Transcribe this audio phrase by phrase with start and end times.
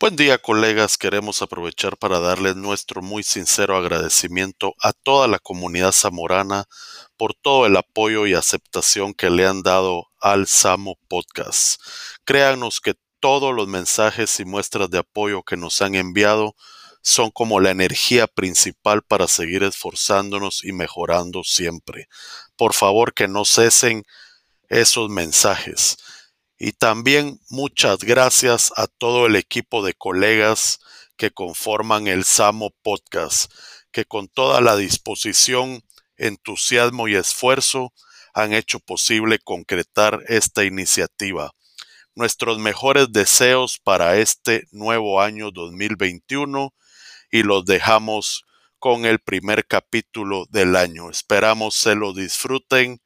[0.00, 5.92] Buen día colegas, queremos aprovechar para darles nuestro muy sincero agradecimiento a toda la comunidad
[5.92, 6.64] zamorana
[7.18, 11.82] por todo el apoyo y aceptación que le han dado al Samo Podcast.
[12.24, 16.56] Créanos que todos los mensajes y muestras de apoyo que nos han enviado
[17.02, 22.08] son como la energía principal para seguir esforzándonos y mejorando siempre.
[22.56, 24.04] Por favor que no cesen
[24.70, 25.98] esos mensajes.
[26.62, 30.78] Y también muchas gracias a todo el equipo de colegas
[31.16, 33.50] que conforman el Samo Podcast,
[33.90, 35.82] que con toda la disposición,
[36.18, 37.94] entusiasmo y esfuerzo
[38.34, 41.52] han hecho posible concretar esta iniciativa.
[42.14, 46.74] Nuestros mejores deseos para este nuevo año 2021
[47.30, 48.44] y los dejamos
[48.78, 51.08] con el primer capítulo del año.
[51.08, 53.00] Esperamos se lo disfruten.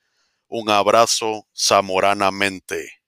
[0.49, 3.04] Un abrazo zamoranamente.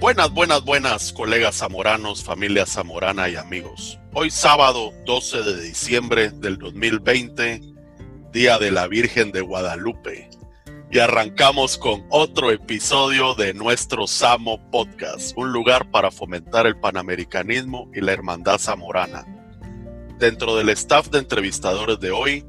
[0.00, 3.98] Buenas, buenas, buenas, colegas zamoranos, familia zamorana y amigos.
[4.12, 7.60] Hoy sábado 12 de diciembre del 2020,
[8.32, 10.28] Día de la Virgen de Guadalupe
[10.92, 17.88] y arrancamos con otro episodio de nuestro Samo Podcast, un lugar para fomentar el panamericanismo
[17.94, 19.24] y la hermandad zamorana.
[20.18, 22.44] Dentro del staff de entrevistadores de hoy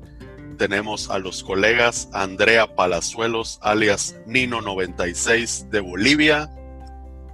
[0.58, 6.50] tenemos a los colegas Andrea Palazuelos, alias Nino96 de Bolivia.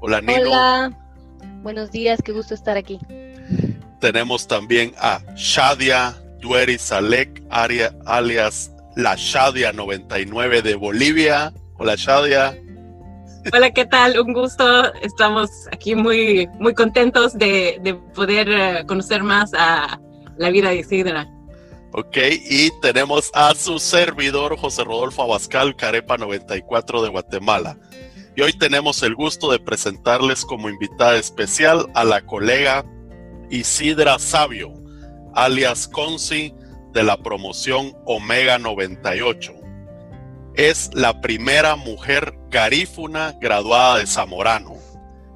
[0.02, 0.42] Hola Nino.
[0.42, 0.98] Hola,
[1.64, 3.00] buenos días, qué gusto estar aquí.
[4.02, 11.54] Tenemos también a Shadia Dueri Salek, alias la Shadia 99 de Bolivia.
[11.78, 12.58] Hola Shadia.
[13.54, 14.20] Hola, ¿qué tal?
[14.20, 14.92] Un gusto.
[14.96, 20.00] Estamos aquí muy, muy contentos de, de poder eh, conocer más a
[20.38, 21.28] la vida de Isidra.
[21.94, 22.18] Ok,
[22.50, 27.78] y tenemos a su servidor José Rodolfo Abascal, Carepa 94 de Guatemala.
[28.36, 32.84] Y hoy tenemos el gusto de presentarles como invitada especial a la colega
[33.50, 34.74] Isidra Sabio,
[35.34, 36.54] alias Conci,
[36.98, 39.54] de la promoción Omega 98.
[40.56, 44.74] Es la primera mujer garífuna graduada de Zamorano,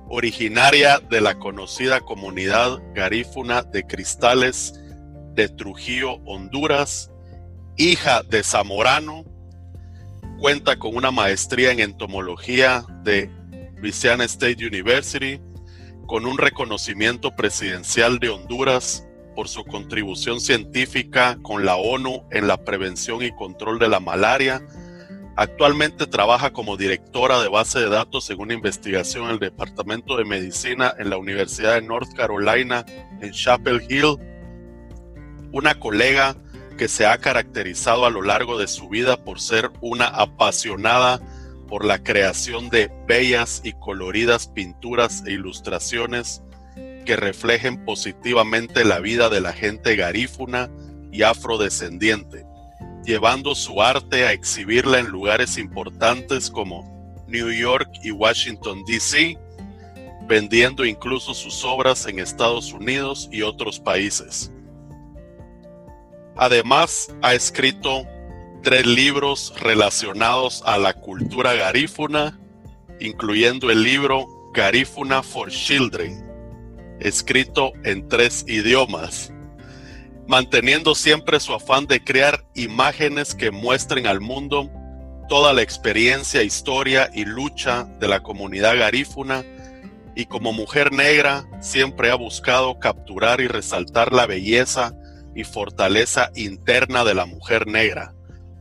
[0.10, 4.74] originaria de la conocida comunidad garífuna de Cristales
[5.36, 7.12] de Trujillo, Honduras,
[7.78, 9.24] hija de Zamorano,
[10.40, 13.30] cuenta con una maestría en entomología de
[13.76, 15.40] Louisiana State University,
[16.08, 22.58] con un reconocimiento presidencial de Honduras por su contribución científica con la ONU en la
[22.64, 24.62] prevención y control de la malaria.
[25.36, 30.26] Actualmente trabaja como directora de base de datos en una investigación en el Departamento de
[30.26, 32.86] Medicina en la Universidad de North Carolina
[33.22, 34.18] en Chapel Hill.
[35.54, 36.36] Una colega
[36.78, 41.22] que se ha caracterizado a lo largo de su vida por ser una apasionada
[41.68, 46.44] por la creación de bellas y coloridas pinturas e ilustraciones
[47.06, 50.70] que reflejen positivamente la vida de la gente garífuna
[51.12, 52.46] y afrodescendiente,
[53.06, 59.38] llevando su arte a exhibirla en lugares importantes como New York y Washington, D.C.,
[60.28, 64.52] vendiendo incluso sus obras en Estados Unidos y otros países.
[66.38, 68.08] Además, ha escrito
[68.64, 72.40] tres libros relacionados a la cultura garífuna,
[73.00, 76.31] incluyendo el libro Garífuna for Children,
[77.02, 79.34] escrito en tres idiomas,
[80.28, 84.70] manteniendo siempre su afán de crear imágenes que muestren al mundo
[85.28, 89.46] toda la experiencia, historia y lucha de la comunidad garífuna
[90.16, 94.94] y como mujer negra siempre ha buscado capturar y resaltar la belleza
[95.34, 98.14] y fortaleza interna de la mujer negra.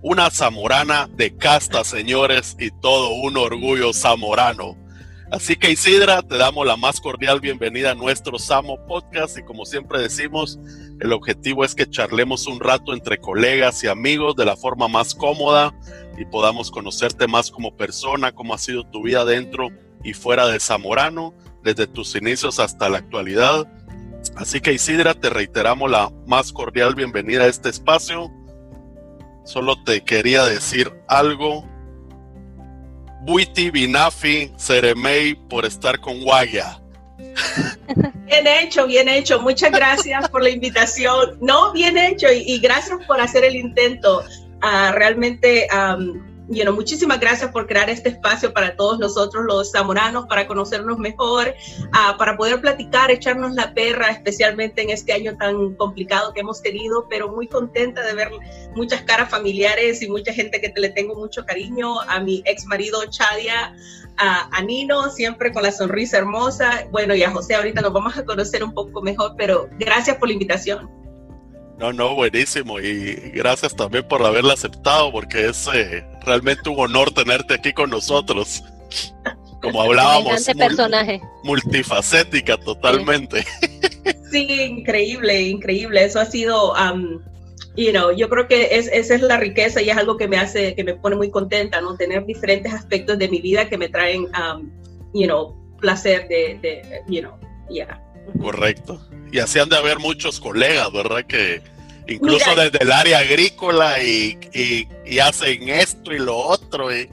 [0.03, 4.77] Una zamorana de casta, señores, y todo un orgullo zamorano.
[5.30, 9.65] Así que Isidra, te damos la más cordial bienvenida a nuestro Samo Podcast y como
[9.65, 10.59] siempre decimos,
[10.98, 15.15] el objetivo es que charlemos un rato entre colegas y amigos de la forma más
[15.15, 15.72] cómoda
[16.18, 19.68] y podamos conocerte más como persona, cómo ha sido tu vida dentro
[20.03, 23.72] y fuera de Zamorano, desde tus inicios hasta la actualidad.
[24.34, 28.33] Así que Isidra, te reiteramos la más cordial bienvenida a este espacio.
[29.44, 31.70] Solo te quería decir algo
[33.22, 36.81] Buiti Binafi Ceremey por estar con Guaya.
[38.27, 39.41] Bien hecho, bien hecho.
[39.41, 41.39] Muchas gracias por la invitación.
[41.41, 44.22] No, bien hecho y, gracias por hacer el intento.
[44.63, 45.67] Ah, realmente
[46.50, 50.98] you know, muchísimas gracias por crear este espacio para todos nosotros los zamoranos, para conocernos
[50.98, 51.54] mejor,
[51.92, 56.60] uh, para poder platicar, echarnos la perra, especialmente en este año tan complicado que hemos
[56.60, 58.30] tenido, pero muy contenta de ver
[58.74, 63.04] muchas caras familiares y mucha gente que le tengo mucho cariño, a mi ex marido
[63.08, 63.74] Chadia,
[64.16, 68.24] a, Nino, siempre con la sonrisa hermosa, bueno, y a José ahorita nos vamos a
[68.24, 70.99] conocer un poco mejor, pero gracias por la invitación.
[71.80, 72.78] No, no, buenísimo.
[72.78, 77.88] Y gracias también por haberla aceptado, porque es eh, realmente un honor tenerte aquí con
[77.88, 78.62] nosotros.
[79.62, 81.22] Como hablábamos, personaje.
[81.42, 83.44] multifacética totalmente.
[84.30, 86.04] Sí, increíble, increíble.
[86.04, 87.22] Eso ha sido, um,
[87.77, 90.36] you know, yo creo que es, esa es la riqueza y es algo que me
[90.36, 91.97] hace, que me pone muy contenta, ¿no?
[91.97, 94.71] Tener diferentes aspectos de mi vida que me traen, um,
[95.15, 97.38] you know, placer de, de you know,
[97.71, 98.03] yeah.
[98.41, 99.01] Correcto.
[99.33, 101.25] Y así han de haber muchos colegas, ¿verdad?
[101.27, 101.63] Que
[102.09, 106.95] incluso desde el área agrícola y, y, hacen esto y lo otro.
[106.95, 107.09] Y...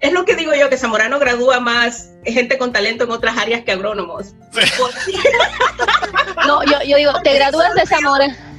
[0.00, 3.64] Es lo que digo yo, que Zamorano gradúa más gente con talento en otras áreas
[3.64, 4.34] que agrónomos.
[6.46, 8.51] no, yo, yo digo, te gradúas de Zamora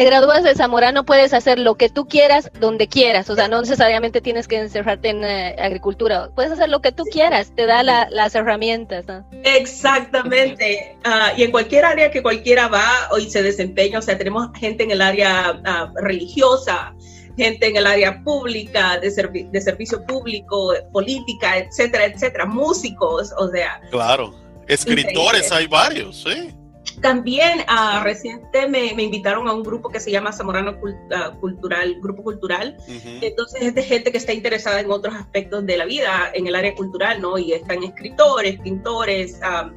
[0.00, 3.28] te gradúas de Zamorano, puedes hacer lo que tú quieras, donde quieras.
[3.28, 6.30] O sea, no necesariamente tienes que encerrarte en eh, agricultura.
[6.34, 9.04] Puedes hacer lo que tú quieras, te da las herramientas.
[9.44, 10.96] Exactamente.
[11.04, 14.84] Uh, y en cualquier área que cualquiera va y se desempeña, o sea, tenemos gente
[14.84, 16.94] en el área uh, religiosa,
[17.36, 19.10] gente en el área pública, de,
[19.50, 23.78] de servicio público, política, etcétera, etcétera, músicos, o sea.
[23.90, 24.34] Claro,
[24.66, 26.54] escritores hay varios, sí.
[27.00, 30.76] También uh, reciente me, me, invitaron a un grupo que se llama Zamorano
[31.14, 32.76] ah, Cultural, Grupo Cultural.
[33.20, 36.54] Entonces es de gente que está interesada en otros aspectos de la vida, en el
[36.54, 37.38] área cultural, ¿no?
[37.38, 39.72] Y están escritores, pintores, um,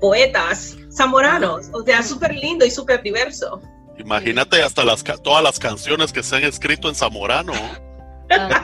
[0.00, 1.68] poetas, zamoranos.
[1.72, 3.60] O sea, súper lindo y súper diverso.
[3.98, 7.52] Imagínate hasta las todas las canciones que se han escrito en zamorano.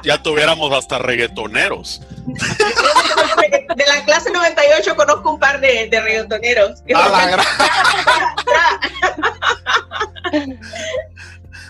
[0.02, 2.00] Ya tuviéramos hasta reggaetoneros.
[3.76, 6.82] De la clase 98 conozco un par de, de reggaetoneros.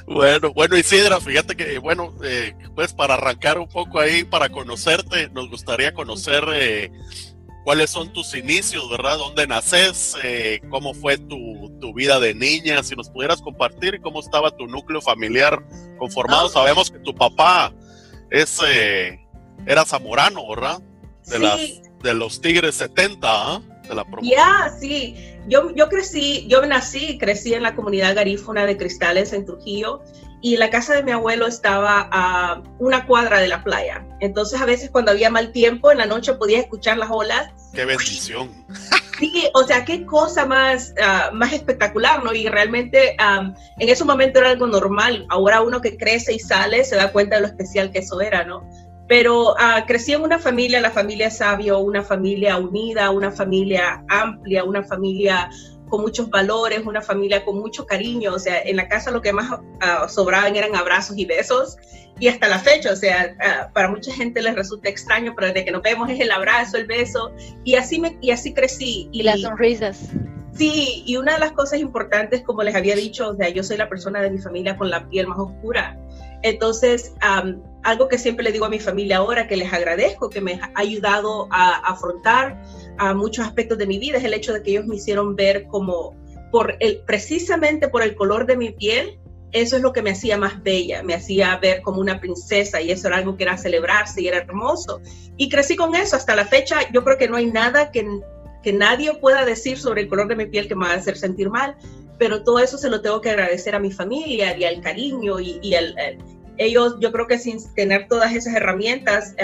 [0.09, 5.29] Bueno, bueno, Isidra, fíjate que, bueno, eh, pues para arrancar un poco ahí, para conocerte,
[5.35, 6.91] nos gustaría conocer eh,
[7.63, 9.19] cuáles son tus inicios, ¿verdad?
[9.19, 10.17] ¿Dónde naces?
[10.23, 12.83] Eh, ¿Cómo fue tu, tu, vida de niña?
[12.83, 15.63] Si nos pudieras compartir cómo estaba tu núcleo familiar
[15.99, 16.47] conformado.
[16.47, 16.53] Ah.
[16.55, 17.75] Sabemos que tu papá
[18.31, 18.61] es,
[19.67, 20.81] era zamorano, ¿verdad?
[21.27, 21.61] De, las,
[22.03, 23.61] de los Tigres 70, ¿ah?
[23.89, 25.17] De la Ya, sí.
[25.49, 30.03] Yo, yo crecí, yo nací, crecí en la comunidad garífuna de Cristales en Trujillo
[30.41, 34.07] y la casa de mi abuelo estaba a una cuadra de la playa.
[34.21, 37.51] Entonces a veces cuando había mal tiempo en la noche podía escuchar las olas.
[37.73, 38.51] ¡Qué bendición!
[39.19, 42.33] Sí, o sea, qué cosa más, uh, más espectacular, ¿no?
[42.33, 45.27] Y realmente um, en ese momento era algo normal.
[45.29, 48.45] Ahora uno que crece y sale se da cuenta de lo especial que eso era,
[48.45, 48.63] ¿no?
[49.09, 54.65] Pero uh, crecí en una familia, la familia Sabio, una familia unida, una familia amplia,
[54.65, 55.49] una familia
[55.89, 58.35] con muchos valores, una familia con mucho cariño.
[58.35, 61.79] O sea, en la casa lo que más uh, sobraban eran abrazos y besos.
[62.21, 65.65] Y hasta la fecha, o sea, uh, para mucha gente les resulta extraño, pero desde
[65.65, 67.33] que nos vemos es el abrazo, el beso.
[67.65, 69.09] Y así, me, y así crecí.
[69.11, 70.11] Y, y las sonrisas.
[70.53, 73.77] Sí, y una de las cosas importantes, como les había dicho, o sea, yo soy
[73.77, 75.97] la persona de mi familia con la piel más oscura.
[76.43, 77.15] Entonces,
[77.83, 80.71] algo que siempre le digo a mi familia ahora, que les agradezco, que me ha
[80.75, 82.63] ayudado a, afrontar
[82.99, 85.67] a muchos aspectos de mi vida, es el hecho de que ellos me hicieron ver
[85.67, 86.15] como,
[86.51, 89.19] por el, precisamente por el color de mi piel,
[89.53, 92.91] eso es lo que me hacía más bella, me hacía ver como una princesa y
[92.91, 95.01] eso era algo que era celebrarse y era hermoso.
[95.37, 96.81] Y crecí con eso hasta la fecha.
[96.93, 98.07] Yo creo que no hay nada que,
[98.63, 101.17] que nadie pueda decir sobre el color de mi piel que me va a hacer
[101.17, 101.77] sentir mal,
[102.19, 105.59] pero todo eso se lo tengo que agradecer a mi familia y al cariño y,
[105.63, 105.95] y al,
[106.59, 109.35] ellos, yo creo que sin tener todas esas herramientas,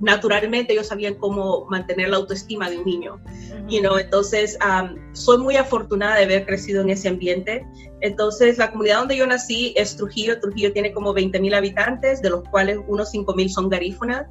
[0.00, 3.20] naturalmente ellos sabían cómo mantener la autoestima de un niño.
[3.68, 3.98] you know?
[3.98, 4.56] Entonces,
[5.12, 7.66] soy muy afortunada de haber crecido en ese ambiente.
[8.00, 10.40] Entonces, la comunidad donde yo nací es Trujillo.
[10.40, 14.26] Trujillo tiene como 20 mil habitantes, de los cuales unos 5 mil son garífunas.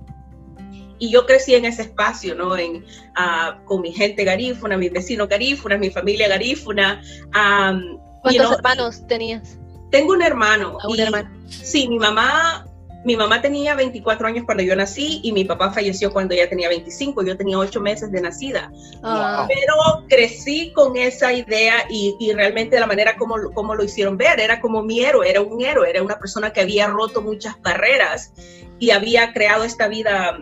[0.99, 2.57] Y yo crecí en ese espacio, ¿no?
[2.57, 7.01] En, uh, con mi gente garífuna, mis vecinos garífunas, mi familia garífuna.
[7.27, 9.59] Um, ¿Cuántos hermanos tenías?
[9.91, 10.77] Tengo un hermano.
[10.87, 11.29] un hermano.
[11.47, 12.65] Sí, mi mamá,
[13.05, 16.69] mi mamá tenía 24 años cuando yo nací y mi papá falleció cuando ella tenía
[16.69, 17.23] 25.
[17.23, 18.71] Yo tenía 8 meses de nacida.
[19.03, 19.47] Ah.
[19.47, 24.39] Pero crecí con esa idea y, y, realmente la manera como, como lo hicieron ver
[24.39, 28.33] era como mi héroe, era un héroe, era una persona que había roto muchas barreras
[28.79, 30.37] y había creado esta vida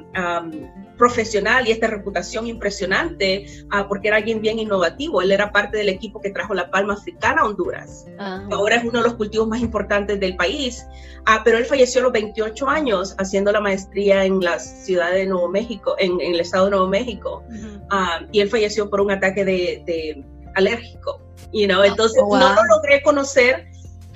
[0.98, 5.22] profesional y esta reputación impresionante uh, porque era alguien bien innovativo.
[5.22, 8.06] Él era parte del equipo que trajo la palma africana a Honduras.
[8.20, 8.48] Ah.
[8.52, 10.86] Ahora es uno de los cultivos más importantes del país,
[11.22, 15.26] uh, pero él falleció a los 28 años haciendo la maestría en la ciudad de
[15.26, 17.44] Nuevo México, en, en el estado de Nuevo México,
[17.92, 20.24] uh, y él falleció por un ataque de, de
[20.56, 21.22] alérgico.
[21.54, 21.84] You know?
[21.84, 23.68] Entonces oh, no lo logré conocer,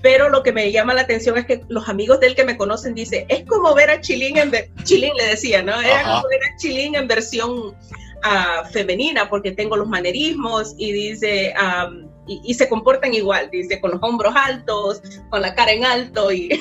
[0.01, 2.58] pero lo que me llama la atención es que los amigos de él que me
[2.58, 4.51] conocen dicen, es como ver a Chilín, en
[4.84, 5.79] Chilín le decía, ¿no?
[5.79, 11.53] Era como ver a Chilín en versión uh, femenina, porque tengo los manerismos y dice,
[11.60, 15.86] um, y, y, se comportan igual, dice, con los hombros altos, con la cara en
[15.86, 16.50] alto y...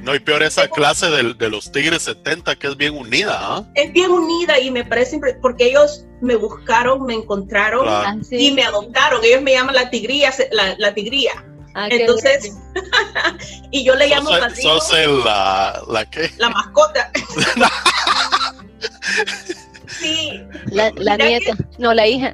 [0.00, 3.38] No, y peor esa clase de, de, los Tigres 70 que es bien unida.
[3.40, 3.64] ¿ah?
[3.74, 8.20] Es bien unida y me parece porque ellos me buscaron, me encontraron claro.
[8.20, 9.24] Ah, y me adoptaron.
[9.24, 11.32] Ellos me llaman la tigría, la, la tigría.
[11.74, 12.52] Ah, Entonces,
[13.70, 16.30] y yo le llamo sos, sos el, la, la qué?
[16.38, 17.10] La mascota.
[20.00, 20.42] sí.
[20.70, 22.32] La, la nieta, que, no, la hija.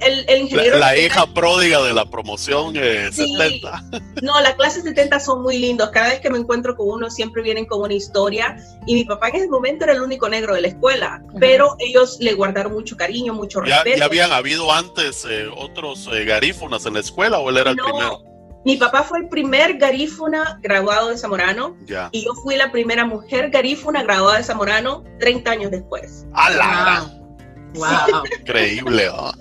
[0.00, 3.34] El, el ingeniero la, la hija pródiga de la promoción eh, sí.
[3.36, 3.84] 70.
[4.22, 5.90] No, las clases 70 son muy lindos.
[5.90, 8.56] Cada vez que me encuentro con uno, siempre vienen con una historia.
[8.86, 11.40] Y mi papá en ese momento era el único negro de la escuela, uh -huh.
[11.40, 13.98] pero ellos le guardaron mucho cariño, mucho ¿Ya, respeto.
[13.98, 17.84] ¿Ya habían habido antes eh, otros eh, garífonas en la escuela o él era no,
[17.84, 18.31] el primero?
[18.64, 22.08] Mi papá fue el primer garífuna graduado de Zamorano ya.
[22.12, 26.26] y yo fui la primera mujer garífuna graduada de Zamorano 30 años después.
[26.32, 27.22] ¡Hala!
[27.74, 28.22] Wow.
[28.40, 29.06] Increíble.
[29.06, 29.32] ¿no?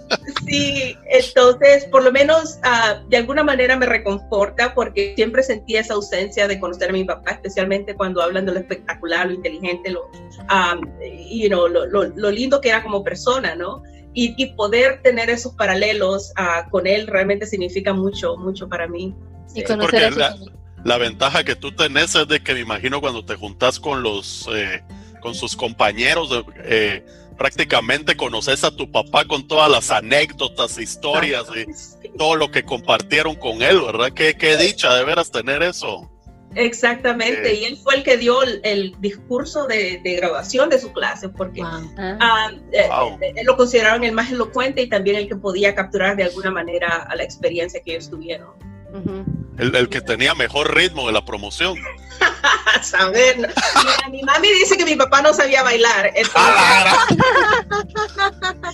[0.45, 5.95] Sí, entonces por lo menos uh, de alguna manera me reconforta porque siempre sentí esa
[5.95, 10.05] ausencia de conocer a mi papá, especialmente cuando hablan de lo espectacular, lo inteligente, lo,
[10.05, 10.81] um,
[11.29, 13.83] you know, lo, lo, lo, lindo que era como persona, ¿no?
[14.13, 19.15] Y, y poder tener esos paralelos uh, con él realmente significa mucho, mucho para mí.
[19.55, 20.35] Y conocer Porque la,
[20.83, 24.49] la, ventaja que tú tenés es de que me imagino cuando te juntas con los,
[24.53, 24.83] eh,
[25.21, 26.29] con sus compañeros,
[26.65, 27.05] eh,
[27.37, 33.35] prácticamente conoces a tu papá con todas las anécdotas, historias y todo lo que compartieron
[33.35, 34.11] con él, ¿verdad?
[34.13, 36.10] Qué, qué dicha de veras tener eso.
[36.55, 37.55] Exactamente, eh.
[37.55, 41.29] y él fue el que dio el, el discurso de, de, graduación de su clase,
[41.29, 41.79] porque wow.
[41.79, 43.19] uh, wow.
[43.21, 46.51] Eh, eh, lo consideraron el más elocuente y también el que podía capturar de alguna
[46.51, 48.49] manera a la experiencia que ellos tuvieron.
[48.93, 49.25] Uh -huh.
[49.57, 51.77] el, el, que tenía mejor ritmo de la promoción.
[52.81, 53.37] Saber.
[53.37, 56.07] Mira, mi mami dice que mi papá no sabía bailar.
[56.07, 57.07] Entonces, ah,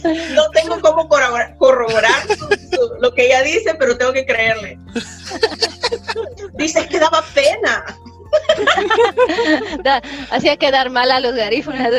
[0.34, 4.79] no tengo cómo corroborar, corroborar su, su, lo que ella dice, pero tengo que creerle.
[6.57, 7.85] Dice que daba pena.
[9.83, 11.91] da, hacía quedar mal a los garífunas.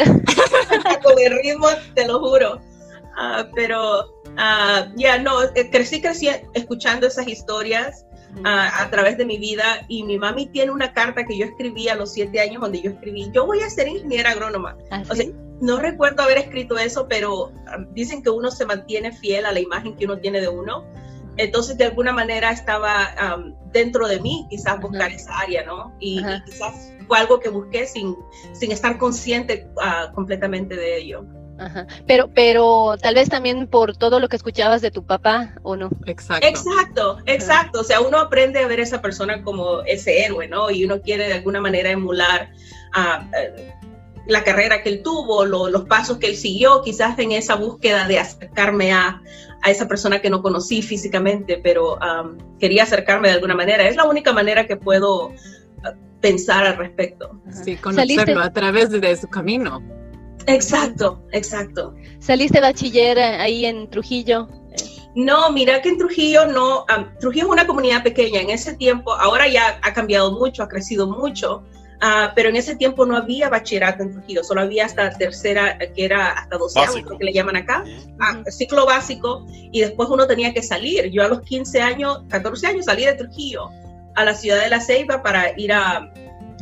[1.02, 2.60] Con el ritmo, te lo juro.
[3.18, 8.06] Uh, pero uh, ya yeah, no, eh, crecí, crecí escuchando esas historias
[8.44, 11.88] a, a, través de mi vida y mi mami tiene una carta que yo escribí
[11.88, 14.76] a los siete años donde yo escribí, yo voy a ser ingeniera agrónoma.
[14.92, 15.10] ¿Ah, sí?
[15.10, 15.26] O sea,
[15.60, 17.52] no recuerdo haber escrito eso, pero
[17.90, 20.84] dicen que uno se mantiene fiel a la imagen que uno tiene de uno.
[21.38, 25.14] Entonces, de alguna manera estaba um, dentro de mí, quizás buscar Ajá.
[25.14, 25.95] esa área, ¿no?
[26.00, 28.16] Y, y, quizás fue algo que busqué sin,
[28.52, 31.25] sin estar consciente uh, completamente de ello.
[31.59, 31.87] Ajá.
[32.07, 35.90] Pero, pero tal vez también por todo lo que escuchabas de tu papá, ¿o no?
[36.07, 36.47] Exacto.
[36.47, 37.80] Exacto, exacto.
[37.80, 40.71] O sea, uno aprende a ver a esa persona como ese héroe, ¿no?
[40.71, 42.50] Y uno quiere de alguna manera emular
[42.97, 43.25] uh,
[44.26, 48.07] la carrera que él tuvo, lo, los pasos que él siguió, quizás en esa búsqueda
[48.07, 49.21] de acercarme a,
[49.62, 53.88] a esa persona que no conocí físicamente, pero um, quería acercarme de alguna manera.
[53.88, 55.32] Es la única manera que puedo uh,
[56.20, 57.40] pensar al respecto.
[57.50, 58.42] Sí, conocerlo ¿Saliste?
[58.42, 59.82] a través de, de su camino.
[60.46, 61.94] Exacto, exacto.
[62.20, 64.48] ¿Saliste bachiller ahí en Trujillo?
[65.14, 69.12] No, mira que en Trujillo no, um, Trujillo es una comunidad pequeña, en ese tiempo,
[69.12, 71.64] ahora ya ha cambiado mucho, ha crecido mucho,
[72.02, 76.04] uh, pero en ese tiempo no había bachillerato en Trujillo, solo había hasta tercera, que
[76.04, 80.52] era hasta doceavo, creo que le llaman acá, uh, ciclo básico, y después uno tenía
[80.52, 81.10] que salir.
[81.10, 83.70] Yo a los 15 años, 14 años salí de Trujillo
[84.14, 86.12] a la ciudad de La Ceiba para ir a,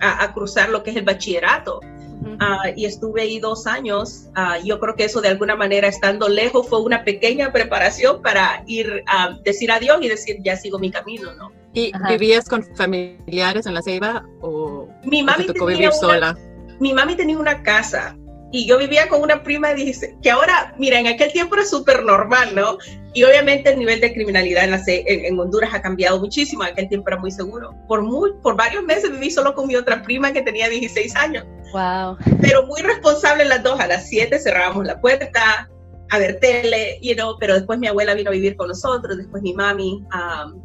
[0.00, 1.80] a, a cruzar lo que es el bachillerato.
[2.26, 4.28] Uh, y estuve ahí dos años.
[4.36, 8.62] Uh, yo creo que eso de alguna manera, estando lejos, fue una pequeña preparación para
[8.66, 11.52] ir a uh, decir adiós y decir, ya sigo mi camino, ¿no?
[11.72, 12.08] ¿Y Ajá.
[12.08, 14.75] vivías con familiares en la Ceiba o,
[15.06, 16.38] mi mami o te tocó vivir una, sola?
[16.80, 18.16] Mi mami tenía una casa
[18.52, 22.04] y yo vivía con una prima dice, que ahora, mira, en aquel tiempo era súper
[22.04, 22.78] normal, ¿no?
[23.12, 26.70] Y obviamente el nivel de criminalidad en, la, en, en, Honduras ha cambiado muchísimo, en
[26.70, 27.74] aquel tiempo era muy seguro.
[27.88, 31.44] Por, muy, por varios meses viví solo con mi otra prima que tenía 16 años.
[31.72, 32.16] Wow.
[32.40, 35.68] Pero muy responsable las dos, a las 7 cerrábamos la puerta,
[36.10, 39.42] a ver tele, you know, pero después mi abuela vino a vivir con nosotros, después
[39.42, 40.62] mi mami, um,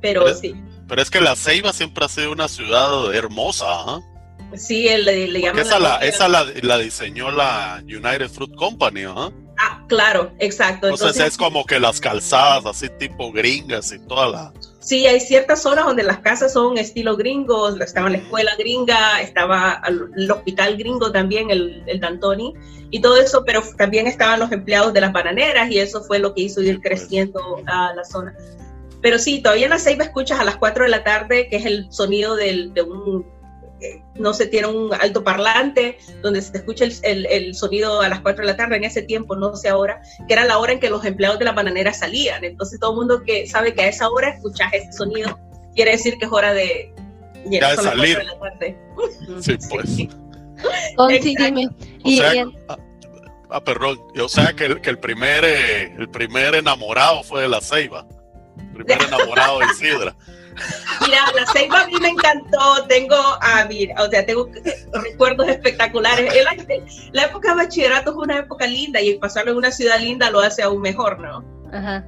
[0.00, 0.54] pero, pero sí.
[0.88, 4.14] Pero es que La Ceiba siempre ha sido una ciudad hermosa, ¿eh?
[4.56, 9.02] Sí, el, le, le llaman Esa, la, esa la, la diseñó la United Fruit Company,
[9.04, 9.30] ¿ah?
[9.58, 10.86] Ah, claro, exacto.
[10.86, 14.52] Entonces Entonces, es como que las calzadas así tipo gringas y toda la...
[14.80, 19.80] sí, hay ciertas zonas donde las casas son estilo gringos, estaba la escuela gringa, estaba
[19.86, 22.52] el hospital gringo también, el, el Dantoni,
[22.90, 26.34] y todo eso, pero también estaban los empleados de las bananeras y eso fue lo
[26.34, 28.36] que hizo ir creciendo a la zona.
[29.04, 31.66] Pero sí, todavía en la Ceiba escuchas a las 4 de la tarde, que es
[31.66, 33.26] el sonido del- de un,
[33.82, 38.08] eh, no sé, tiene un altoparlante, donde se te escucha el, el- el sonido a
[38.08, 40.72] las 4 de la tarde, en ese tiempo, no sé ahora, que era la hora
[40.72, 42.44] en que los empleados de la bananera salían.
[42.44, 45.38] Entonces todo el mundo que sabe que a esa hora escuchas ese sonido,
[45.74, 46.90] quiere decir que es hora de,
[47.44, 48.16] Ya de las salir.
[48.16, 48.78] cuatro de la tarde.
[49.42, 49.96] Sí, pues.
[49.96, 51.68] Dime.
[52.04, 52.78] O sea, y en- ah,
[53.50, 54.00] ah, perdón.
[54.18, 58.06] O sea que el, que el primer eh, el primer enamorado fue de la Ceiba.
[58.74, 60.14] Primer enamorado de Isidra.
[61.00, 65.48] Mira, la Ceiba a mí me encantó, tengo, ah, mira, o sea, tengo eh, recuerdos
[65.48, 66.32] espectaculares.
[67.12, 70.40] La época de bachillerato es una época linda y pasarlo en una ciudad linda lo
[70.40, 71.44] hace aún mejor, ¿no?
[71.72, 72.04] ajá.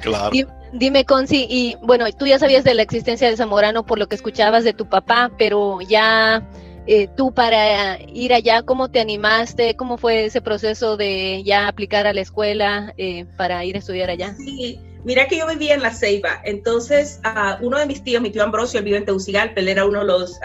[0.00, 0.30] Claro.
[0.30, 4.08] Di- Dime, Conci, y bueno, tú ya sabías de la existencia de Zamorano por lo
[4.08, 6.48] que escuchabas de tu papá, pero ya
[6.86, 9.76] eh, tú para ir allá, ¿cómo te animaste?
[9.76, 14.08] ¿Cómo fue ese proceso de ya aplicar a la escuela eh, para ir a estudiar
[14.08, 14.34] allá?
[14.38, 18.30] Sí, mira que yo vivía en La Ceiba, entonces ah, uno de mis tíos, mi
[18.30, 20.38] tío Ambrosio, él vive en Tegucigalpa, él era uno de los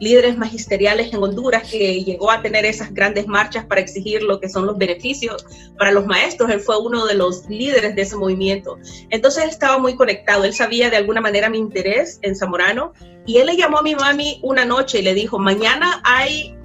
[0.00, 4.48] líderes magisteriales en Honduras que llegó a tener esas grandes marchas para exigir lo que
[4.48, 5.46] son los beneficios
[5.78, 8.78] para los maestros, él fue uno de los líderes de ese movimiento.
[9.10, 12.92] Entonces estaba muy conectado, él sabía de alguna manera mi interés en Zamorano
[13.26, 16.56] y él le llamó a mi mami una noche y le dijo, mañana hay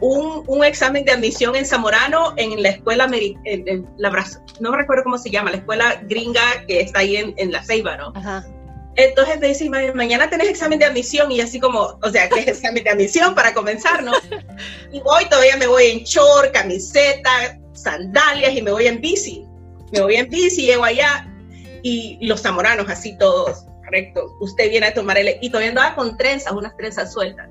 [0.00, 4.10] un, un examen de admisión en Zamorano en la escuela, en, en la
[4.60, 7.96] no recuerdo cómo se llama, la escuela gringa que está ahí en, en La Ceiba,
[7.96, 8.12] ¿no?
[8.14, 8.44] Ajá.
[8.96, 12.40] Entonces me dice, "Ma- mañana tenés examen de admisión y así como, o sea, ¿qué
[12.40, 14.12] es examen de admisión para comenzar, no?
[14.90, 19.44] Y voy, todavía me voy en short, camiseta, sandalias y me voy en bici.
[19.92, 21.30] Me voy en bici, llego allá
[21.82, 24.34] y los zamoranos así todos, correcto.
[24.40, 27.48] Usted viene a tomar el, y todavía andaba con trenzas, unas trenzas sueltas.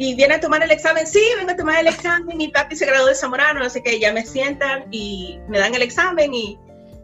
[0.00, 2.86] Y viene a tomar el examen, sí, vengo a tomar el examen, mi papi se
[2.86, 6.58] graduó de zamorano, no sé qué, ya me sientan y me dan el examen y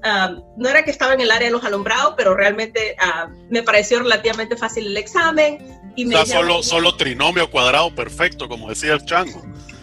[0.07, 3.65] Um, no era que estaba en el área de los alumbrados, pero realmente uh, me
[3.65, 5.59] pareció relativamente fácil el examen.
[5.97, 9.43] Y O sea, solo, solo trinomio cuadrado perfecto, como decía el chango.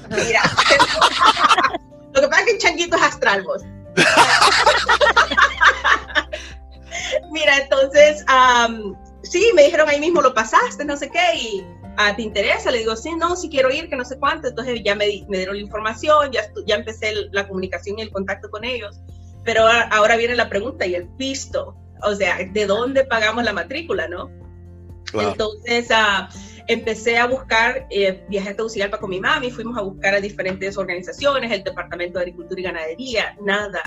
[0.10, 0.42] Mira,
[2.14, 3.64] lo que pasa es que el changuito es astral, vos.
[7.32, 11.66] Mira, entonces, um, sí, me dijeron ahí mismo, lo pasaste, no sé qué, y
[11.98, 12.72] ah, ¿te interesa?
[12.72, 14.48] Le digo, sí, no, sí quiero ir, que no sé cuánto.
[14.48, 18.02] Entonces ya me, di- me dieron la información, ya, ya empecé el- la comunicación y
[18.04, 19.00] el contacto con ellos.
[19.44, 21.76] Pero ahora, ahora viene la pregunta y el pisto.
[22.04, 24.30] O sea, ¿de dónde pagamos la matrícula, no?
[25.12, 25.30] Claro.
[25.32, 26.30] Entonces ah,
[26.68, 30.78] empecé a buscar, eh, viajé a Tegucigalpa con mi mami, fuimos a buscar a diferentes
[30.78, 33.82] organizaciones, el Departamento de Agricultura y Ganadería, nada.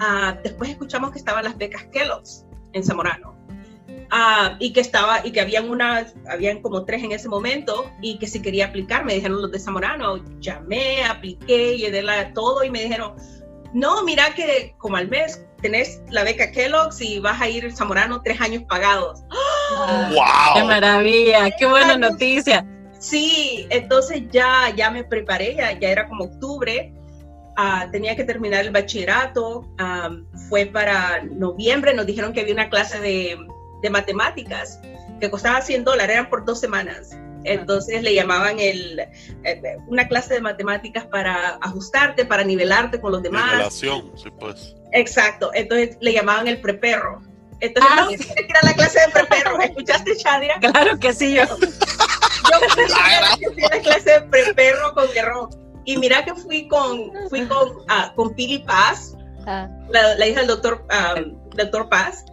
[0.00, 3.35] Ah, después escuchamos que estaban las becas Kellogg's en Zamorano.
[4.10, 8.18] Ah, y que estaba y que habían unas habían como tres en ese momento y
[8.18, 12.70] que si quería aplicar me dijeron los de Zamorano llamé apliqué llené la, todo y
[12.70, 13.14] me dijeron
[13.74, 18.22] no mira que como al mes tenés la beca Kellogg's y vas a ir Zamorano
[18.22, 19.24] tres años pagados
[20.54, 20.68] ¡Qué ¡Wow!
[20.68, 21.50] maravilla!
[21.58, 22.64] ¡Qué buena noticia!
[22.98, 26.92] Sí, entonces ya, ya me preparé, ya, ya era como octubre,
[27.56, 32.70] ah, tenía que terminar el bachillerato, am, fue para noviembre, nos dijeron que había una
[32.70, 33.36] clase de,
[33.86, 34.80] de matemáticas
[35.20, 37.10] que costaba 100 dólares, eran por dos semanas.
[37.44, 38.98] Entonces le llamaban el,
[39.44, 43.46] eh, una clase de matemáticas para ajustarte, para nivelarte con los demás.
[43.52, 44.74] Nivelación, sí, pues.
[44.92, 47.22] Exacto, entonces le llamaban el preperro.
[47.60, 48.16] Entonces, Ah, no, que
[48.48, 49.60] era la clase de preperro.
[49.60, 50.56] ¿Escuchaste, Shadia?
[50.60, 51.44] Claro que sí, yo.
[51.44, 51.56] Yo
[53.52, 55.48] fui a la clase de pre- perro con guerrero.
[55.84, 59.12] Y mira que fui con, fui con, ah, con Pili Paz,
[59.48, 61.14] Ah, la, la hija del doctor, ah,
[61.54, 62.24] doctor Paz.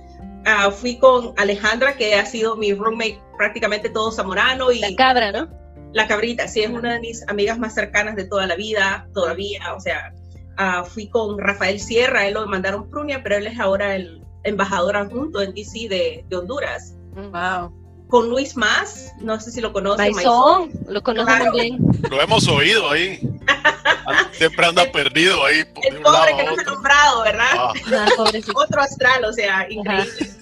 [0.45, 4.71] Ah, fui con Alejandra, que ha sido mi roommate prácticamente todo zamorano.
[4.71, 5.47] Y la cabra, ¿no?
[5.93, 9.73] la cabrita, sí, es una de mis amigas más cercanas de toda la vida, todavía.
[9.75, 10.12] O sea,
[10.58, 14.97] ah, fui con Rafael Sierra, él lo mandaron Prunia, pero él es ahora el embajador
[14.97, 16.95] adjunto en DC de, de Honduras.
[17.15, 17.71] Wow.
[18.10, 20.13] Con Luis Más, no sé si lo conocen.
[20.13, 21.51] Maizón, lo conozco Claro.
[21.51, 21.79] muy bien.
[22.10, 23.19] Lo hemos oído ahí.
[24.34, 25.63] Siempre anda perdido ahí.
[25.65, 27.45] por El pobre que no se ha nombrado, ¿verdad?
[27.53, 28.23] Ah, Ah.
[28.56, 30.33] Otro astral, o sea, increíble.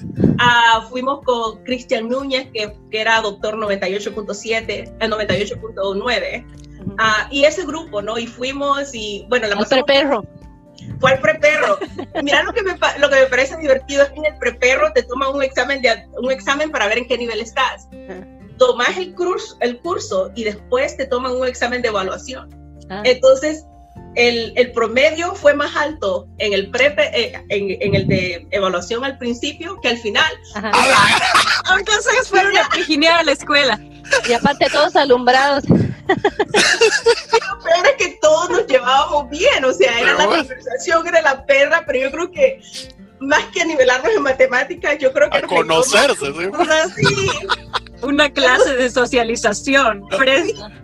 [0.43, 6.45] Ah, fuimos con Cristian Núñez, que, que era doctor 98.7, el 98.9.
[6.97, 8.17] Ah, y ese grupo, ¿no?
[8.17, 10.25] Y fuimos y, bueno, la El preperro.
[10.99, 11.77] fue el preperro.
[12.23, 15.03] Mira lo que, me, lo que me parece divertido es que en el preperro te
[15.03, 17.87] toman un examen, de, un examen para ver en qué nivel estás.
[18.57, 22.49] tomas el curso, el curso y después te toman un examen de evaluación.
[22.89, 23.03] Ah.
[23.05, 23.63] Entonces,
[24.15, 29.03] el, el, promedio fue más alto en el pre, eh, en, en, el de evaluación
[29.03, 30.31] al principio que al final.
[31.77, 33.79] Entonces fueron a pijinear a la escuela.
[34.27, 35.63] Y aparte todos alumbrados.
[35.69, 35.77] Lo
[37.63, 41.83] peor es que todos nos llevábamos bien, o sea, era la conversación, era la perra,
[41.85, 42.61] pero yo creo que
[43.21, 45.37] más que nivelarnos en matemáticas, yo creo que...
[45.37, 47.05] A conocerse, ¿sí?
[47.07, 47.29] sí.
[48.01, 50.03] Una clase de socialización,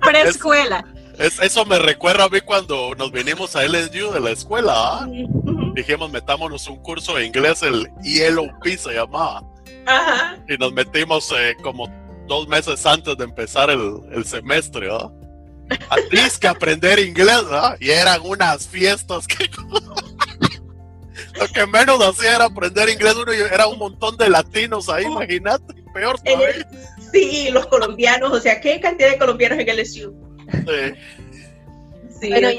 [0.02, 0.86] preescuela.
[1.20, 4.74] Es, eso me recuerda a mí cuando nos vinimos a LSU de la escuela.
[4.76, 5.08] ¿ah?
[5.74, 9.44] Dijimos, metámonos un curso de inglés, el ELOP se llamaba.
[9.86, 10.38] Ajá.
[10.48, 11.88] Y nos metimos eh, como
[12.28, 14.90] dos meses antes de empezar el, el semestre.
[14.92, 15.10] ¿ah?
[16.12, 17.44] Tienes que aprender inglés.
[17.50, 17.76] ¿ah?
[17.80, 19.50] Y eran unas fiestas que...
[21.40, 23.16] Lo que menos hacía era aprender inglés.
[23.16, 25.74] Uno, era un montón de latinos ahí, imagínate.
[25.94, 26.68] Peor todavía.
[27.12, 28.32] Sí, los colombianos.
[28.32, 30.27] O sea, ¿qué cantidad de colombianos en LSU?
[32.20, 32.30] Sí.
[32.30, 32.50] Bueno,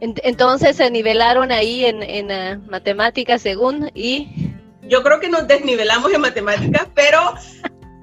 [0.00, 4.52] entonces se nivelaron ahí en, en uh, matemáticas según y...
[4.82, 7.18] Yo creo que nos desnivelamos en matemáticas, pero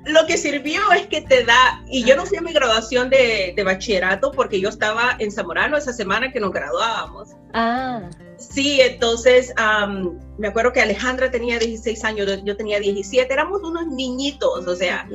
[0.06, 3.54] lo que sirvió es que te da, y yo no fui a mi graduación de,
[3.56, 7.30] de, bachillerato porque yo estaba en Zamorano esa semana que nos graduábamos.
[7.54, 8.10] Ah.
[8.50, 13.86] Sí, entonces um, me acuerdo que Alejandra tenía 16 años, yo tenía 17, éramos unos
[13.88, 15.08] niñitos, o sea,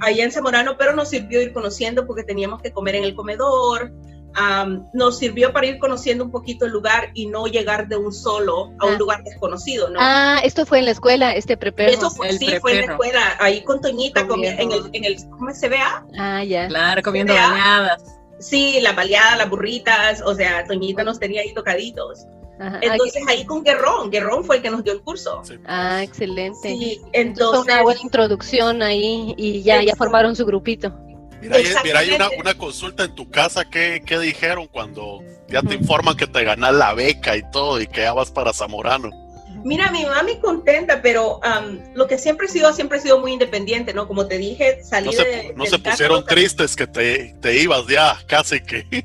[0.00, 3.92] allá en Zamorano, pero nos sirvió ir conociendo porque teníamos que comer en el comedor,
[4.36, 8.12] um, nos sirvió para ir conociendo un poquito el lugar y no llegar de un
[8.12, 8.98] solo a un Ah.
[8.98, 9.98] lugar desconocido, ¿no?
[10.02, 11.92] Ah, esto fue en la escuela, este prepero.
[11.92, 14.74] Eso fue, el sí, fue en la escuela, ahí con Toñita, en, Comiendo.
[14.74, 16.04] el, en el, ¿cómo se vea?
[16.18, 16.66] Ah, ya.
[16.68, 17.48] Claro, comiendo ¿Vea?
[17.48, 18.02] bañadas.
[18.40, 22.26] Sí, la baleada, las burritas, o sea, Toñita nos tenía ahí tocaditos.
[22.62, 22.78] Ajá.
[22.80, 25.42] Entonces ahí con Guerrón, Guerrón fue el que nos dio el curso.
[25.66, 26.58] Ah, excelente.
[26.62, 27.64] Sí, Fue entonces...
[27.64, 30.94] una buena introducción ahí y ya, ya formaron su grupito.
[31.40, 33.64] Mira, hay, mira, hay una, una consulta en tu casa.
[33.64, 37.88] ¿qué, qué dijeron cuando ya te informan que te ganas la beca y todo y
[37.88, 39.10] que ya vas para Zamorano?
[39.64, 43.32] Mira, mi mami contenta, pero am, lo que siempre he sido, siempre he sido muy
[43.32, 44.06] independiente, ¿no?
[44.06, 45.54] Como te dije, salí No se, de...
[45.54, 48.86] no del se pusieron tristes que te, te ibas ya casi que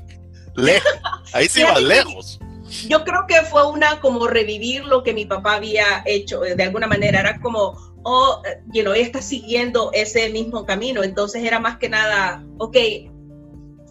[0.55, 0.91] lejos.
[1.33, 2.39] Ahí sí ibas lejos.
[2.87, 6.87] Yo creo que fue una como revivir lo que mi papá había hecho, de alguna
[6.87, 11.59] manera, era como, oh, eh, you know, ella está siguiendo ese mismo camino, entonces era
[11.59, 12.77] más que nada, ok,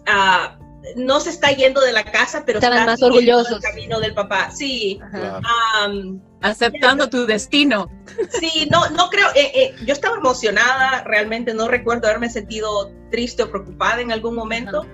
[0.07, 0.57] ah,
[0.95, 3.63] no se está yendo de la casa, pero Estaban está más siguiendo orgullosos.
[3.63, 4.99] el camino del papá, sí.
[5.81, 7.89] Am, Aceptando tu destino.
[8.39, 13.43] Sí, no, no creo, eh, eh, yo estaba emocionada, realmente no recuerdo haberme sentido triste
[13.43, 14.85] o preocupada en algún momento.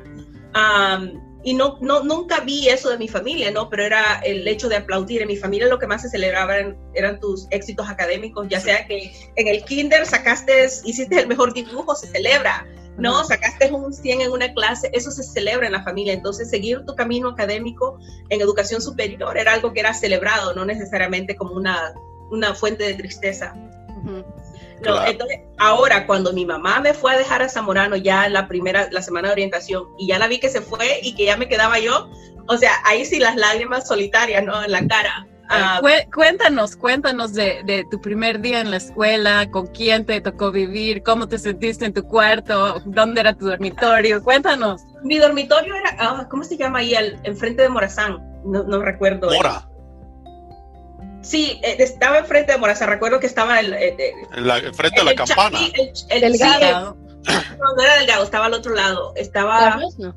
[0.53, 3.69] Am, y no, no, nunca vi eso de mi familia, ¿no?
[3.69, 5.21] Pero era el hecho de aplaudir.
[5.21, 8.87] En mi familia lo que más se celebraba eran, eran tus éxitos académicos, ya sea
[8.87, 12.65] que en el kinder sacaste, hiciste el mejor dibujo, se celebra,
[12.97, 13.19] ¿no?
[13.19, 13.25] Ajá.
[13.25, 16.13] Sacaste un 100 en una clase, eso se celebra en la familia.
[16.13, 21.35] Entonces, seguir tu camino académico en educación superior era algo que era celebrado, no necesariamente
[21.35, 21.93] como una,
[22.31, 23.53] una fuente de tristeza.
[24.01, 24.23] Ujú.
[24.85, 25.11] No, Claro.
[25.11, 29.01] entonces, ahora cuando mi mamá me fue a dejar a Zamorano ya la primera, la
[29.01, 31.79] semana de orientación, y ya la vi que se fue y que ya me quedaba
[31.79, 32.09] yo,
[32.47, 34.63] o sea, ahí sí las lágrimas solitarias, ¿no?
[34.63, 35.27] En la cara.
[35.49, 40.19] Ah, Cué- cuéntanos, cuéntanos de, de tu primer día en la escuela, con quién te
[40.21, 44.23] tocó vivir, cómo te sentiste en tu cuarto, dónde era tu dormitorio.
[44.23, 44.81] Cuéntanos.
[45.03, 46.95] mi dormitorio era, ah, ¿cómo se llama ahí?
[46.95, 49.29] El, enfrente de Morazán, no, no recuerdo.
[49.31, 49.67] Mora,
[51.23, 53.73] Sí, eh, estaba enfrente de Morazán, recuerdo que estaba el...
[53.73, 55.57] eh, eh, en la, enfrente de la el campana.
[55.57, 56.97] sí, el- el- Delgado.
[57.25, 59.79] sí, el- no, no era Delgado, estaba al otro lado, estaba...
[59.97, 60.15] No.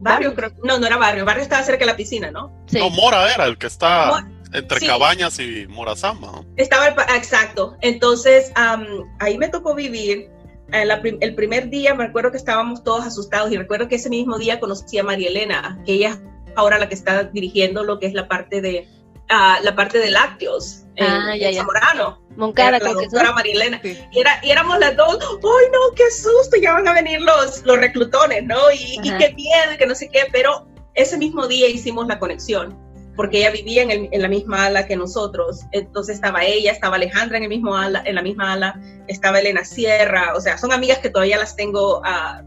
[0.00, 0.52] Barrio, creo.
[0.62, 2.52] No, no era barrio, barrio estaba cerca de la piscina, ¿no?
[2.66, 2.78] Sí.
[2.78, 4.86] No, Mora era el que está Mora- entre sí.
[4.86, 6.44] Cabañas y Morazama.
[6.56, 7.76] Estaba el, pa- exacto.
[7.80, 8.86] Entonces, am,
[9.18, 10.30] ahí me tocó vivir.
[10.70, 13.96] eh, la prim- el primer día me recuerdo que estábamos todos asustados y recuerdo que
[13.96, 16.18] ese mismo día conocí a María Elena, que ella es
[16.56, 18.86] ahora la que está dirigiendo lo que es la parte de
[19.28, 21.60] ah, la parte de lácteos en, Ah, ya, en ya.
[21.60, 22.22] Zamorano.
[22.36, 23.80] Moncada, la doctora Elena.
[23.82, 23.98] Sí.
[24.12, 26.56] Y, era, y éramos las dos, ¡ay no, qué susto!
[26.60, 28.70] Ya van a venir los, los reclutones, ¿no?
[28.72, 32.78] Y, y qué miedo, que no sé qué, pero ese mismo día hicimos la conexión,
[33.16, 36.94] porque ella vivía en, el- en la misma ala que nosotros, entonces estaba ella, estaba
[36.96, 40.72] Alejandra en, el mismo ala, en la misma ala, estaba Elena Sierra, o sea, son
[40.72, 42.42] amigas que todavía las tengo, ah,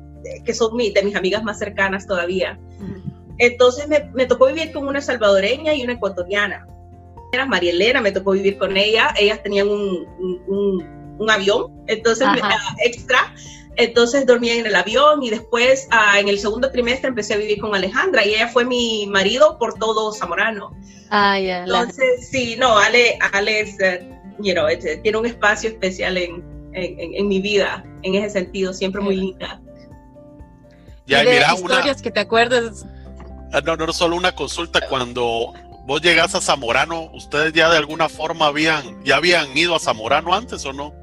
[0.46, 2.58] que son mi- de mis amigas más cercanas todavía.
[3.40, 6.68] Entonces me, me tocó vivir con una salvadoreña y una ecuatoriana.
[7.32, 9.14] Era María Elena, me tocó vivir con ella.
[9.18, 13.34] Ellas tenían un, un- un- un avión, entonces ah, extra.
[13.78, 17.60] Entonces dormía en el avión y después ah, en el segundo trimestre empecé a vivir
[17.62, 20.72] con Alejandra y ella fue mi marido por todo Zamorano.
[21.10, 21.66] Ah, ya.
[21.66, 25.70] la- Entonces, sí, no, Ale, Ale es, eh, you know, es, eh, tiene un espacio
[25.70, 29.62] especial en, en, mi vida, en ese sentido, siempre muy linda.
[31.06, 32.86] Ya, mira, historias que te acuerdas.
[33.54, 34.88] Ah, no, no, solo una consulta.
[34.88, 35.54] Cuando
[35.86, 40.34] vos llegás a Zamorano, ¿ustedes ya de alguna forma habían, ya habían ido a Zamorano
[40.34, 40.94] antes o no?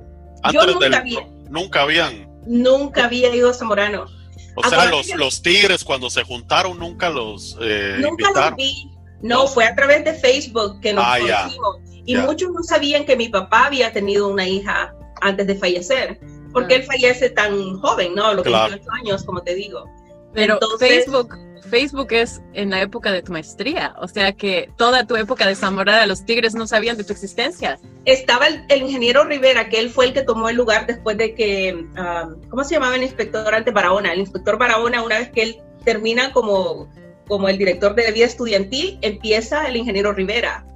[0.43, 1.05] Antes Yo nunca,
[1.51, 2.29] nunca habían.
[2.47, 4.07] Nunca había ido a Zamorano.
[4.55, 8.91] O sea, los, los tigres cuando se juntaron nunca los eh, nunca Los vi.
[9.21, 11.77] No, fue a través de Facebook que nos ah, conocimos.
[12.05, 16.19] Y muchos no sabían que mi papá había tenido una hija antes de fallecer,
[16.53, 18.27] porque él fallece tan joven, ¿no?
[18.27, 19.85] A los 28 años, como te digo.
[20.33, 25.17] Pero Facebook, Facebook es en la época de tu maestría, o sea que toda tu
[25.17, 27.79] época de Zamorada, los Tigres no sabían de tu existencia.
[28.05, 31.75] Estaba el, ingeniero Rivera, que él fue el que tomó el lugar después de que,
[31.75, 34.13] um, ¿cómo se llamaba el inspector ante Barahona?
[34.13, 36.89] El inspector Barahona, una vez que él termina como,
[37.27, 40.67] como el director de vida estudiantil, empieza el ingeniero Rivera.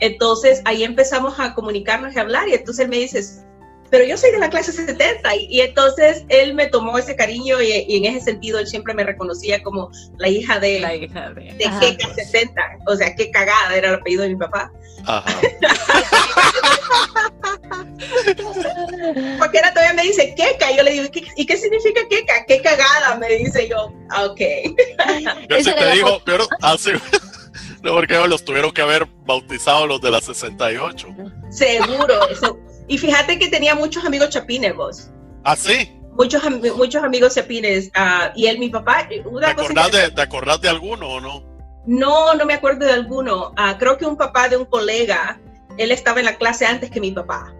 [0.00, 3.22] Entonces ahí empezamos a comunicarnos y a hablar y entonces él me dice,
[3.92, 7.94] pero yo soy de la clase 70 y, entonces él me tomó ese cariño y,
[7.94, 12.24] en ese sentido él siempre me reconocía como la hija de, la hija de, de
[12.24, 14.72] 70, o sea, qué cagada era el apellido de mi papá.
[19.38, 22.46] Porque era todavía me dice queca, y yo le digo, ¿y qué significa queca?
[22.48, 24.40] Qué cagada, me dice yo, ah, ok.
[25.50, 26.92] yo sí te digo, pero así...
[27.82, 31.08] No, porque los tuvieron que haber bautizado los de la 68.
[31.50, 32.56] Seguro, eso,
[32.88, 35.10] y fíjate que tenía muchos amigos chapines vos.
[35.44, 35.98] ¿Ah, sí?
[36.16, 36.42] Muchos,
[36.76, 37.88] muchos amigos chapines.
[37.88, 39.08] Uh, y él, mi papá.
[39.24, 41.44] Una ¿Te, acordás de, ¿Te acordás de alguno o no?
[41.86, 43.50] No, no me acuerdo de alguno.
[43.50, 45.40] Uh, creo que un papá de un colega,
[45.78, 47.54] él estaba en la clase antes que mi papá.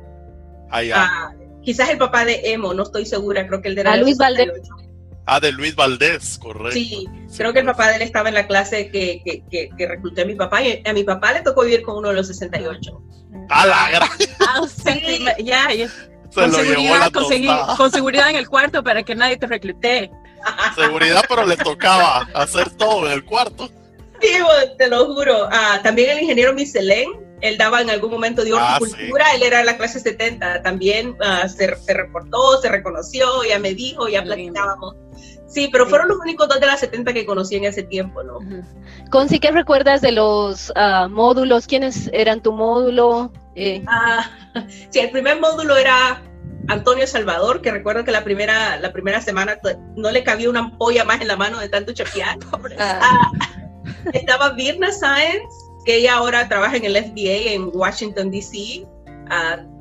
[0.70, 1.34] Ah, ya.
[1.34, 3.96] Uh, quizás el papá de Emo, no estoy segura, creo que él era.
[3.96, 4.48] Luis Valdés.
[5.24, 6.72] Ah, de Luis Valdés, correcto.
[6.72, 7.06] Sí,
[7.36, 10.22] creo que el papá de él estaba en la clase que, que, que, que recluté
[10.22, 13.02] a mi papá y a mi papá le tocó vivir con uno de los 68.
[13.48, 14.08] A la gran.
[14.40, 15.88] Ah, sí, ya, ya.
[16.34, 17.12] Con seguridad,
[17.76, 20.10] con seguridad en el cuarto para que nadie te reclute.
[20.74, 23.70] Seguridad, pero le tocaba hacer todo en el cuarto.
[24.20, 24.32] Sí,
[24.78, 25.48] te lo juro.
[25.52, 27.10] Ah, también el ingeniero Michelén,
[27.42, 31.16] él daba en algún momento de ah, horticultura, él era de la clase 70, también
[31.20, 34.96] ah, se, se, reportó, se reconoció, ya me dijo, ya platicábamos.
[35.52, 38.38] Sí, pero fueron los únicos dos de las 70 que conocí en ese tiempo, ¿no?
[39.10, 41.66] Conci, ¿qué recuerdas de los uh, módulos?
[41.66, 43.30] ¿Quiénes eran tu módulo?
[43.54, 43.84] Eh.
[43.86, 44.30] Ah,
[44.90, 46.22] sí, el primer módulo era
[46.68, 49.58] Antonio Salvador, que recuerdo que la primera, la primera semana
[49.94, 52.38] no le cabía una ampolla más en la mano de tanto chapear.
[52.78, 53.00] Ah.
[53.02, 53.32] Ah,
[54.12, 55.42] estaba Virna Sáenz,
[55.84, 58.86] que ella ahora trabaja en el FDA en Washington, D.C.,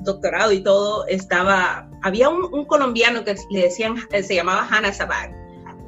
[0.02, 1.06] doctorado y todo.
[1.08, 5.42] Estaba, había un, colombiano que le decían, se llamaba Hannah Sabag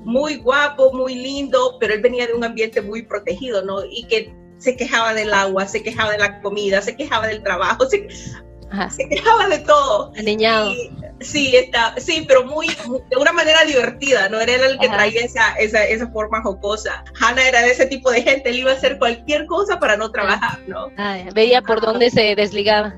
[0.03, 3.83] muy guapo, muy lindo, pero él venía de un ambiente muy protegido, ¿no?
[3.85, 7.85] Y que se quejaba del agua, se quejaba de la comida, se quejaba del trabajo,
[7.89, 8.07] se,
[9.09, 10.11] quejaba de todo.
[10.17, 10.71] Alineado.
[11.19, 12.67] sí, está, sí, pero muy,
[13.09, 14.39] de una manera divertida, ¿no?
[14.39, 17.03] Era el que traía esa, esa, esa, forma jocosa.
[17.19, 20.11] Hannah era de ese tipo de gente, él iba a hacer cualquier cosa para no
[20.11, 20.89] trabajar, ¿no?
[21.33, 22.95] veía por dónde se desligaba.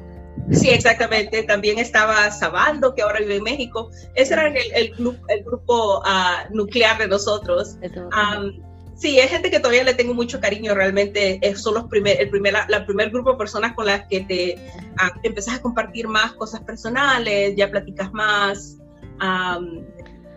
[0.52, 1.44] Sí, exactamente.
[1.44, 3.90] También estaba Sabando, que ahora vive en México.
[4.14, 4.94] Ese era el, el,
[5.30, 7.78] el grupo uh, nuclear de nosotros.
[7.82, 10.74] Um, sí, es gente que todavía le tengo mucho cariño.
[10.74, 14.58] Realmente son los primer, el primer, la, primer grupo de personas con las que te
[14.96, 18.78] uh, empezás a compartir más cosas personales, ya platicas más.
[19.22, 19.86] Um,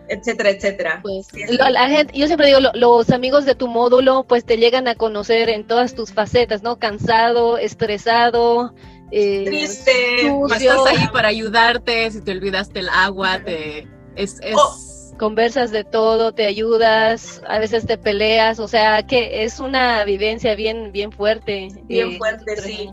[0.09, 0.99] etcétera, etcétera.
[1.03, 4.95] Pues, la gente, yo siempre digo, los amigos de tu módulo, pues te llegan a
[4.95, 6.79] conocer en todas tus facetas, ¿no?
[6.79, 8.73] Cansado, estresado,
[9.11, 14.88] eh, triste, estás ahí para ayudarte, si te olvidaste el agua, te es, oh.
[15.19, 20.55] Conversas de todo, te ayudas, a veces te peleas, o sea que es una vivencia
[20.55, 21.67] bien, bien fuerte.
[21.83, 22.89] Bien eh, fuerte, sí.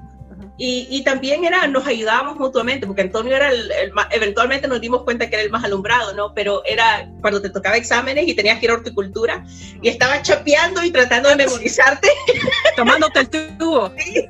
[0.59, 3.71] Y, y, también era, nos ayudábamos mutuamente, porque Antonio era el,
[4.11, 6.33] eventualmente nos dimos cuenta que era el más alumbrado, ¿no?
[6.35, 9.45] Pero era cuando te tocaba exámenes y tenías que ir a horticultura
[9.83, 12.09] y estaba chapeando y tratando de memorizarte.
[12.77, 13.93] Tomándote el tubo.
[13.99, 14.27] Sí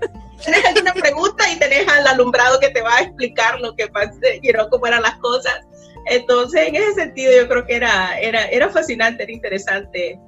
[0.47, 4.13] tienes alguna pregunta y tenés al alumbrado que te va a explicar lo que pasa,
[4.41, 5.61] y no cómo eran las cosas.
[6.07, 10.19] Entonces, en ese sentido, yo creo que era, era, era fascinante, era interesante.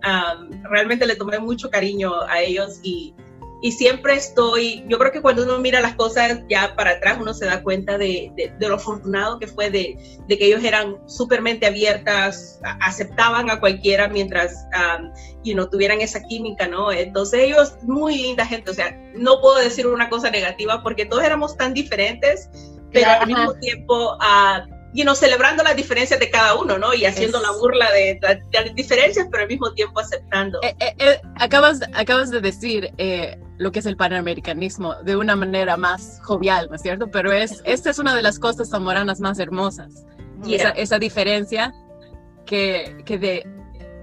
[0.71, 3.15] realmente le tomé mucho cariño a ellos y,
[3.63, 7.33] y siempre estoy, yo creo que cuando uno mira las cosas ya para atrás, uno
[7.33, 11.67] se da cuenta de, de, lo afortunado que fue de, de, que ellos eran supermente
[11.67, 15.11] abiertas, aceptaban a cualquiera mientras um,
[15.45, 16.91] you know, tuvieran esa química, ¿no?
[16.91, 21.23] Entonces ellos, muy linda gente, o sea, no puedo decir una cosa negativa porque todos
[21.23, 22.51] éramos tan diferentes,
[22.93, 24.17] pero al mismo tiempo...
[24.17, 26.95] Uh, y no celebrando las diferencias de cada uno, ¿no?
[26.95, 28.19] Y haciendo la burla de,
[28.53, 30.61] las diferencias, pero al mismo tiempo aceptando.
[30.63, 32.91] Eh, eh, eh, acabas, acabas de decir
[33.59, 37.11] lo que es el panamericanismo de una manera más jovial, ¿no es cierto?
[37.11, 40.07] Pero es, esta es una de las costas zamoranas más hermosas.
[40.49, 41.75] esa, esa, diferencia
[42.47, 43.47] que, que, de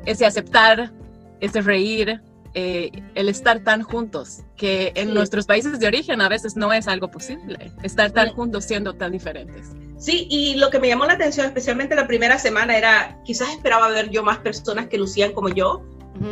[0.06, 0.91] ese aceptar,
[1.39, 2.21] ese reír,
[2.57, 6.87] eh, el estar tan juntos, que en nuestros países de origen a veces no es
[6.87, 9.73] algo posible, estar tan juntos siendo tan diferentes.
[9.97, 13.89] Sí, y lo que me llamó la atención, especialmente la primera semana, era quizás esperaba
[13.89, 15.83] ver yo más personas que lucían como yo.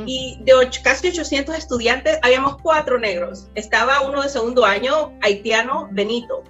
[0.05, 3.49] Y de casi 800 estudiantes, habíamos cuatro negros.
[3.55, 6.41] Estaba uno de segundo año, haitiano, Benito.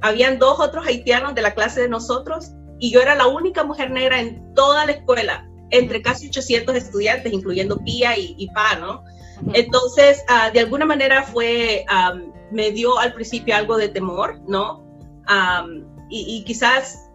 [0.00, 3.92] Habían dos otros haitianos de la clase de nosotros y yo era la única mujer
[3.92, 9.04] negra en toda la escuela, entre casi 800 estudiantes, incluyendo Pía y, y Pa, ¿no?
[9.54, 14.84] Entonces, uh, de alguna manera fue, um, me dio al principio algo de temor, ¿no?
[15.28, 17.10] Um, y, y, quizás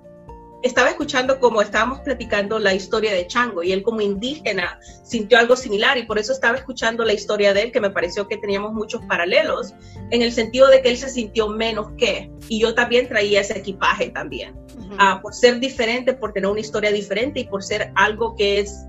[0.66, 5.56] estaba escuchando como estábamos platicando la historia de Chango y él como indígena sintió algo
[5.56, 8.74] similar y por eso estaba escuchando la historia de él que me pareció que teníamos
[8.74, 9.76] muchos paralelos
[10.10, 13.60] en el sentido de que él se sintió menos que y yo también traía ese
[13.60, 15.18] equipaje también uh -huh.
[15.18, 18.88] uh, por ser diferente, por tener una historia diferente y por ser algo que es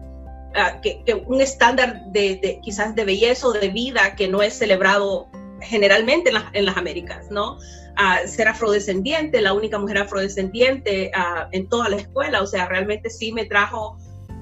[0.57, 5.29] uh, que, un estándar de, quizás de belleza o de vida que no es celebrado
[5.61, 7.59] generalmente en, la, en las Américas, ¿no?
[7.99, 13.09] Uh, ser afrodescendiente, la única mujer afrodescendiente uh, en toda la escuela, o sea, realmente
[13.09, 13.97] sí me trajo,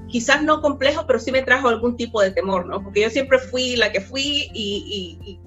[0.07, 2.83] quizás no complejo, pero sí me trajo algún tipo de temor, ¿no?
[2.83, 5.39] Porque yo siempre fui la que fui y,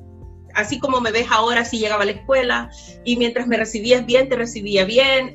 [0.55, 2.71] así como me ves ahora, sí llegaba a la escuela
[3.05, 5.35] y mientras me recibías bien, te recibía bien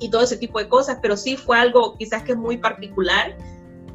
[0.00, 3.36] y todo ese tipo de cosas, pero sí fue algo quizás que es muy particular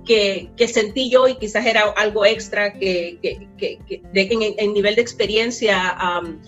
[0.05, 3.19] que, que, sentí yo y quizás era algo extra que,
[4.11, 6.39] en, nivel de experiencia um,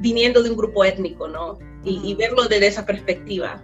[0.00, 1.58] viniendo de un grupo étnico, ¿no?
[1.84, 3.62] Y, y, verlo desde esa perspectiva.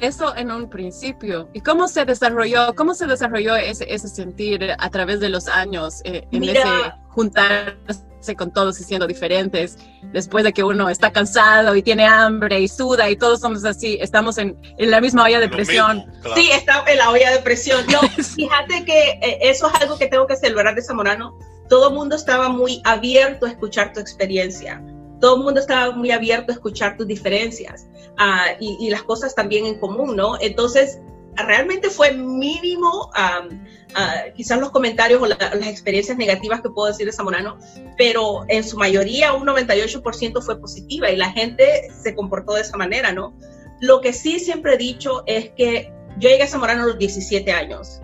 [0.00, 1.48] Eso en un principio.
[1.52, 6.00] ¿Y cómo se desarrolló, cómo se desarrolló ese, ese sentir a través de los años
[6.04, 9.78] eh, en Mira, ese juntarse con todos y siendo diferentes,
[10.12, 13.98] después de que uno está cansado y tiene hambre y suda y todos somos así,
[14.00, 15.98] estamos en, en la misma olla de presión.
[15.98, 16.36] Mismo, claro.
[16.36, 17.84] Sí, está en la olla de presión.
[17.90, 18.00] No,
[18.36, 21.36] fíjate que eh, eso es algo que tengo que celebrar de Zamorano.
[21.68, 24.82] Todo el mundo estaba muy abierto a escuchar tu experiencia
[25.20, 27.86] todo el mundo estaba muy abierto a escuchar tus diferencias
[28.18, 30.40] uh, y, las cosas también en común, ¿no?
[30.40, 30.98] Entonces,
[31.36, 37.06] realmente fue mínimo, uh, quizás los comentarios o la, las experiencias negativas que puedo decir
[37.06, 37.58] de Zamorano,
[37.96, 42.76] pero en su mayoría un 98% fue positiva y la gente se comportó de esa
[42.76, 43.34] manera, ¿no?
[43.80, 47.50] Lo que sí siempre he dicho es que yo llegué a Zamorano a los 17
[47.52, 48.00] años.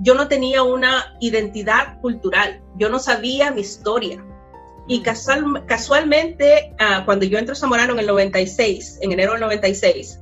[0.00, 4.22] Yo no tenía una identidad cultural, yo no sabía mi historia,
[4.86, 9.40] y casual, casualmente, uh, cuando yo entro a Zamorano en el 96, en enero del
[9.40, 10.20] 96,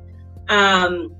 [0.49, 1.11] um,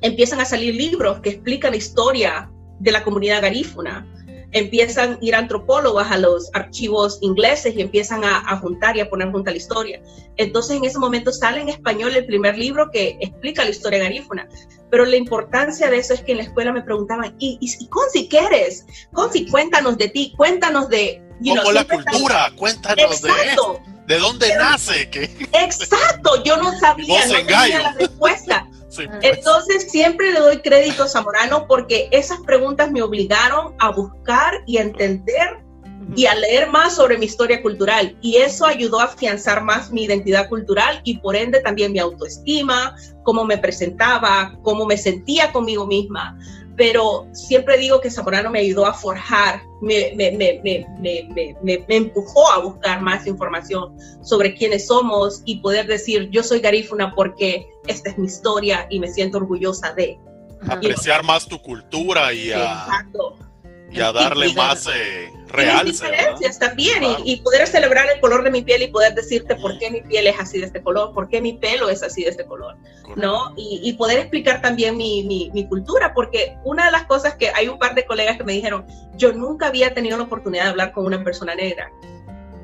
[0.00, 4.06] empiezan a salir libros que explican la historia de la comunidad garífuna.
[4.52, 9.10] Empiezan a ir antropólogas a los archivos ingleses y empiezan a, a, juntar y a
[9.10, 10.02] poner junta la historia.
[10.36, 14.48] Entonces, en ese momento sale en español el primer libro que explica la historia garífuna.
[14.90, 17.88] Pero la importancia de eso es que en la escuela me preguntaban, ¿y, y, y
[17.88, 18.84] Conci, qué eres?
[19.50, 22.56] Cuéntanos de ti, cuéntanos de, You know, la cultura, está...
[22.56, 23.80] cuéntanos Exacto.
[24.06, 25.10] de, de dónde Pero, nace.
[25.10, 25.24] Que...
[25.52, 28.66] Exacto, yo no sabía, no tenía la respuesta.
[28.92, 29.18] Sí, pues.
[29.22, 34.78] Entonces siempre le doy crédito a Zamorano porque esas preguntas me obligaron a buscar y
[34.78, 35.62] a entender
[36.14, 38.16] y a leer más sobre mi historia cultural.
[38.20, 42.94] Y eso ayudó a afianzar más mi identidad cultural y por ende también mi autoestima,
[43.22, 46.36] cómo me presentaba, cómo me sentía conmigo misma
[46.82, 52.58] pero siempre digo que Zamorano me ayudó a forjar, me, me, me, me, empujó a
[52.58, 58.18] buscar más información sobre quiénes somos y poder decir, yo soy garífuna porque esta es
[58.18, 60.18] mi historia y me siento orgullosa de.
[60.68, 63.36] Apreciar más tu cultura y a, Exacto.
[63.92, 66.06] Y a darle y, más eh, realce.
[66.06, 67.22] diferencias también claro.
[67.24, 70.00] y, y, poder celebrar el color de mi piel y poder decirte por qué mi
[70.00, 72.76] piel es así de este color, por qué mi pelo es así de este color,
[73.02, 73.20] Correcto.
[73.20, 73.54] ¿no?
[73.56, 77.50] Y, y, poder explicar también mi, mi, mi, cultura, porque una de las cosas que
[77.50, 80.70] hay un par de colegas que me dijeron, yo nunca había tenido la oportunidad de
[80.70, 81.90] hablar con una persona negra.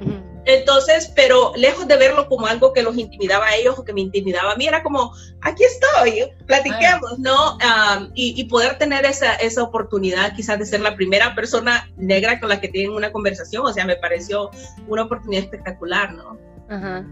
[0.00, 0.27] Uh -huh.
[0.48, 4.00] Entonces, pero lejos de verlo como algo que los intimidaba a ellos o que me
[4.00, 7.56] intimidaba a mí, era como, aquí estoy, platiquemos, ¿no?
[7.56, 12.40] Um, y, y, poder tener esa, esa oportunidad quizás de ser la primera persona negra
[12.40, 14.48] con la que tienen una conversación, o sea, me pareció
[14.86, 16.38] una oportunidad espectacular, ¿no?
[16.70, 17.04] Ajá.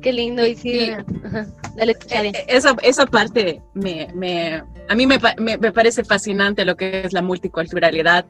[0.00, 0.90] Qué lindo, y sí,
[1.22, 1.46] ajá.
[1.76, 6.76] Dale, eh, esa, esa parte me, me, a mí me, me, me parece fascinante lo
[6.76, 8.24] que es la multiculturalidad.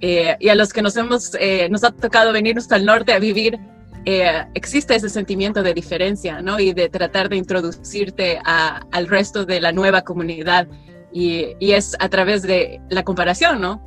[0.00, 3.18] Eh, y a los que nos hemos, eh, nos ha tocado venirnos al norte a
[3.18, 3.58] vivir,
[4.06, 6.58] eh, existe ese sentimiento de diferencia, ¿no?
[6.58, 10.66] Y de tratar de introducirte a, al resto de la nueva comunidad.
[11.12, 13.82] Y, y, es a través de la comparación, ¿no?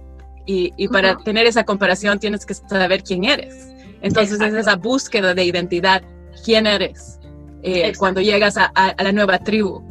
[0.46, 1.24] Y, y para uh -huh.
[1.24, 3.70] tener esa comparación tienes que saber quién eres.
[4.02, 4.58] Entonces Exacto.
[4.58, 6.04] es esa búsqueda de identidad,
[6.44, 7.20] quién eres,
[7.64, 9.82] eh, cuando llegas a, a, a, la nueva tribu.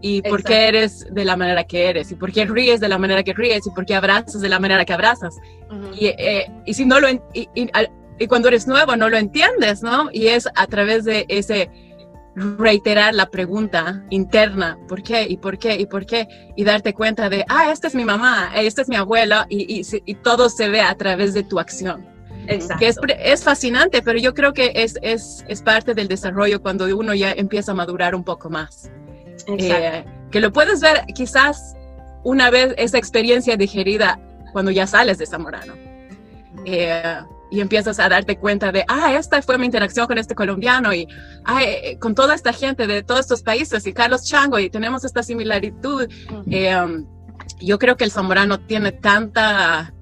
[0.00, 2.98] Y por qué eres de la manera que eres, y por qué ríes de la
[2.98, 5.36] manera que ríes, y por qué abrazas de la manera que abrazas.
[5.98, 7.20] y, eh, y, si no lo y,
[7.54, 10.08] y, cuando eres nuevo no lo entiendes, ¿no?
[10.12, 11.70] Y es a través de ese
[12.34, 15.26] reiterar la pregunta interna, ¿por qué?
[15.28, 15.76] ¿Y por qué?
[15.76, 16.28] ¿Y por qué?
[16.56, 20.14] Y darte cuenta de, ah, esta es mi mamá, esta es mi abuela, y, y
[20.16, 22.10] todo se ve a través de tu acción.
[22.46, 22.78] Exacto.
[22.78, 26.84] Que es, es, fascinante, pero yo creo que es, es, es, parte del desarrollo cuando
[26.96, 28.90] uno ya empieza a madurar un poco más.
[29.46, 31.74] Eh, que lo puedes ver quizás
[32.24, 34.18] una vez esa experiencia digerida
[34.52, 35.74] cuando ya sales de Zamorano.
[36.64, 37.20] Eh,
[37.50, 41.08] y empiezas a darte cuenta de, ah, esta fue mi interacción con este colombiano y
[41.44, 45.04] ah, eh, con toda esta gente de todos estos países y Carlos Chango y tenemos
[45.04, 46.08] esta similaritud.
[46.30, 47.06] Um,
[47.60, 49.92] yo creo que el zamorano tiene tanta,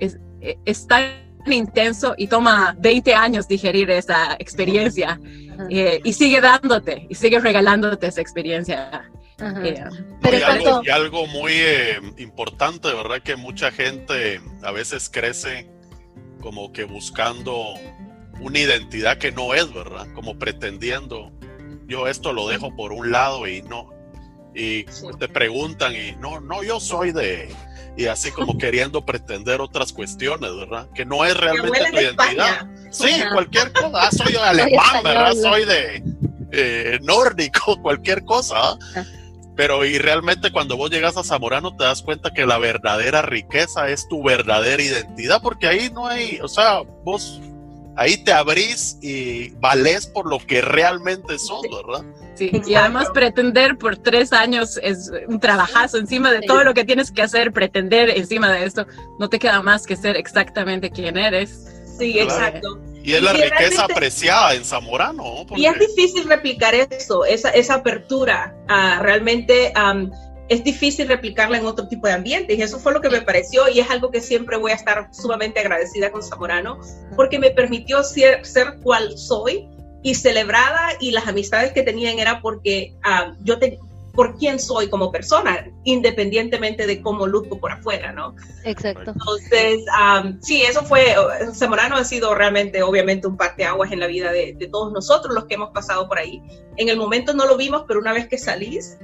[0.00, 5.20] es, es, tan intenso y toma 20 años digerir esa experiencia
[5.70, 9.10] eh, y sigue dándote y sigue regalándote esa experiencia.
[9.40, 9.84] Eh,
[10.20, 13.22] Pero y, algo, y, algo, muy eh, importante, ¿verdad?
[13.22, 15.70] Que mucha gente a veces crece
[16.40, 17.74] como que buscando
[18.40, 20.08] una identidad que no es, ¿verdad?
[20.14, 21.32] Como pretendiendo,
[21.86, 23.90] yo esto lo dejo por un lado y no.
[24.54, 24.84] Y
[25.18, 27.48] te preguntan y no, no, yo soy de,
[27.98, 30.88] y así como queriendo pretender otras cuestiones, ¿verdad?
[30.94, 32.66] Que no es realmente tu identidad.
[32.90, 33.90] Sí, cualquier cosa.
[33.94, 35.34] Ah, soy alemán, ¿verdad?
[35.34, 36.02] Soy de
[36.52, 38.78] eh, nórdico, cualquier cosa.
[39.56, 43.88] Pero y realmente cuando vos llegas a Zamorano te das cuenta que la verdadera riqueza
[43.88, 47.40] es tu verdadera identidad, porque ahí no hay, o sea, vos
[47.96, 52.04] ahí te abrís y valés por lo que realmente sos, ¿verdad?
[52.38, 56.84] Sí, y además pretender por tres años es un trabajazo encima de todo lo que
[56.84, 58.86] tienes que hacer, pretender encima de esto,
[59.18, 61.66] no te queda más que ser exactamente quien eres.
[61.98, 62.78] Sí, exacto.
[63.02, 65.46] Y es la riqueza apreciada en Zamorano.
[65.56, 68.54] Y es difícil replicar eso, esa, esa apertura.
[68.68, 69.72] Uh, realmente
[70.48, 72.54] es difícil replicarla en otro tipo de ambiente.
[72.54, 75.08] Y eso fue lo que me pareció y es algo que siempre voy a estar
[75.12, 76.78] sumamente agradecida con Zamorano,
[77.16, 79.68] porque me permitió ser, ser cual soy
[80.02, 83.78] y celebrada y las amistades que tenían era porque uh, yo te,
[84.18, 88.34] por quién soy como persona, independientemente de cómo luzco por afuera, ¿no?
[88.64, 89.12] Exacto.
[89.12, 91.14] Entonces, um, sí, eso fue,
[91.54, 95.44] Zamorano ha sido realmente, obviamente, un parteaguas en la vida de, de, todos nosotros los
[95.44, 96.42] que hemos pasado por ahí.
[96.76, 98.98] En el momento no lo vimos, pero una vez que salís,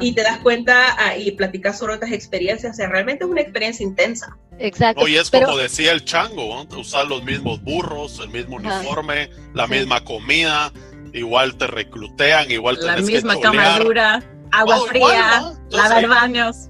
[0.00, 2.72] y te das cuenta ah, y platicas sobre otras experiencias.
[2.72, 4.36] O sea, realmente es una experiencia intensa.
[4.58, 5.04] Exacto.
[5.04, 10.04] Hoy es como decía el chango, usar los mismos burros, el mismo uniforme, la misma
[10.04, 10.72] comida,
[11.12, 16.68] igual te reclutean, igual La misma camadura, agua fría, lavar baños.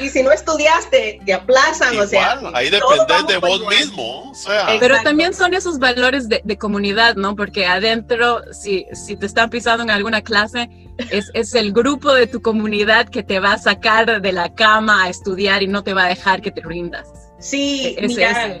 [0.00, 2.40] Y si no estudiaste, te aplazan, o sea.
[2.54, 4.30] Ahí dependes de vos mismo.
[4.30, 4.76] O sea.
[4.78, 7.34] Pero también son esos valores de, de, comunidad, ¿no?
[7.34, 10.68] Porque adentro, si, si te están pisando en alguna clase,
[11.10, 15.04] es, es, el grupo de tu comunidad que te va a sacar de la cama
[15.04, 17.08] a estudiar y no te va a dejar que te rindas.
[17.40, 18.60] Sí, es, mira,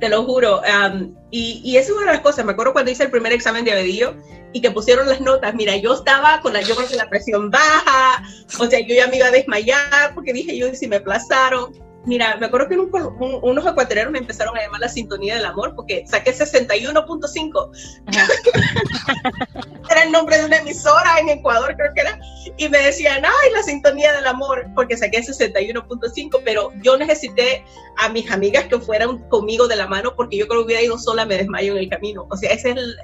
[0.00, 0.60] te lo juro.
[0.60, 2.44] Um, y, es una de las cosas.
[2.44, 4.14] Me acuerdo cuando hice el primer examen de abedillo
[4.52, 5.52] y que pusieron las notas.
[5.54, 8.22] Mira, yo estaba con la, yo creo que la presión baja,
[8.60, 11.72] o sea, yo ya me iba a desmayar porque dije yo, si me aplazaron
[12.06, 16.04] Mira, me acuerdo que unos ecuatorianos me empezaron a llamar la sintonía del amor porque
[16.06, 17.70] saqué 61.5.
[19.90, 22.20] era el nombre de una emisora en Ecuador, creo que era.
[22.58, 26.42] Y me decían, ay, la sintonía del amor, porque saqué 61.5.
[26.44, 27.64] Pero yo necesité
[27.96, 30.98] a mis amigas que fueran conmigo de la mano porque yo creo que hubiera ido
[30.98, 32.26] sola, me desmayo en el camino.
[32.30, 32.96] O sea, ese es el.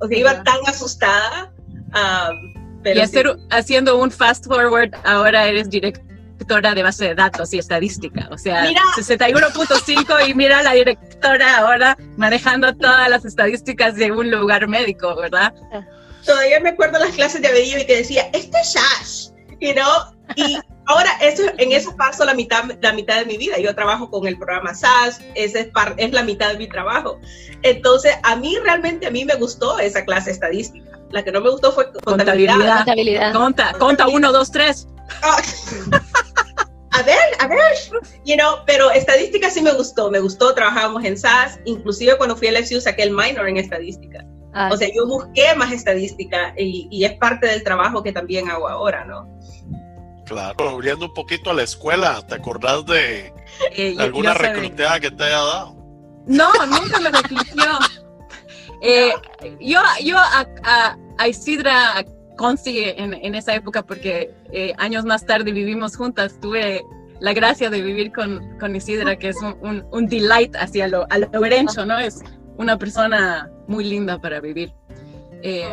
[0.00, 1.54] O sea, iba tan asustada.
[2.82, 7.52] pero y hacer, haciendo un fast forward, ahora eres directo directora de base de datos
[7.52, 8.28] y estadística.
[8.30, 8.66] O sea,
[8.96, 15.54] 61.5 y mira la directora ahora manejando todas las estadísticas de un lugar médico, ¿verdad?
[16.24, 19.28] Todavía me acuerdo las clases de Abedillo y que decía, este es Shash,
[19.60, 20.14] you know?
[20.34, 23.58] Y ahora eso, en eso paso la mitad, la mitad de mi vida.
[23.58, 27.20] Yo trabajo con el programa SAS, ese es, es la mitad de mi trabajo.
[27.62, 30.98] Entonces, a mí realmente, a mí me gustó esa clase estadística.
[31.10, 32.78] La que no me gustó fue contabilidad.
[32.78, 33.32] contabilidad.
[33.32, 34.88] Conta, conta uno, dos, tres.
[36.96, 37.58] a ver, a ver,
[38.24, 42.48] you know, pero estadística sí me gustó, me gustó, trabajábamos en SAS, inclusive cuando fui
[42.48, 44.24] a LSU saqué el minor en estadística.
[44.54, 44.70] Ah.
[44.72, 48.68] O sea, yo busqué más estadística y, y, es parte del trabajo que también hago
[48.68, 49.28] ahora, ¿no?
[50.24, 53.32] Claro, volviendo un poquito a la escuela, ¿te acordás de,
[53.72, 55.76] eh, alguna recluteada que te haya dado?
[56.26, 57.64] No, nunca me reclutió.
[58.82, 59.12] eh,
[59.60, 62.04] yo yo a, a, a Isidra
[62.36, 66.38] consigue en, en esa época porque eh, años más tarde vivimos juntas.
[66.40, 66.82] Tuve
[67.20, 71.18] la gracia de vivir con, con Isidra, que es un, un, delight hacia lo, a
[71.18, 71.28] lo
[71.86, 71.98] ¿no?
[71.98, 72.22] Es
[72.58, 74.72] una persona muy linda para vivir.
[75.42, 75.68] Eh,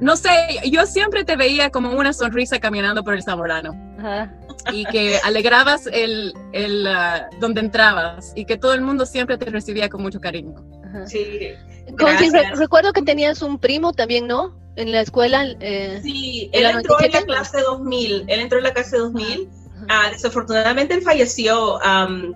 [0.00, 0.30] no sé,
[0.70, 3.74] yo siempre te veía como una sonrisa caminando por el Zamorano.
[3.98, 4.32] Ajá.
[4.72, 9.46] Y que alegrabas el, el ah, donde entrabas y que todo el mundo siempre te
[9.46, 10.54] recibía con mucho cariño.
[10.84, 11.06] ajá.
[11.06, 11.50] Sí,
[11.88, 12.58] gracias.
[12.58, 14.56] recuerdo que tenías un primo también, ¿no?
[14.78, 15.44] En la escuela.
[15.60, 17.26] eh, Sí, ¿De él entró en la 97?
[17.26, 18.24] clase 2000.
[18.28, 19.48] Él entró en la clase 2000.
[19.74, 19.86] ajá.
[19.88, 21.82] Ah, desafortunadamente él falleció.
[21.82, 22.34] am,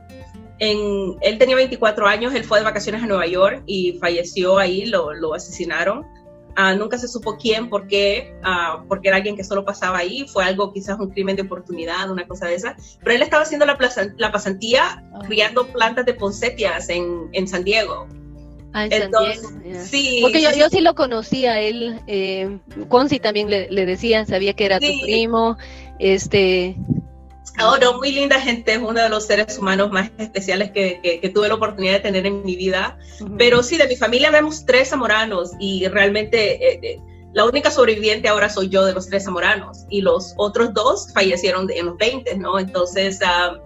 [0.58, 4.86] en, él tenía 24 años, él fue de vacaciones a Nueva York y falleció ahí,
[4.86, 6.04] lo, lo asesinaron.
[6.54, 10.26] Ah, nunca se supo quién, por qué, ah, porque era alguien que solo pasaba ahí,
[10.28, 12.76] fue algo quizás un crimen de oportunidad, una cosa de esa.
[13.02, 15.20] Pero él estaba haciendo la, plaza- la pasantía Ah.
[15.26, 18.06] criando plantas de poncetias en, en San Diego.
[18.74, 19.84] Ah, en Entonces, ya.
[19.84, 20.18] sí.
[20.22, 22.58] Porque yo, sí, yo sí lo conocía, él, eh,
[22.88, 24.98] Conci también le, le decían, sabía que era Sí.
[25.00, 25.58] tu primo,
[25.98, 26.76] este,
[27.58, 31.28] no, muy linda gente, es uno de los seres humanos más especiales que, que- que
[31.28, 32.98] tuve la oportunidad de tener en mi vida.
[33.36, 36.98] Pero sí, de mi familia vemos tres zamoranos y realmente eh, eh,
[37.34, 41.68] la única sobreviviente ahora soy yo de los tres zamoranos y los otros dos fallecieron
[41.70, 42.58] en los 20, ¿no?
[42.58, 43.58] Entonces, ah,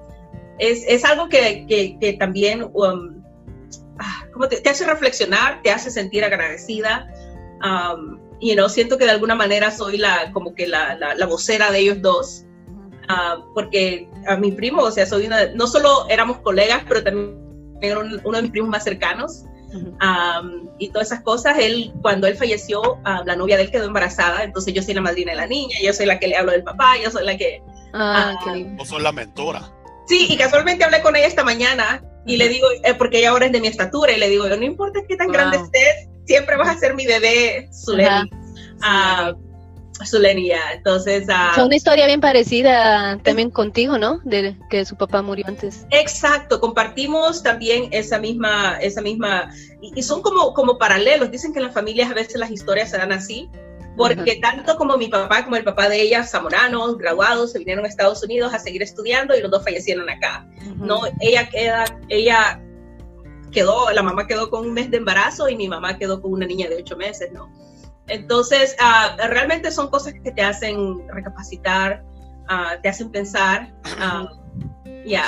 [0.59, 3.16] es, es algo que, que- que también um,
[3.99, 7.09] ah, como te, te hace reflexionar, te hace sentir agradecida.
[7.65, 11.27] Um, y no siento que de alguna manera soy la como que la, la, la
[11.27, 12.45] vocera de ellos dos.
[13.09, 17.39] Ah, porque a mi primo, o sea, soy una, no solo éramos colegas, pero también
[17.81, 19.45] era un- uno de mis primos más cercanos.
[20.01, 21.59] Am, y todas esas cosas.
[21.59, 25.01] Él, cuando él falleció, ah, la novia de él quedó embarazada, entonces yo soy la
[25.03, 27.37] madrina de la niña, yo soy la que le hablo del papá, yo soy la
[27.37, 27.63] que...
[27.93, 28.77] Ah, qué lindo.
[28.77, 29.71] Vos sos la mentora.
[30.07, 33.47] Sí, y casualmente hablé con ella esta mañana y le digo, eh, porque ella ahora
[33.47, 35.35] es de mi estatura, y le digo, no importa qué tan Wow.
[35.35, 38.31] grande estés, siempre vas a ser mi bebé, Zuleni.
[40.05, 40.61] Zuleni, ya.
[40.75, 44.21] Entonces, ah, Fue una historia bien parecida también contigo, ¿no?
[44.25, 45.87] De que su papá murió antes.
[45.91, 49.51] Exacto, compartimos también esa misma, esa misma,
[49.81, 51.31] y, y son como, como paralelos.
[51.31, 53.49] Dicen que en las familias a veces las historias se dan así,
[53.97, 57.89] porque tanto como mi papá como el papá de ella, zamoranos, graduados, se vinieron a
[57.89, 60.47] Estados Unidos a seguir estudiando y los dos fallecieron acá.
[60.77, 62.61] No, ella queda, ella
[63.51, 66.47] quedó, la mamá quedó con un mes de embarazo y mi mamá quedó con una
[66.47, 67.51] niña de ocho meses, ¿no?
[68.09, 72.05] Entonces, ah, realmente son cosas que te hacen recapacitar,
[72.49, 74.29] ah, te hacen pensar, ah,
[75.05, 75.25] ya.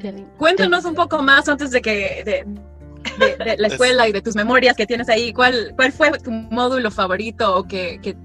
[0.00, 0.28] Lindo.
[0.36, 2.46] Cuéntanos un poco más antes de que de,
[3.18, 5.32] de- de la escuela y de tus memorias que tienes ahí.
[5.32, 8.16] ¿Cuál, cuál fue tu módulo favorito o que, que,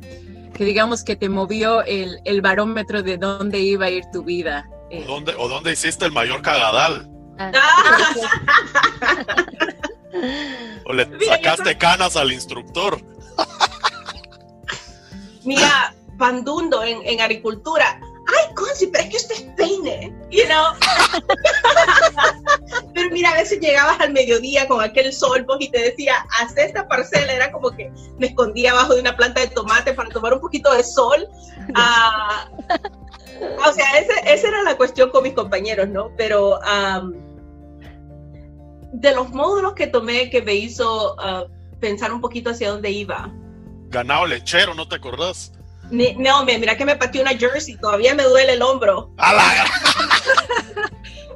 [0.54, 4.68] que digamos que te movió el, el barómetro de dónde iba a ir tu vida?
[4.92, 7.08] Eh, ¿O dónde, ¿O dónde hiciste el mayor cagadal?
[7.38, 7.52] Ah,
[10.86, 13.00] ¿O le sacaste canas al instructor?
[15.44, 18.00] Mira, Pandundo en, en agricultura.
[18.32, 20.66] Ay, Conci, pero es que usted es peine, you know.
[22.94, 26.88] pero mira, a veces llegabas al mediodía con aquel sol y te decía, haz esta
[26.88, 27.34] parcela.
[27.34, 30.72] Era como que me escondía abajo de una planta de tomate para tomar un poquito
[30.74, 31.28] de sol.
[31.76, 32.50] Ah,
[33.68, 36.12] o sea, ese- esa era la cuestión con mis compañeros, ¿no?
[36.18, 37.14] Pero am,
[38.94, 41.46] de los módulos que tomé que me hizo ah,
[41.80, 43.32] pensar un poquito hacia dónde iba.
[43.90, 45.52] Ganado lechero, ¿no te acordás?
[45.92, 49.12] Mi- No, me- mira que me pateó una jersey, todavía me duele el hombro.
[49.18, 49.66] ¡A la-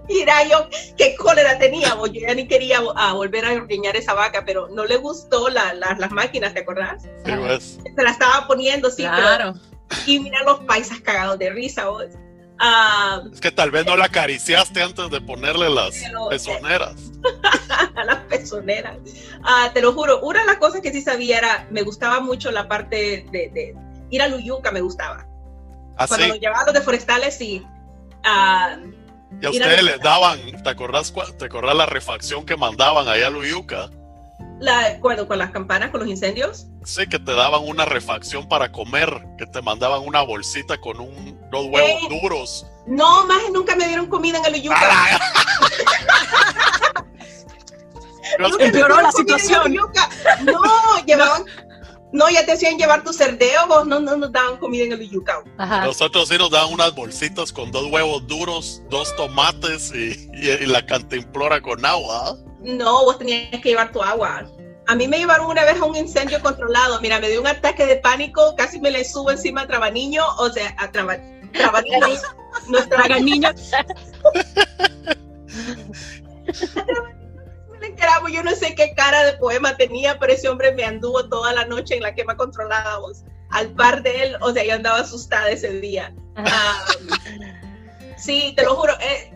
[0.09, 4.13] Mira yo qué cólera tenía, bo, yo ya ni quería ah, volver a ordeñar esa
[4.13, 7.03] vaca, pero no le gustó la- la- las máquinas, ¿te acordás?
[7.25, 7.79] Sí, pues.
[7.95, 9.53] Se la estaba poniendo, sí, pero- claro.
[10.05, 12.05] y mira los paisas cagados de risa, vos.
[12.59, 16.95] Ah, Es que tal vez no la acariciaste antes de ponerle las Pero- pezoneras.
[17.95, 18.97] a las pezoneras.
[19.43, 22.51] Ah, te lo juro, una de las cosas que sí sabía era, me gustaba mucho
[22.51, 23.75] la parte de, de
[24.15, 25.25] ir a Luyuca, me gustaba.
[25.95, 26.27] Cuando Así.
[26.27, 27.65] nos llevaban los de forestales, sí.
[28.23, 28.77] Ah,
[29.41, 29.91] Y a a ustedes Luyuca.
[29.97, 33.89] les daban, ¿te acordás, ¿te acordás la refacción que mandaban allá a Luyuca?
[34.59, 36.67] la, cuando, con las campanas, con los incendios.
[36.85, 41.37] Sí, que te daban una refacción para comer, que te mandaban una bolsita con un,
[41.51, 42.07] dos huevos Eh.
[42.21, 42.65] duros.
[42.87, 44.71] No, más nunca me dieron comida en el.
[44.71, 45.19] ¡A
[48.39, 49.73] Nunca me Empeoró dieron la comida en situación.
[50.45, 51.43] No, llevaban,
[52.13, 55.09] no, ya te hacían llevar tu cerdeo, vos no, no nos daban comida en el.
[55.57, 55.85] Ajá.
[55.85, 60.65] Nosotros sí nos daban unas bolsitas con dos huevos duros, dos tomates y, y- y
[60.67, 62.37] la cantimplora con agua.
[62.61, 64.49] No, vos tenías que llevar tu agua.
[64.87, 66.99] A mí me llevaron una vez a un incendio controlado.
[67.01, 70.49] Mira, me dio un ataque de pánico, casi me le subo encima a Trabaniño, o
[70.49, 71.17] sea, a Traba,
[71.53, 71.99] Trabaniño,
[72.67, 73.19] nuestra Traga
[78.31, 81.65] yo no sé qué cara de poema tenía, pero ese hombre me anduvo toda la
[81.65, 83.23] noche en la quema controlada, vos.
[83.49, 86.13] Al par de él, o sea, yo andaba asustada ese día.
[86.35, 86.85] Ah,
[88.17, 88.93] sí, te lo juro.
[88.99, 89.29] eh,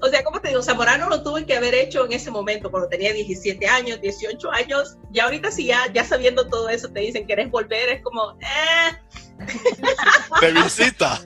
[0.00, 2.88] o sea, como te digo, Zamorano lo tuve que haber hecho en ese momento, cuando
[2.88, 4.96] tenía 17 años, 18 años.
[5.10, 7.88] Ya ahorita sí, ya, ya sabiendo todo eso, te dicen, ¿querés volver?
[7.88, 8.96] Es como, eh.
[10.40, 11.20] De visita.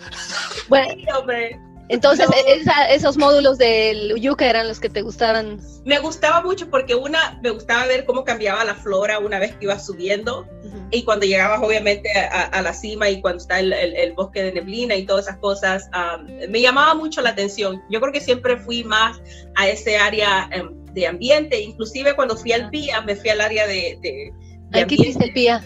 [0.69, 1.61] Bueno, Sí, hombre.
[1.93, 2.35] Entonces No.
[2.47, 5.61] esa- esos módulos del yuca eran los que te gustaban.
[5.85, 9.65] Me gustaba mucho porque una, me gustaba ver cómo cambiaba la flora una vez que
[9.67, 10.47] ibas subiendo
[10.91, 14.43] y cuando llegabas obviamente a, a la cima y cuando está el, el- el bosque
[14.43, 17.83] de neblina y todas esas cosas, um, me llamaba mucho la atención.
[17.91, 19.21] Yo creo que siempre fui más
[19.57, 23.67] a ese área em, de ambiente, inclusive cuando fui al PIA, me fui al área
[23.67, 24.31] de, de,
[24.71, 25.65] de Aquí hiciste el PIA,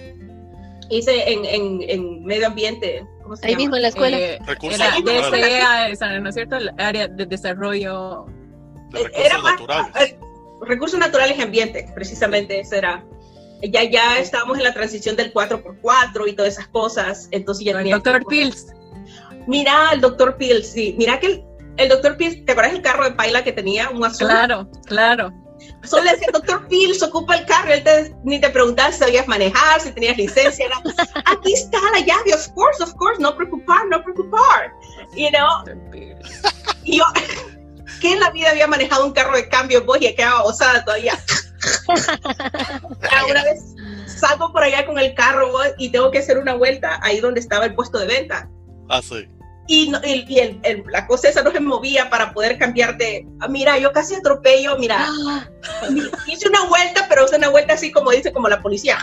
[0.89, 3.05] Hice en, en, en medio ambiente.
[3.27, 3.61] ¿Cómo se ahí llama?
[3.63, 4.19] mismo en la escuela.
[4.19, 6.01] Eh, Recursos era naturales.
[6.23, 6.57] ¿no es cierto?
[6.57, 8.27] El área de desarrollo.
[8.91, 9.93] De Era recursos más- naturales.
[10.13, 10.19] eh,
[10.63, 13.05] recursos naturales y ambiente, precisamente eso era.
[13.63, 17.79] Ya, ya estábamos en la transición del 4x4 y todas esas cosas, entonces ya El
[17.79, 18.67] tenía doctor que- Pills.
[19.47, 20.95] Mira, el doctor Pills, sí.
[20.99, 21.45] Mira que el,
[21.79, 23.89] el doctor Pills, ¿te acuerdas el carro de paila que tenía?
[23.91, 24.29] Un azul.
[24.29, 25.33] Claro, claro.
[25.87, 27.73] Solo le decía, doctor Pills, ocupa el carro.
[27.73, 30.67] Él te- ni te preguntaba si sabías manejar, si tenías licencia.
[30.67, 30.81] Era,
[31.25, 34.73] aquí está la llave, of course, of course, no preocupar, no preocupar.
[35.15, 35.65] You know,
[36.85, 37.05] y yo,
[38.01, 41.19] que en la vida había manejado un carro de cambio, vos y quedaba osada todavía.
[43.31, 43.75] Una vez
[44.07, 47.41] salgo por allá con el carro vos, y tengo que hacer una vuelta ahí donde
[47.41, 48.49] estaba el puesto de venta.
[48.89, 49.29] Ah, sí.
[49.69, 52.97] Y, no- y- y el- el- la cosa esa no se movía para poder cambiar
[52.97, 55.49] de, ah, mira, yo casi atropello, mira, Ah,
[56.27, 58.99] hice una vuelta, pero es una vuelta así como dice, como la policía,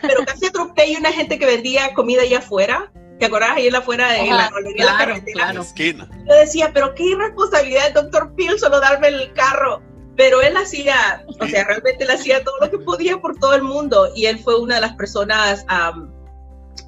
[0.00, 3.50] pero casi atropello una gente que vendía comida allá afuera, ¿te acordás?
[3.56, 5.44] Ahí en la afuera de en la, de la claro, carretera.
[5.44, 5.62] Claro.
[5.62, 6.08] esquina.
[6.28, 9.82] Yo decía, pero qué irresponsabilidad del doctor Peel solo darme el carro.
[10.14, 13.62] Pero él hacía, o sea, realmente él hacía todo lo que podía por todo el
[13.62, 14.12] mundo.
[14.14, 16.11] Y él fue una de las personas, am,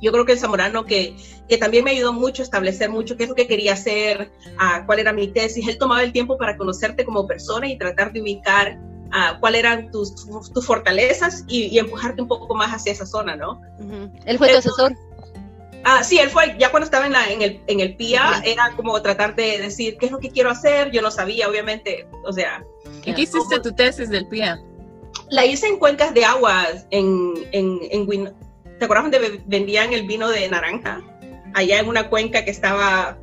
[0.05, 1.17] yo creo que el zamorano, que,
[1.49, 4.83] que también me ayudó mucho a establecer mucho qué es lo que quería hacer, ah,
[4.87, 5.67] cuál era mi tesis.
[5.67, 8.79] Él tomaba el tiempo para conocerte como persona y tratar de ubicar
[9.13, 10.15] ah, cuáles eran tus,
[10.53, 13.61] tus fortalezas y, y empujarte un poco más hacia esa zona, ¿no?
[14.27, 14.95] Él fue tu asesor.
[15.87, 18.73] Ah, sí, él fue, ya cuando estaba en, la, en, el, en el PIA, era
[18.75, 20.91] como tratar de decir qué es lo que quiero hacer.
[20.93, 22.65] Yo no sabía, obviamente, o sea,
[23.05, 24.59] ¿Y qué hiciste tu tesis del PIA?
[25.31, 28.33] la hice en cuencas de agua, en, en, en Win-
[28.85, 31.01] ¿Te acuerdas donde ve- vendían el vino de naranja?
[31.55, 33.17] Allá en una cuenca que estaba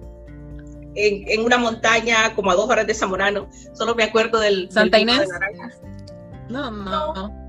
[0.96, 3.48] en, en una montaña como a dos horas de Zamorano.
[3.74, 5.28] Solo me acuerdo del, del ¿Santa vino Inés?
[5.30, 5.70] de naranja.
[6.50, 7.14] No, no.
[7.14, 7.42] no.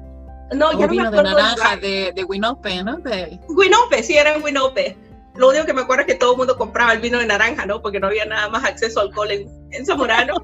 [0.52, 2.98] No, O ya no me vino de acuerdo del naranja de, de Winope, ¿no?
[2.98, 4.94] De, Winope, sí, era en Winope.
[5.36, 7.64] Lo único que me acuerdo es que todo el mundo compraba el vino de naranja,
[7.64, 7.80] ¿no?
[7.80, 10.34] Porque no había nada más acceso a alcohol en, en Zamorano.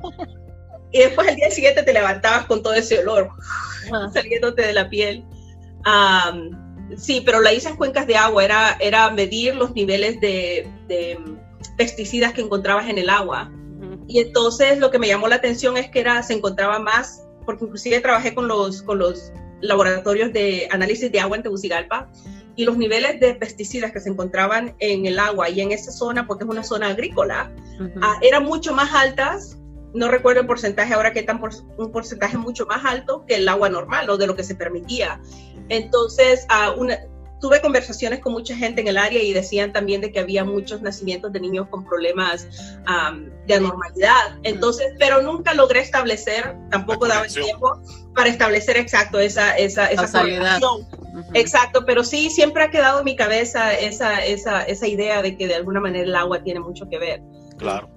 [0.92, 3.28] y después el día siguiente te levantabas con todo ese olor
[3.92, 4.10] Ajá.
[4.14, 5.22] saliéndote de la piel.
[6.96, 11.18] Sí, pero la hice en cuencas de agua, era, era medir los niveles de, de
[11.76, 13.52] pesticidas que encontrabas en el agua.
[14.06, 17.64] Y entonces lo que me llamó la atención es que era, se encontraba más, porque
[17.64, 22.10] inclusive trabajé con los, con los laboratorios de análisis de agua en Tegucigalpa,
[22.56, 26.26] y los niveles de pesticidas que se encontraban en el agua y en esa zona,
[26.26, 27.52] porque es una zona agrícola,
[28.02, 29.56] ah, eran mucho más altas.
[29.94, 33.48] No recuerdo el porcentaje ahora que tan por, un porcentaje mucho más alto que el
[33.48, 35.20] agua normal o de lo que se permitía.
[35.68, 36.46] Entonces,
[36.76, 36.98] una-
[37.40, 40.82] tuve conversaciones con mucha gente en el área y decían también de que había muchos
[40.82, 42.48] nacimientos de niños con problemas
[42.86, 44.38] am, de anormalidad.
[44.42, 47.80] Entonces, pero nunca logré establecer, tampoco daba el tiempo
[48.14, 50.24] para establecer exacto esa, esa, esa.
[51.34, 55.46] Exacto, pero sí, siempre ha quedado en mi cabeza esa, esa, esa idea de que
[55.46, 57.22] de alguna manera el agua tiene mucho que ver.
[57.56, 57.88] Claro.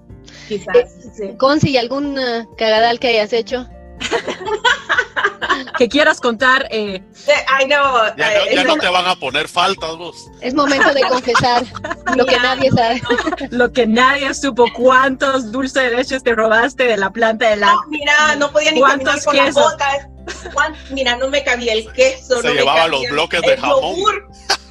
[0.48, 0.88] Quizás.
[1.16, 1.34] sí.
[1.36, 3.68] Conci, ¿y algún eh, cagadal que hayas hecho?
[5.78, 9.06] Que quieras contar, eh, Eh, I know, Ya, eh, no, ya no lo- te van
[9.06, 10.28] a poner faltas vos.
[10.40, 11.64] Es momento de confesar
[12.16, 13.02] lo que nadie sabe.
[13.50, 17.72] lo que nadie supo, cuántos dulces de leche te robaste de la planta de la...
[17.72, 19.62] No, mira, no podía ni caminar ¿Cuántos con las quesos?
[19.72, 20.06] botas.
[20.54, 22.40] Cuán- Mira, no me cabía el queso.
[22.40, 23.96] Se no llevaba cabía los bloques de el jamón.
[23.96, 24.28] Yogur,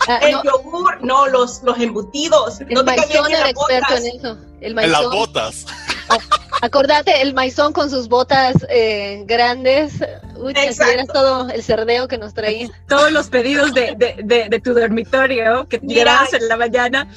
[0.08, 2.62] Ah, el no, yogur, no, los, los embutidos.
[2.62, 4.00] el no te maizón ni las experto botas.
[4.06, 4.38] en eso.
[4.62, 5.66] El En las botas.
[6.62, 9.94] Acordate, el maizón con sus botas eh, grandes.
[10.38, 12.70] Uy, si todo el cerdeo que nos traía.
[12.88, 15.96] Todos los pedidos de, de, de, de tu dormitorio que Mira.
[16.04, 17.08] llevabas en la mañana.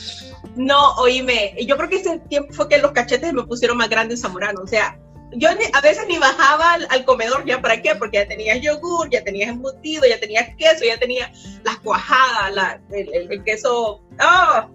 [0.57, 4.19] No, oíme, yo creo que ese tiempo fue que los cachetes me pusieron más grandes
[4.21, 4.61] en Zamorano.
[4.63, 4.99] O sea,
[5.33, 7.95] yo ni- a veces ni bajaba al, al comedor, ¿ya para qué?
[7.97, 11.31] Porque ya tenías yogur, ya tenías embutido, ya tenías queso, ya tenías
[11.65, 14.01] las cuajadas, la- el, el- el queso.
[14.21, 14.71] ¡Oh!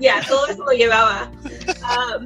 [0.00, 1.30] Ya, todo eso lo llevaba.
[1.82, 2.18] Ah,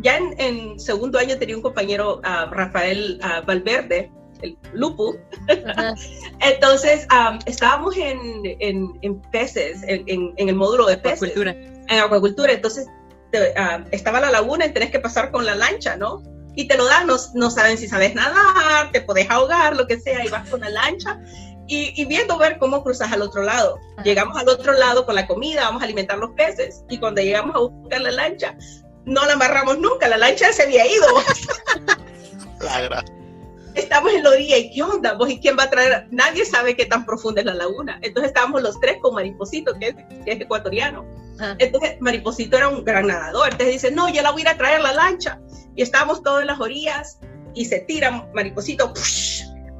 [0.00, 4.10] ya en, en segundo año tenía un compañero, ah, Rafael ah, Valverde,
[4.42, 5.16] el Lupu,
[6.40, 10.04] entonces am, estábamos en, en, en peces, en,
[10.36, 11.52] en- el módulo de peces Cultura.
[11.52, 12.86] en acuacultura, entonces
[13.32, 16.22] te- ah, estaba la laguna y tenés que pasar con la lancha, ¿no?
[16.58, 20.00] y te lo dan, no, no saben si sabes nadar, te puedes ahogar, lo que
[20.00, 21.20] sea, y vas con la lancha
[21.68, 23.78] y, viendo ver cómo cruzas al otro lado.
[24.04, 27.54] Llegamos al otro lado con la comida, vamos a alimentar los peces y cuando llegamos
[27.56, 28.56] a buscar la lancha,
[29.06, 31.06] no la amarramos nunca, la lancha se había ido.
[33.74, 35.14] Estamos en la orilla y ¿qué onda?
[35.14, 36.08] ¿Vos y quién va a traer?
[36.10, 37.98] Nadie sabe qué tan profunda es la laguna.
[38.02, 39.88] Entonces estábamos los tres con Mariposito, que
[40.24, 41.04] es, ecuatoriano.
[41.58, 43.52] Entonces Mariposito era un gran nadador.
[43.52, 45.38] Entonces dice, no, yo la voy a ir a traer la lancha.
[45.74, 47.20] Y estábamos todos en las orillas
[47.54, 48.92] y se tira Mariposito,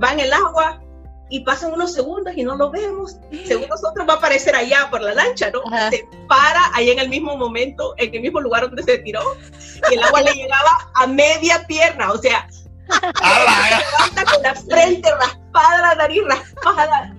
[0.02, 0.82] va en el agua
[1.28, 3.16] y pasan unos segundos y no lo vemos.
[3.46, 5.62] Según nosotros va a aparecer allá por la lancha, ¿no?
[5.90, 9.22] Se para ahí en el mismo momento, en el mismo lugar donde se tiró,
[9.90, 12.48] y el agua le llegaba a media pierna, o sea,
[12.88, 17.14] levanta con la frente raspada, la nariz raspada.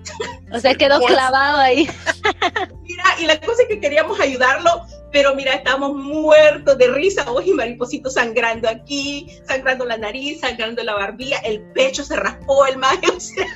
[0.52, 1.90] O sea, quedó pues, clavado ahí.
[2.82, 7.46] Mira, y la cosa es que queríamos ayudarlo, pero mira, estábamos muertos de risa, vos
[7.46, 12.76] y mariposito sangrando aquí, sangrando la nariz, sangrando la barbilla, el pecho se raspó el
[12.76, 13.46] mayo, o sea,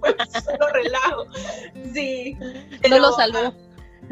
[0.00, 1.26] fue solo relajo.
[1.92, 2.36] Sí.
[2.88, 3.54] No lo salvó.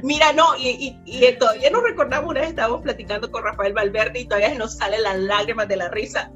[0.02, 4.24] Mira, no, y, y, todavía nos recordamos una vez estábamos platicando con Rafael Valverde y
[4.24, 6.30] todavía nos salen las lágrimas de la risa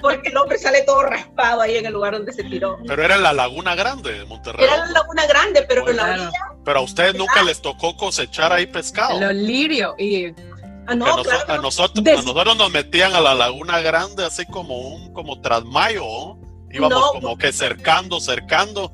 [0.00, 2.78] porque el hombre sale todo raspado ahí en el lugar donde se tiró.
[2.86, 4.64] Pero era en la Laguna Grande de Monterrey.
[4.64, 6.30] Era en la Laguna Grande, pero en la orilla.
[6.64, 9.20] Pero a ustedes nunca les tocó cosechar ahí pescado.
[9.20, 10.34] Lo lirio y
[10.88, 11.52] Ah, no, a, claro.
[11.52, 16.36] a, nosotros, a, nosotros, nos metían a la Laguna Grande así como un como trasmayo,
[16.70, 18.92] íbamos como que cercando, cercando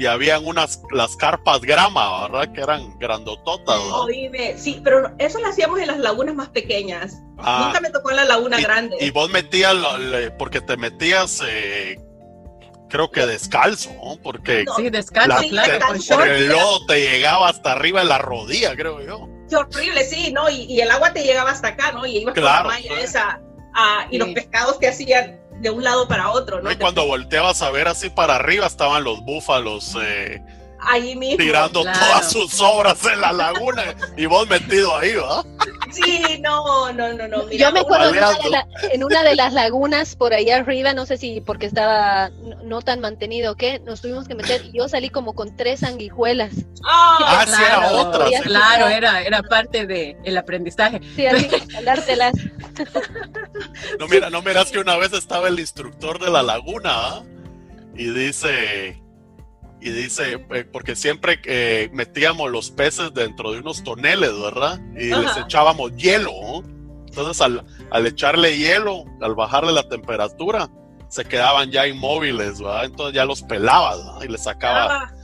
[0.00, 2.54] y habían unas, las carpas grama, ¿verdad?
[2.54, 3.76] Que eran grandototas.
[3.76, 7.18] Oíme, sí, pero eso lo hacíamos en las lagunas más pequeñas.
[7.36, 7.64] Ah.
[7.66, 8.96] Nunca me tocó en la laguna grande.
[8.98, 9.76] Y vos metías,
[10.38, 12.00] porque te metías, eh,
[12.88, 14.16] creo que descalzo, ¿no?
[14.22, 15.36] Porque, sí, descalzo,
[16.08, 19.28] porque el lodo te llegaba hasta arriba de la rodilla, creo yo.
[19.50, 20.48] Qué horrible, sí, ¿no?
[20.48, 22.06] Y, el agua te llegaba hasta acá, ¿no?
[22.06, 23.42] Y ibas claro, con la malla esa,
[23.74, 26.72] ah, y los pescados te hacían de un lado para otro, ¿no?
[26.72, 30.42] Y cuando volteabas a ver así para arriba estaban los búfalos eh,
[30.82, 35.44] ahí mismo, tirando todas sus obras en la laguna y vos metido ahí, ¿va?
[35.90, 37.50] Sí, no, no, no, no.
[37.50, 38.12] Yo me acuerdo
[38.92, 42.30] en una, de las lagunas por allá arriba, no sé si porque estaba
[42.62, 45.80] no, tan mantenido o qué, nos tuvimos que meter y yo salí como con tres
[45.80, 46.52] sanguijuelas.
[46.84, 48.26] Ah, sí, era otra.
[48.42, 51.00] Claro, era, era parte del el aprendizaje.
[51.16, 51.48] Sí, así,
[51.84, 52.34] dártelas.
[53.98, 57.22] No, mira, no miras que una vez estaba el instructor de la laguna ¿ah?
[57.94, 59.02] y dice
[59.80, 64.78] y dice, eh, porque siempre eh, metíamos los peces dentro de unos toneles, ¿verdad?
[64.94, 66.32] Y les echábamos hielo.
[67.06, 70.68] Entonces, al, echarle hielo, al bajarle la temperatura,
[71.08, 72.84] se quedaban ya inmóviles, ¿verdad?
[72.84, 75.04] Entonces ya los pelaba y les sacaba.
[75.04, 75.14] Ah.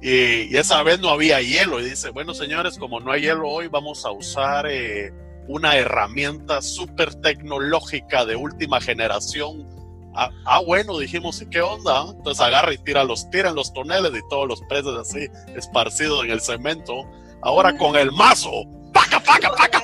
[0.00, 1.80] Y, esa vez no había hielo.
[1.80, 5.12] Y dice, bueno, señores, como no hay hielo hoy, vamos a usar eh,
[5.48, 9.75] una herramienta súper tecnológica de última generación
[10.18, 12.06] Ah, ah, bueno, dijimos, ¿y qué onda?
[12.10, 16.30] Entonces agarra y tira los, tiran los toneles y todos los peces así esparcidos en
[16.30, 17.04] el cemento.
[17.42, 18.50] Ahora con el mazo,
[18.94, 19.82] ¡paca, paca, paca!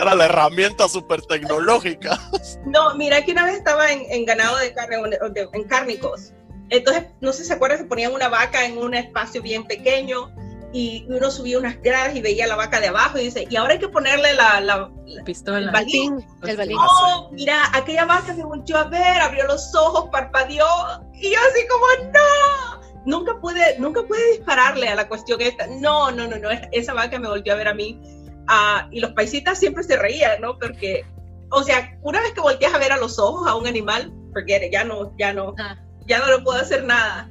[0.00, 2.18] Era la herramienta súper tecnológica.
[2.66, 4.96] No, mira que una vez estaba en, ganado de carne,
[5.52, 6.32] en cárnicos.
[6.70, 10.30] Entonces, no sé si se acuerdan, se ponían una vaca en un espacio bien pequeño
[10.72, 13.74] y uno subía unas gradas y veía la vaca de abajo y dice, y ahora
[13.74, 14.90] hay que ponerle la, la,
[15.24, 16.24] pistola, el balín.
[16.42, 16.76] El balín.
[16.78, 20.66] Oh, mira, aquella vaca me volvió a ver, abrió los ojos, parpadeó
[21.14, 25.66] y yo así como, no, nunca pude, nunca pude dispararle a la cuestión esta.
[25.66, 28.00] No, no, no, no, esa vaca me volvió a ver a mí.
[28.48, 30.58] Uh, y los paisitas siempre se reían, ¿no?
[30.58, 31.04] Porque,
[31.50, 34.68] o sea, una vez que volteas a ver a los ojos a un animal, porque
[34.70, 35.54] ya no, ya no,
[36.06, 37.28] ya no le puedo hacer nada.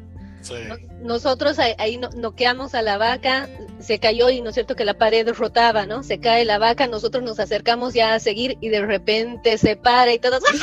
[1.01, 5.27] Nosotros ahí, noqueamos a la vaca, se cayó y no es cierto que la pared
[5.29, 6.03] rotaba, ¿no?
[6.03, 10.13] Se cae la vaca, nosotros nos acercamos ya a seguir y de repente se para
[10.13, 10.43] y todos...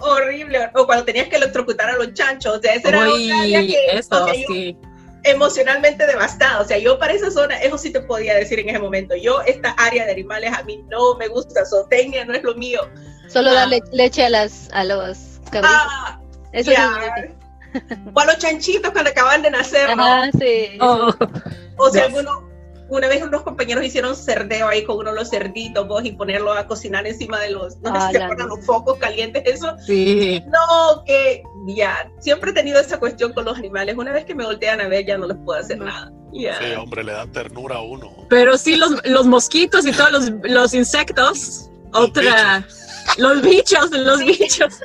[0.00, 3.06] Horrible, o cuando tenías que electrocutar a los chanchos, o sea, ese era
[3.92, 4.76] eso, sí.
[5.24, 8.78] emocionalmente devastado, o sea, yo para esa zona, eso sí te podía decir en ese
[8.78, 12.54] momento, yo esta área de animales a mí no me gusta, zootecnia no es lo
[12.54, 12.80] mío.
[13.28, 13.54] Solo ah.
[13.54, 15.18] darle leche a las a los
[15.50, 15.76] cabritos.
[15.76, 16.20] Ah,
[16.54, 16.70] eso
[18.12, 19.88] O a los chanchitos cuando acaban de nacer,
[20.38, 20.78] sí.
[20.80, 21.12] Oh.
[21.76, 22.08] O sea,
[22.88, 26.52] una vez unos compañeros hicieron cerdeo ahí con uno de los cerditos, vos, y ponerlo
[26.52, 29.74] a cocinar encima de los, no sé si los focos calientes, eso.
[29.84, 30.42] Sí.
[30.46, 33.96] No, que ya, siempre he tenido esa cuestión con los animales.
[33.96, 36.12] Una vez que me voltean a ver, ya no les puedo hacer nada.
[36.32, 38.10] Sí, hombre, le da ternura a uno.
[38.28, 42.66] Pero sí, los, los mosquitos y todos los, los insectos, otra.
[43.18, 44.80] Los bichos, los bichos.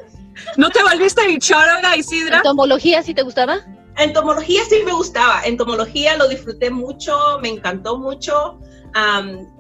[0.58, 2.38] ¿No te volviste bichóloga, Isidra?
[2.38, 3.60] ¿Entomología sí te gustaba?
[3.98, 5.42] Entomología sí me gustaba.
[5.44, 8.60] Entomología lo disfruté mucho, me encantó mucho.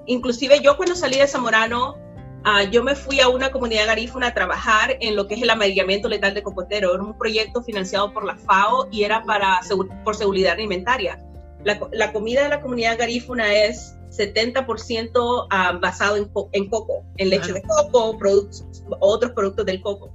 [0.06, 1.98] inclusive yo cuando salí de Zamorano,
[2.46, 5.50] ah, yo me fui a una comunidad garífuna a trabajar en lo que es el
[5.50, 6.94] amarillamiento letal de cocotero.
[6.94, 9.60] Era un proyecto financiado por la FAO y era para,
[10.04, 11.22] por seguridad alimentaria.
[11.66, 17.52] La, comida de la comunidad garífuna es 70% ah, basado en, en, coco, en leche
[17.52, 18.66] de coco, productos,
[19.02, 20.10] otros productos del coco.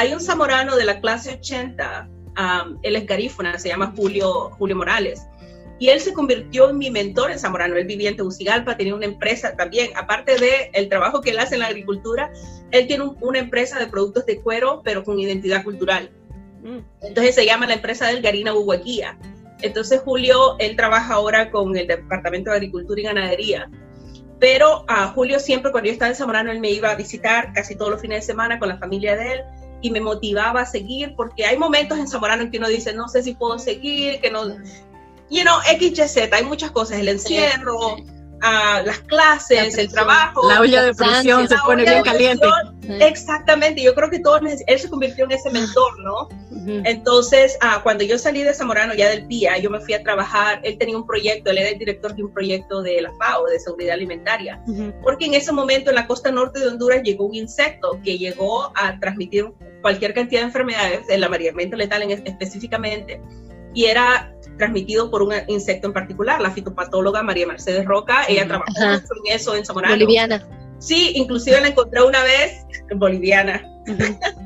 [0.00, 2.08] Hay un zamorano de la clase 80,
[2.82, 5.26] él es garífuna, se llama Julio, Julio Morales
[5.78, 7.76] y él se convirtió en mi mentor en Zamorano.
[7.76, 11.56] Él vivía en Tegucigalpa, tenía una empresa también, aparte del el trabajo que él hace
[11.56, 12.32] en la agricultura,
[12.70, 16.08] él tiene una empresa de productos de cuero, pero con identidad cultural.
[16.62, 16.78] Mm.
[17.02, 19.18] Entonces se llama la empresa del Garina Huaguía.
[19.60, 23.70] Entonces Julio, él trabaja ahora con el Departamento de Agricultura y Ganadería.
[24.38, 27.76] Pero a Julio siempre cuando yo estaba en Zamorano, él me iba a visitar casi
[27.76, 29.44] todos los fines de semana con la familia de él
[29.82, 33.08] y me motivaba a seguir porque hay momentos en Zamorano en que uno dice, no
[33.08, 34.46] sé si puedo seguir, que no,
[35.30, 37.96] you know, XYZ, hay muchas cosas, el encierro,
[38.42, 40.48] uh, las clases, el trabajo.
[40.48, 42.46] La olla de presión se pone bien caliente.
[43.00, 46.28] Exactamente, yo creo que todo, él se convirtió en ese mentor, ¿no?
[46.84, 50.60] Entonces, uh, cuando yo salí de Zamorano, ya del PIA, yo me fui a trabajar,
[50.62, 53.58] él tenía un proyecto, él era el director de un proyecto de la FAO, de
[53.60, 54.62] seguridad alimentaria,
[55.02, 58.72] porque en ese momento en la costa norte de Honduras llegó un insecto que llegó
[58.76, 63.20] a transmitir cualquier cantidad de enfermedades, el amarillamiento letal en, específicamente,
[63.74, 68.72] y era transmitido por un insecto en particular, la fitopatóloga María Mercedes Roca, ella trabajó
[68.82, 69.94] en eso en Zamorano.
[69.94, 70.46] Boliviana.
[70.78, 72.64] Sí, inclusive la encontré una vez
[72.96, 73.62] boliviana.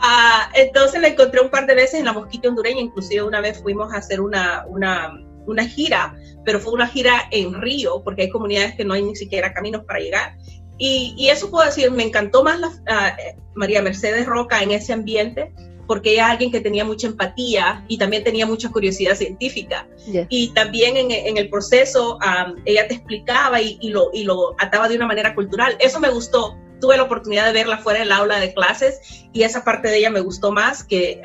[0.00, 3.60] Ah, entonces la encontré un par de veces en la Mosquita hondureña, inclusive una vez
[3.60, 5.12] fuimos a hacer una, una,
[5.46, 6.14] una gira,
[6.44, 9.84] pero fue una gira en Río, porque hay comunidades que no hay ni siquiera caminos
[9.84, 10.36] para llegar.
[10.78, 13.16] Y, y eso puedo decir, me encantó más la, ah,
[13.54, 15.52] María Mercedes Roca en ese ambiente,
[15.88, 19.88] porque ella es alguien que tenía mucha empatía y también tenía mucha curiosidad científica.
[20.28, 22.18] Y también en, el proceso
[22.66, 25.76] ella te explicaba y, lo, y lo ataba de una manera cultural.
[25.80, 26.56] Eso me gustó.
[26.80, 29.00] Tuve la oportunidad de verla fuera del aula de clases
[29.32, 31.20] y esa parte de ella me gustó más que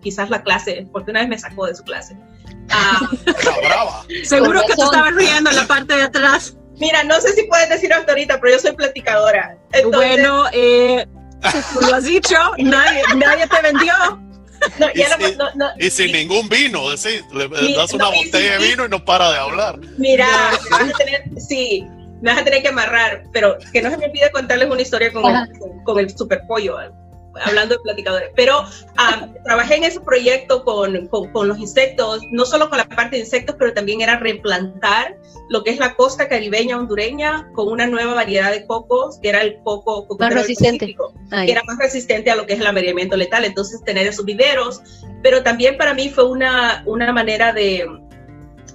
[0.00, 2.16] quizás la clase, porque una vez me sacó de su clase.
[4.24, 6.56] Seguro que tú estabas riendo en la parte de atrás.
[6.84, 9.56] Mira, no sé si puedes decir hasta ahorita, pero yo soy platicadora.
[9.90, 11.06] bueno, eh,
[11.80, 13.94] lo has dicho, nadie, nadie te vendió.
[15.78, 19.78] y, sin ningún vino, le das una botella de vino y no para de hablar.
[19.96, 20.28] Mira,
[20.70, 21.86] vas a tener, sí,
[22.20, 25.10] me vas a tener que amarrar, pero que no se me pide contarles una historia
[25.10, 25.48] con, el,
[25.84, 26.76] con el super pollo
[27.42, 28.64] hablando de platicadores, pero
[29.44, 33.56] trabajé en ese proyecto con, con, los insectos, no solo con la parte de insectos,
[33.58, 35.16] pero también era replantar
[35.48, 39.42] lo que es la costa caribeña hondureña con una nueva variedad de cocos, que era
[39.42, 40.96] el coco, más resistente.
[40.96, 44.82] que era más resistente a lo que es el amarillamiento letal, entonces tener esos viveros,
[45.22, 47.86] pero también para mí fue una, una manera de,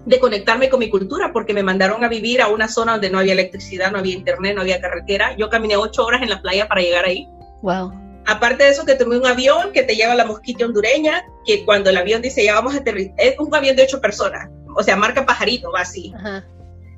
[0.05, 3.19] de conectarme con mi cultura, porque me mandaron a vivir a una zona donde no
[3.19, 5.35] había electricidad, no había internet, no había carretera.
[5.37, 7.27] Yo caminé ocho horas en la playa para llegar ahí.
[7.61, 8.08] Wow.
[8.29, 11.65] Aparte de eso, que tomé un avión que te lleva a la mosquita hondureña, que
[11.65, 14.83] cuando el avión dice ya vamos a aterrizar, es un avión de ocho personas, o
[14.83, 16.13] sea, marca pajarito, va así.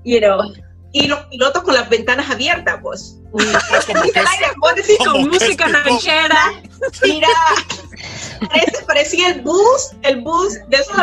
[0.04, 0.42] You know,
[0.94, 3.18] y los pilotos con las ventanas abiertas, pues.
[5.06, 6.54] con música ranchera.
[7.04, 7.28] Mira,
[8.86, 10.98] parecía el bus, el bus de esos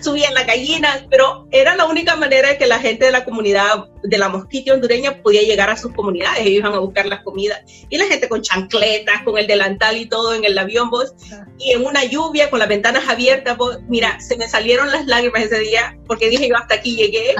[0.00, 3.86] subían las gallinas, pero era la única manera de que la gente de la comunidad
[4.02, 7.60] de la mosquita hondureña podía llegar a sus comunidades, ellos iban a buscar las comidas,
[7.88, 11.14] y la gente con chancletas, con el delantal y todo en el avión, vos,
[11.58, 15.42] y en una lluvia, con las ventanas abiertas, vos, mira, se me salieron las lágrimas
[15.42, 17.34] ese día, porque dije yo hasta aquí llegué,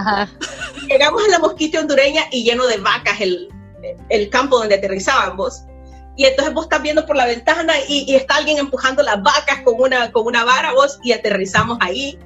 [0.89, 3.49] llegamos a la mosquita hondureña y lleno de vacas el,
[4.09, 5.65] el campo donde aterrizábamos,
[6.17, 9.61] y entonces vos estás viendo por la ventana y, y, está alguien empujando las vacas
[9.65, 12.19] con una, con una vara, vos, y aterrizamos ahí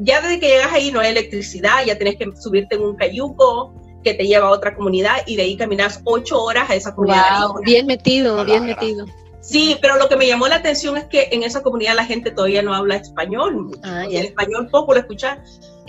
[0.00, 3.74] ya desde que llegas ahí no hay electricidad, ya tenés que subirte en un cayuco
[4.02, 7.48] que te lleva a otra comunidad y de ahí caminas ocho horas a esa comunidad.
[7.64, 9.06] bien metido, bien metido.
[9.40, 12.30] Sí, pero lo que me llamó la atención es que en esa comunidad la gente
[12.30, 13.78] todavía no habla español.
[13.82, 15.38] Ah, el español poco lo escuchas.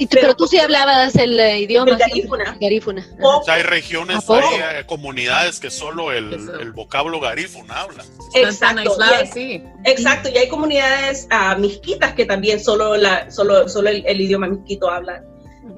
[0.10, 1.96] Pero, tú sí hablabas el eh, idioma.
[1.96, 2.58] garífuna.
[2.60, 3.06] garífuna.
[3.48, 8.04] hay regiones, hay eh, comunidades que solo el, el vocablo garífuna habla.
[8.34, 8.96] Exacto.
[9.34, 9.64] sí.
[9.84, 14.48] Exacto, y hay comunidades uh, misquitas que también solo, la, solo, solo el, el idioma
[14.48, 15.24] misquito hablan.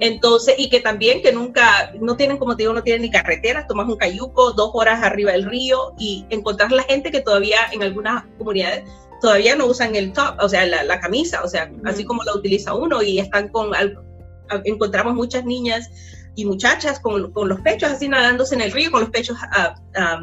[0.00, 3.66] Entonces, y que también que nunca, no tienen, como te digo, no tienen ni carreteras,
[3.68, 7.82] tomas un cayuco, dos horas arriba del río y encontrar la gente que todavía en
[7.82, 8.84] algunas comunidades
[9.24, 12.74] todavía no usan el top, o sea, la, camisa, o sea, así como la utiliza
[12.74, 13.70] uno y están con,
[14.64, 15.88] encontramos muchas niñas
[16.34, 19.76] y muchachas con, con, los pechos así nadándose en el río, con los pechos ah,
[19.96, 20.20] ah,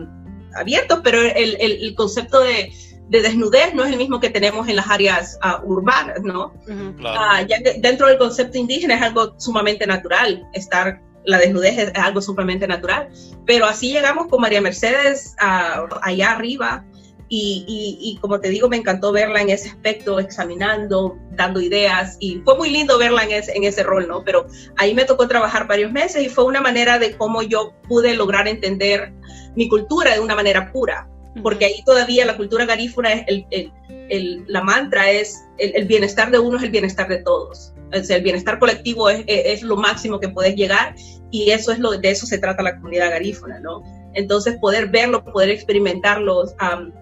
[0.54, 2.72] abiertos, pero el, el concepto de
[3.10, 6.54] de desnudez no es el mismo que tenemos en las áreas uh, urbanas, ¿no?
[6.66, 11.92] Uh, ya de, dentro del concepto indígena es algo sumamente natural estar la desnudez es
[11.96, 13.10] algo sumamente natural.
[13.46, 16.86] Pero así llegamos con María Mercedes allá arriba
[17.34, 22.58] y, como te digo, me encantó verla en ese aspecto, examinando, dando ideas y fue
[22.58, 24.22] muy lindo verla en ese, en ese rol, ¿no?
[24.26, 28.16] Pero ahí me tocó trabajar varios meses y fue una manera de cómo yo pude
[28.16, 29.14] lograr entender
[29.56, 31.08] mi cultura de una manera pura,
[31.42, 33.72] porque ahí todavía la cultura garífuna, es el,
[34.10, 37.74] el, la mantra es el, bienestar de uno es el bienestar de todos.
[37.98, 40.96] O sea, el bienestar colectivo es, es, lo máximo que puedes llegar
[41.30, 43.84] y eso es lo de eso se trata la comunidad garífuna, ¿no?
[44.14, 46.46] Entonces, poder verlo, poder experimentarlo.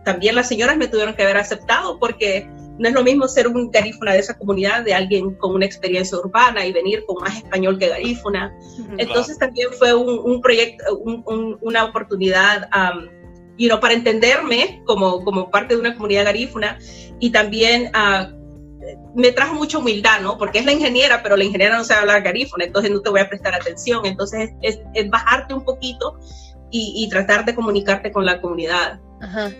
[0.03, 2.47] también las señoras me tuvieron que haber aceptado porque
[2.77, 6.17] no es lo mismo ser un garífuna de esa comunidad, de alguien con una experiencia
[6.17, 8.55] urbana y venir con más español que garífuna.
[8.97, 10.83] Entonces, también fue un, proyecto,
[11.61, 12.69] una oportunidad
[13.59, 16.79] you know, para entenderme como, como parte de una comunidad garífuna
[17.19, 18.39] y también uh,
[19.13, 20.37] me trajo mucha humildad, ¿no?
[20.37, 23.19] Porque es la ingeniera, pero la ingeniera no sabe hablar garífuna, entonces no te voy
[23.19, 24.05] a prestar atención.
[24.05, 26.17] Entonces es, es bajarte un poquito
[26.71, 28.99] y, tratar de comunicarte con la comunidad.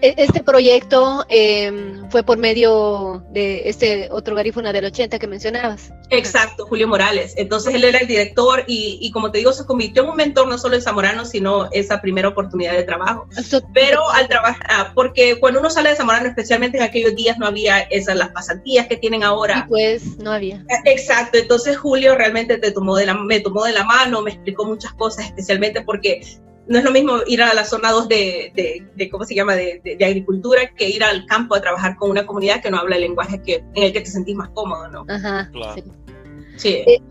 [0.02, 5.92] E, este proyecto em, fue por medio de este otro garífuna del 80 que mencionabas.
[6.12, 7.34] Exacto, Julio Morales.
[7.36, 10.58] Entonces él era el director y, como te digo, se convirtió en un mentor no
[10.58, 13.28] solo en Zamorano, sino esa primera oportunidad de trabajo.
[13.74, 17.80] Pero al trabajar, porque cuando uno sale de Zamorano, especialmente en aquellos días, no había
[17.82, 19.66] esas las pasantías que tienen ahora.
[19.66, 20.64] Y pues no había.
[20.70, 24.32] Ah, exacto, entonces Julio realmente te tomó de la, me tomó de la mano, me
[24.32, 26.22] explicó muchas cosas, especialmente porque
[26.70, 29.82] no es lo mismo ir a la zona 2 de, de, ¿cómo se llama?, de,
[29.84, 33.02] de, agricultura que ir al campo a trabajar con una comunidad que no habla el
[33.02, 35.06] lenguaje que, en el que te sentís más cómodo, ¿no?
[35.10, 35.82] Ajá, claro.
[36.58, 36.70] sí.
[36.70, 37.02] Eh,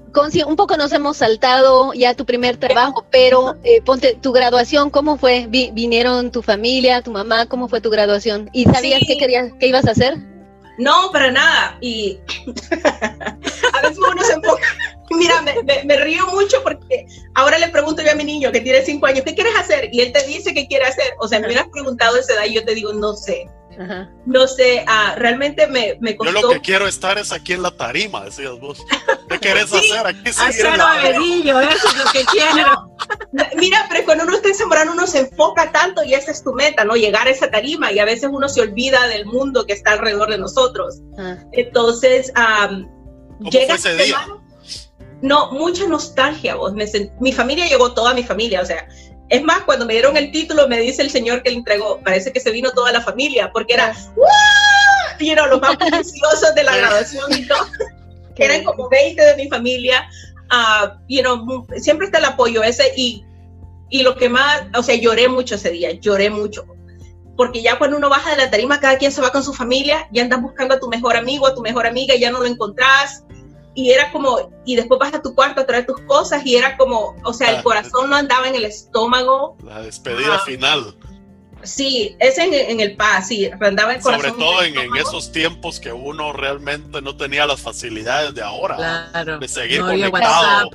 [0.47, 5.17] un poco nos hemos saltado ya tu primer trabajo, pero eh, ponte tu graduación, ¿cómo
[5.17, 5.47] fue?
[5.49, 7.47] ¿Vinieron tu familia, tu mamá?
[7.47, 8.51] ¿Cómo fue tu graduación?
[8.53, 10.17] ¿Y sabías qué querías, qué ibas a hacer?
[10.79, 11.79] No, para nada.
[11.81, 12.19] Y
[13.73, 14.98] a veces uno se enfoca.
[15.11, 19.07] Mira, me, río mucho porque ahora le pregunto yo a mi niño que tiene cinco
[19.07, 19.89] años, ¿qué quieres hacer?
[19.93, 21.15] Y él te dice qué quiere hacer.
[21.21, 23.49] O sea, me hubieras preguntado esa edad y yo te digo, no sé.
[24.27, 26.33] No sé, ah, realmente me, me, costó.
[26.33, 28.85] Yo lo que quiero estar es aquí en la tarima, decías vos.
[29.29, 30.05] ¿Qué querés hacer?
[30.05, 32.93] Aquí Hacer eso es lo que quiero.
[33.57, 36.55] Mira, pero cuando uno está en Zamorano uno se enfoca tanto y esa es tu
[36.55, 36.97] meta, ¿no?
[36.97, 40.31] Llegar a esa tarima y a veces uno se olvida del mundo que está alrededor
[40.31, 41.01] de nosotros.
[41.53, 42.89] Entonces, um,
[43.49, 44.19] llega ese día?
[45.21, 46.73] No, mucha nostalgia, vos.
[47.21, 48.87] mi familia llegó toda mi familia, o sea,
[49.29, 52.33] es más, cuando me dieron el título, me dice el señor que le entregó, parece
[52.33, 54.27] que se vino toda la familia, porque era, ¡Wow!
[55.51, 57.67] los más preciosos de la graduación y todo.
[58.37, 60.09] Eran como 20 de mi familia.
[60.51, 63.25] Uh, siempre está el apoyo ese y,
[63.91, 66.65] y lo que más, o sea, lloré mucho ese día, lloré mucho.
[67.37, 70.09] Porque ya cuando uno baja de la tarima, cada quien se va con su familia,
[70.13, 72.47] ya andas buscando a tu mejor amigo, a tu mejor amiga, y ya no lo
[72.47, 73.25] encontrás
[73.79, 76.77] y era como, y después vas a tu cuarto a traer tus cosas y era
[76.77, 77.63] como, o sea, el ah.
[77.63, 79.57] corazón no andaba en el estómago.
[79.63, 80.97] La despedida final.
[81.63, 84.31] Sí, es en, el paz, sí, andaba el corazón.
[84.31, 89.47] Sobre todo en, esos tiempos que uno realmente no tenía las facilidades de ahora, de
[89.47, 90.71] seguir conectado.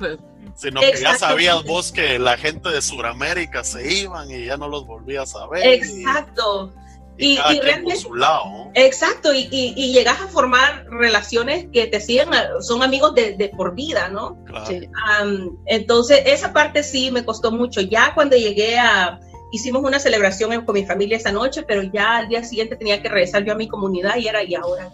[0.56, 4.66] Sino que ya sabías vos que la gente de Sudamérica se iban y ya no
[4.66, 5.74] los volvías a ver.
[5.74, 6.72] Exacto.
[6.72, 6.83] Y,
[7.18, 8.70] realmente, su lado.
[8.74, 12.28] Exacto, y, y, llegas a formar relaciones que te siguen,
[12.60, 14.38] son amigos de, por vida, ¿no?
[15.66, 17.80] entonces, esa parte sí me costó mucho.
[17.80, 19.20] Ya cuando llegué a,
[19.52, 23.08] hicimos una celebración con mi familia esa noche, pero ya al día siguiente tenía que
[23.08, 24.90] regresar yo a mi comunidad y era, ¿y ahora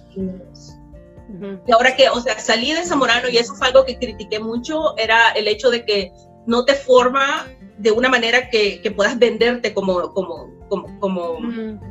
[1.66, 4.96] Y ahora que, o sea, salí de Zamorano y eso fue algo que critiqué mucho,
[4.98, 6.12] era el hecho de que
[6.46, 7.46] no te forma
[7.78, 11.38] de una manera que, que puedas venderte como, como, como, como,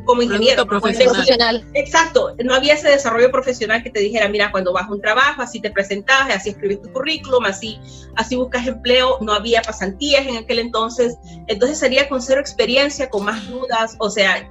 [0.05, 0.65] como ingeniero.
[0.67, 1.65] Profesional.
[1.73, 5.41] Exacto, no había ese desarrollo profesional que te dijera, mira, cuando vas a un trabajo,
[5.41, 7.79] así te presentas, así escribes tu currículum, así,
[8.15, 13.25] así buscas empleo, no había pasantías en aquel entonces, entonces sería con cero experiencia, con
[13.25, 14.47] más dudas, o sea,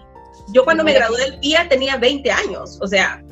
[0.52, 3.22] yo cuando me gradué del día tenía 20 años, o sea,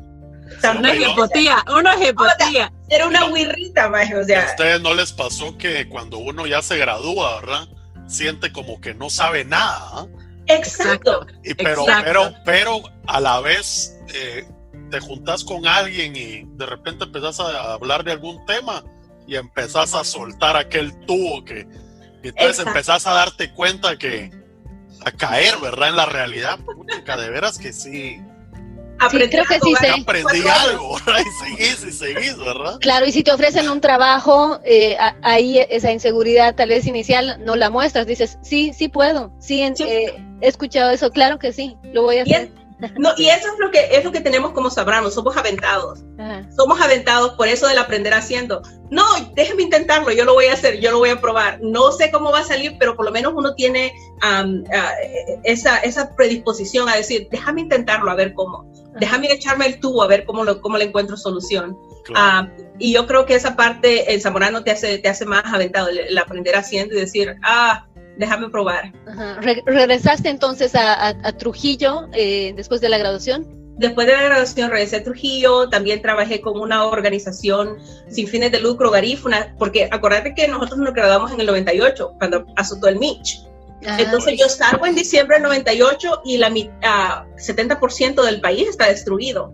[0.79, 2.73] una ejempotía, una ejempotía.
[2.89, 4.43] Era una guirrita o sea.
[4.43, 7.69] ¿A ustedes no les pasó que cuando uno ya se gradúa, ¿verdad?
[8.07, 10.07] Siente como que no sabe nada.
[10.47, 11.27] Exacto.
[11.43, 14.49] Y pero, pero, pero a la vez eh,
[14.91, 18.85] te juntas con alguien y de repente empezás a hablar de algún tema
[19.27, 21.67] y empezás a soltar aquel tubo que
[22.23, 24.31] y entonces empezás a darte cuenta que
[25.05, 25.91] a caer, ¿verdad?
[25.91, 26.59] En la realidad,
[27.17, 28.21] de veras que sí
[28.99, 32.79] Aprendí creo que sí Aprendí algo, Y seguís y seguís, ¿verdad?
[32.81, 37.57] Claro, y si te ofrecen un trabajo, eh, ahí esa inseguridad tal vez inicial no
[37.57, 42.03] la muestras, dices, sí, sí puedo, sí, eh, he escuchado eso, claro que sí, lo
[42.03, 42.51] voy a hacer.
[42.99, 46.01] No, y eso es lo que es lo que tenemos como sabramos, somos aventados.
[46.55, 48.63] Somos aventados por eso del aprender haciendo.
[48.91, 51.59] No, déjeme intentarlo, yo lo voy a hacer, yo lo voy a probar.
[51.63, 53.95] No sé cómo va a salir, pero por lo menos uno tiene
[55.45, 58.71] esa, esa predisposición a decir, déjame intentarlo a ver cómo.
[58.99, 61.77] Déjame echarme el tubo a ver cómo, lo, cómo le encuentro solución.
[62.79, 66.17] y yo creo que esa parte el zamorano te hace, te hace más aventado, el,
[66.19, 67.87] aprender haciendo y decir, ah,
[68.19, 68.93] déjame probar.
[69.67, 73.57] ¿Regresaste entonces a, Trujillo eh, después de la graduación?
[73.79, 77.77] Después de la graduación regresé a Trujillo, también trabajé con una organización
[78.09, 82.47] sin fines de lucro, Garífuna, porque acordate que nosotros nos graduamos en el 98, cuando
[82.57, 83.43] azotó el Mitch.
[83.85, 89.53] Ah, Entonces yo salgo en diciembre del 98 y la 70% del país está destruido.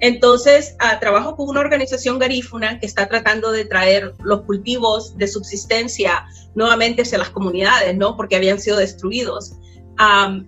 [0.00, 5.28] Entonces, ah, trabajo con una organización garífuna que está tratando de traer los cultivos de
[5.28, 8.16] subsistencia nuevamente hacia las comunidades, ¿no?
[8.16, 9.52] Porque habían sido destruidos.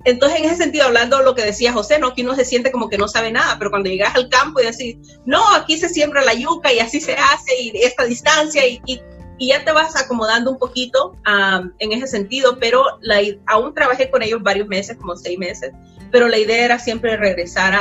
[0.04, 2.14] entonces, en ese sentido, hablando de lo que decía José, ¿no?
[2.14, 4.64] Que uno se siente como que no sabe nada, pero cuando llegas al campo y
[4.64, 9.00] decís, no, aquí se siembra la yuca y así se hace y esta distancia y,
[9.40, 11.16] ya te vas acomodando un poquito
[11.78, 15.72] en ese sentido, pero la, aún trabajé con ellos varios meses, como seis meses,
[16.10, 17.74] pero la idea era siempre regresar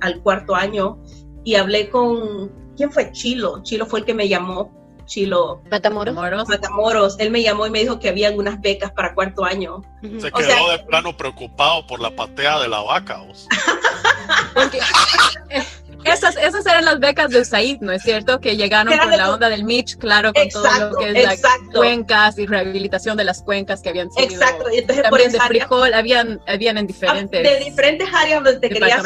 [0.00, 0.98] al cuarto año
[1.44, 3.10] y hablé con, ¿quién fue?
[3.12, 3.62] Chilo.
[3.62, 4.72] Chilo fue el que me llamó.
[5.06, 5.60] Chilo.
[5.70, 6.14] Matamoros.
[6.48, 7.18] Matamoros.
[7.18, 9.82] Él me llamó y me dijo que había algunas becas para cuarto año.
[10.02, 13.20] Se quedó de plano preocupado por la patea de la vaca.
[16.04, 18.40] esas, esas eran las becas de USAID, ¿no es cierto?
[18.40, 21.40] Que llegaron con la onda del Mitch, claro, con todo lo que es las
[21.72, 24.28] cuencas y rehabilitación de las cuencas que habían sido.
[24.28, 27.42] Exacto, y entonces por de frijol, habían, habían en diferentes.
[27.42, 29.02] De diferentes áreas donde te querías.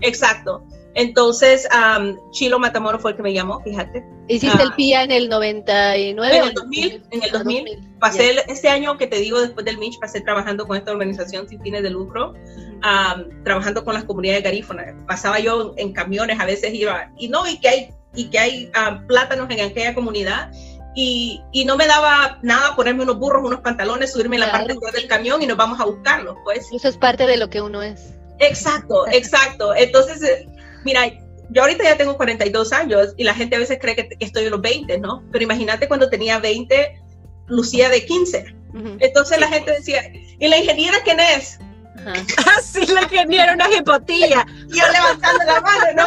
[0.00, 0.64] Exacto.
[0.94, 1.66] Entonces,
[2.32, 4.04] Chilo Matamoros fue el que me llamó, fíjate.
[4.28, 6.36] ¿Hiciste el ah, PIA en el 99?
[6.36, 7.88] En el 2000, en el 2000.
[7.98, 11.60] Pasé este año que te digo, después del Mitch, pasé trabajando con esta organización sin
[11.62, 12.34] fines de lucro,
[13.44, 14.94] trabajando con las comunidades garífonas.
[15.06, 18.70] Pasaba yo en camiones, a veces iba, y no, y que hay, y que hay
[19.06, 20.50] plátanos en aquella comunidad.
[20.94, 24.74] Y, y, no me daba nada ponerme unos burros, unos pantalones, subirme en la parte
[24.92, 26.66] del camión y nos vamos a buscarlos, pues.
[26.70, 28.12] Eso es parte de lo que uno es.
[28.38, 29.74] Exacto, exacto.
[29.74, 30.46] Entonces, eh,
[30.84, 31.10] Mira,
[31.50, 34.52] yo ahorita ya tengo 42 años y la gente a veces cree que, estoy en
[34.52, 35.22] los 20, ¿no?
[35.30, 37.00] Pero imagínate cuando tenía 20,
[37.46, 38.56] lucía de 15.
[39.00, 40.02] Entonces la gente decía,
[40.38, 41.58] ¿y la ingeniera quién es?
[42.06, 44.46] Ah, sí, la ingeniera, una jipotilla.
[44.68, 46.06] yo levantando la mano, ¿no?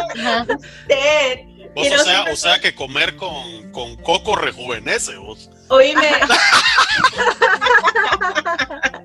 [1.76, 5.48] o, sea, o sea que comer con, con coco rejuvenece, vos.
[5.68, 6.02] Oíme.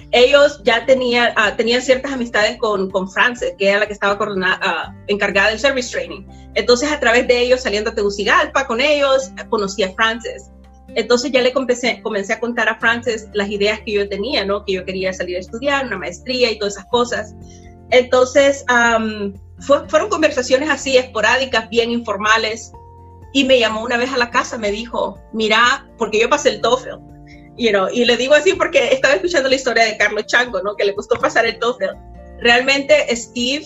[0.11, 4.93] ellos ya tenían, uh, tenían ciertas amistades con, Frances, que era la que estaba uh,
[5.07, 6.23] encargada del service training.
[6.53, 10.51] Entonces, a través de ellos, saliendo a Tegucigalpa con ellos, conocí a Frances.
[10.95, 12.01] Entonces ya le comencé,
[12.33, 14.65] a contar a Frances las ideas que yo tenía, ¿no?
[14.65, 17.35] Que yo quería salir a estudiar, una maestría y todas esas cosas.
[17.91, 18.65] Entonces,
[19.87, 22.73] fueron conversaciones así, esporádicas, bien informales.
[23.33, 26.61] Y me llamó una vez a la casa, me dijo, mira, porque yo pasé el
[26.61, 26.99] TOEFL,
[27.57, 30.75] y le digo así porque estaba escuchando la historia de Carlos Chango, ¿no?
[30.75, 31.85] Que le gustó pasar el TOEFL.
[32.39, 33.65] Realmente Steve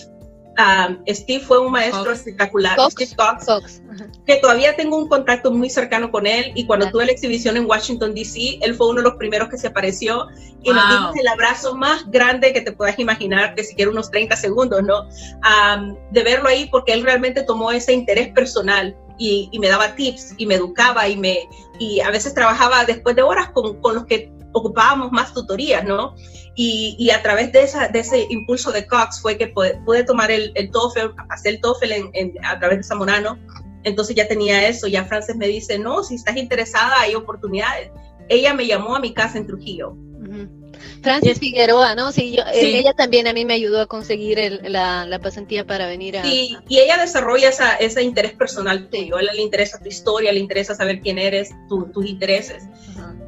[0.58, 2.18] um, Steve fue un maestro Cox.
[2.18, 2.92] espectacular, Cox.
[2.94, 3.48] Steve Cox.
[3.48, 4.06] Ajá.
[4.26, 7.64] que todavía tengo un contacto muy cercano con él y cuando tuve la exhibición en
[7.66, 10.26] Washington, D.C., él fue uno de los primeros que se apareció
[10.62, 10.92] y nos Wow.
[10.98, 15.08] dimos el abrazo más grande que te puedas imaginar, de siquiera unos 30 segundos, ¿no?
[15.42, 19.94] Am, de verlo ahí porque él realmente tomó ese interés personal y, y me daba
[19.94, 21.48] tips y me educaba y, me,
[21.78, 26.14] y a veces trabajaba después de horas con, con los que ocupábamos más tutorías, ¿no?
[26.54, 30.02] Y, y a través de, esa, de ese impulso de Cox fue que pude, pude
[30.04, 33.38] tomar el, el TOEFL, hacer el TOEFL en- en- a través de Zamorano.
[33.84, 37.90] Entonces ya tenía eso, ya Frances me dice, no, si estás interesada hay oportunidades.
[38.28, 39.90] Ella me llamó a mi casa en Trujillo.
[39.90, 40.65] Ujú.
[41.02, 42.12] Francis Figueroa, ¿no?
[42.12, 42.76] Sí, yo, eh, Sí.
[42.76, 46.22] ella también a mí me ayudó a conseguir el- la, la pasantía para venir a...
[46.24, 49.16] Sí, y ella desarrolla esa, ese interés personal tuyo.
[49.16, 52.64] A él le interesa tu historia, le interesa saber quién eres, tu- tus intereses.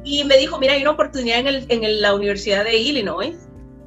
[0.03, 3.35] Y me dijo, mira, hay una oportunidad en, el- en el- la Universidad de Illinois,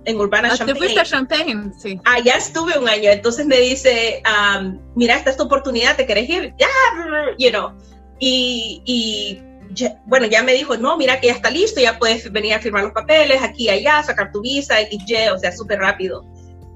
[0.04, 0.78] en Urbana Ah, te Champaign.
[0.78, 2.00] fuiste a Champagne, sí.
[2.04, 4.22] Allá estuve un año, entonces me dice,
[4.58, 6.52] um, mira, esta es tu oportunidad, ¿te querés ir?
[6.58, 6.66] Ya,
[7.38, 7.70] you know.
[8.18, 9.40] Y, y
[9.74, 12.58] ya- bueno, ya me dijo, no, mira que ya está listo, ya puedes venir a
[12.60, 16.24] firmar los papeles aquí allá, sacar tu visa, XY, o sea, súper rápido.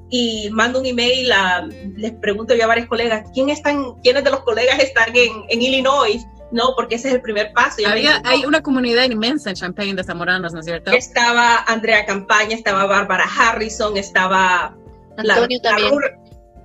[0.09, 1.67] Y mando un email, a,
[1.97, 5.63] les pregunto yo a varios colegas, ¿quién están, ¿quiénes de los colegas están en, en
[5.63, 6.25] Illinois?
[6.53, 7.79] No, porque ese es el primer paso.
[7.85, 8.29] Había, no.
[8.31, 10.93] hay una comunidad inmensa en Champagne de zamoranos, ¿no es cierto?
[10.93, 14.77] Estaba Andrea Campaña, estaba Bárbara Harrison, estaba
[15.17, 15.91] la- Antonio la también.
[15.93, 16.19] Rur-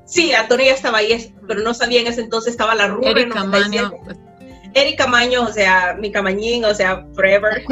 [0.06, 3.18] sí, Antonio ya estaba ahí, pero no sabía en ese entonces, estaba la Rubén.
[3.18, 3.92] Erika Maño.
[4.74, 7.64] Erika Maño, o sea, mi camañín, o sea, forever.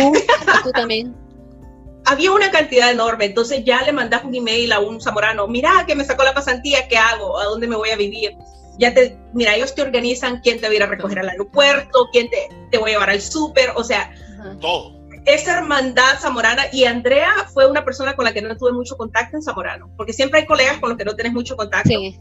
[0.48, 1.16] Aku también.
[2.06, 5.96] Había una cantidad enorme, entonces ya le mandas un email a un zamorano, mira que
[5.96, 7.38] me sacó la pasantía, ¿qué hago?
[7.38, 8.36] ¿A dónde me voy a vivir?
[8.80, 12.08] Ya te, mira, ellos te organizan quién te va a ir a recoger al aeropuerto,
[12.12, 14.12] quién te, te voy a llevar al súper, o sea.
[14.62, 14.96] Todo.
[15.26, 19.36] esa hermandad zamorana y Andrea fue una persona con la que no tuve mucho contacto
[19.36, 22.18] en Zamorano, porque siempre hay colegas con los que no tienes mucho contacto, Sí.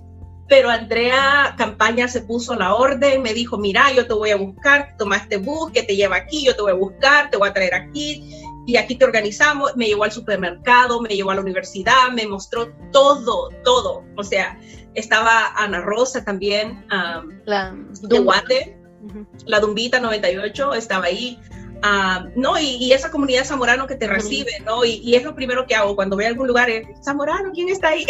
[0.49, 4.37] Pero Andrea Campaña se puso a la orden, me dijo, mira, yo te voy a
[4.37, 7.49] buscar, toma este bus que te lleva aquí, yo te voy a buscar, te voy
[7.49, 11.43] a traer aquí y aquí te organizamos, me llevó al supermercado, me llevó a la
[11.43, 14.59] universidad, me mostró todo, todo, o sea,
[14.95, 18.19] estaba Ana Rosa también, um, La de.
[18.19, 19.27] Guate, Ujú.
[19.47, 21.39] la Dumbita 98 estaba ahí.
[21.83, 24.15] Ah, no, y, y esa comunidad zamorano que te Ujú.
[24.15, 24.85] recibe, ¿no?
[24.85, 27.69] Y, y es lo primero que hago cuando voy a algún lugar, es, zamorano, ¿quién
[27.69, 28.05] está ahí?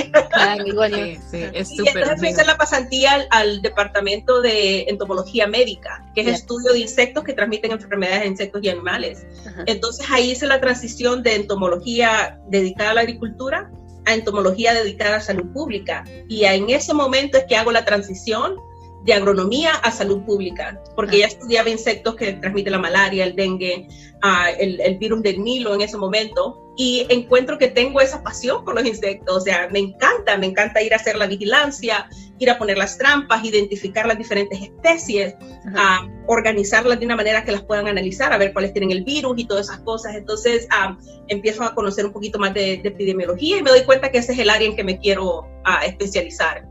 [0.65, 0.97] Igual yo.
[1.05, 1.97] Sí, sí, es y súper.
[1.97, 6.73] entonces fui a hacer la pasantía al, al departamento de entomología médica, que es estudio
[6.73, 9.27] de insectos que transmiten enfermedades de insectos y animales.
[9.47, 9.65] Ajá.
[9.67, 13.71] Entonces ahí hice la transición de entomología dedicada a la agricultura
[14.09, 16.05] a entomología dedicada a salud pública.
[16.29, 18.57] Y en ese momento es que hago la transición
[19.05, 21.21] de agronomía a salud pública, porque Ah.
[21.21, 23.87] ya estudiaba insectos que transmiten la malaria, el dengue,
[24.23, 28.65] ah, el, el virus del Nilo en ese momento, y encuentro que tengo esa pasión
[28.65, 32.09] por los insectos, o sea, me encanta, me encanta ir a hacer la vigilancia,
[32.39, 35.35] ir a poner las trampas, identificar las diferentes especies,
[35.67, 35.75] Ajá.
[35.77, 39.39] a organizarlas de una manera que las puedan analizar, a ver cuáles tienen el virus
[39.39, 40.15] y todas esas cosas.
[40.15, 40.97] Entonces ah,
[41.27, 44.33] empiezo a conocer un poquito más de, de epidemiología y me doy cuenta que ese
[44.35, 46.65] es el área en que me quiero ah, especializar.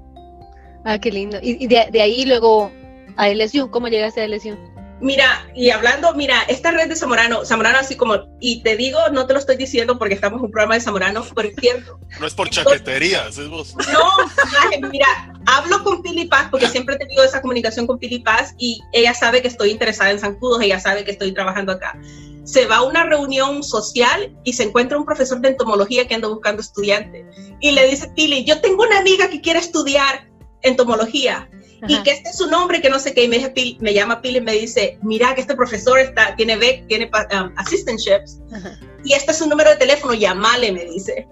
[0.87, 1.37] Ah, qué lindo.
[1.41, 2.71] Y, y de, de ahí luego
[3.17, 4.57] a LSU, ¿cómo llegaste a LSU?
[5.01, 9.27] Mira, y hablando, mira, esta red de Zamorano, Zamorano así como, y te digo, no
[9.27, 11.99] te lo estoy diciendo porque estamos en un programa de Zamorano, pero es cierto.
[12.21, 13.75] No es por chaquetería, es vos.
[13.91, 15.07] No, mira,
[15.45, 19.13] hablo con Pili Paz porque siempre he tenido esa comunicación con Pili Paz y ella
[19.13, 21.99] sabe que estoy interesada en zancudos, ella sabe que estoy trabajando acá.
[22.45, 26.29] Se va a una reunión social y se encuentra un profesor de entomología que anda
[26.29, 27.25] buscando estudiantes
[27.59, 30.27] y le dice, Pili, yo tengo una amiga que quiere estudiar
[30.61, 31.49] entomología
[31.87, 32.03] y Ajá.
[32.03, 34.39] que este es su nombre, que no sé qué, y me, dice me llama Pili
[34.39, 38.79] y me dice, mira que este profesor está, tiene BEC, tiene um, assistantships Ajá.
[39.03, 41.27] y este es su número de teléfono, llamale, me dice.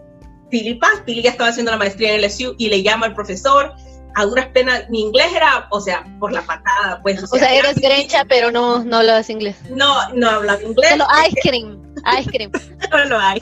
[0.52, 3.74] Pili Paz, Pili ya estaba haciendo la maestría en LSU y le llama al profesor.
[4.18, 7.22] A duras penas, mi inglés era, o sea, por la patada, pues.
[7.24, 9.58] O sea, eres grencha, pero no, no hablas inglés.
[9.70, 10.92] No, no hablaba inglés.
[10.92, 11.94] Solo ice cream.
[12.18, 12.52] Ice cream.
[12.92, 13.42] No lo hay.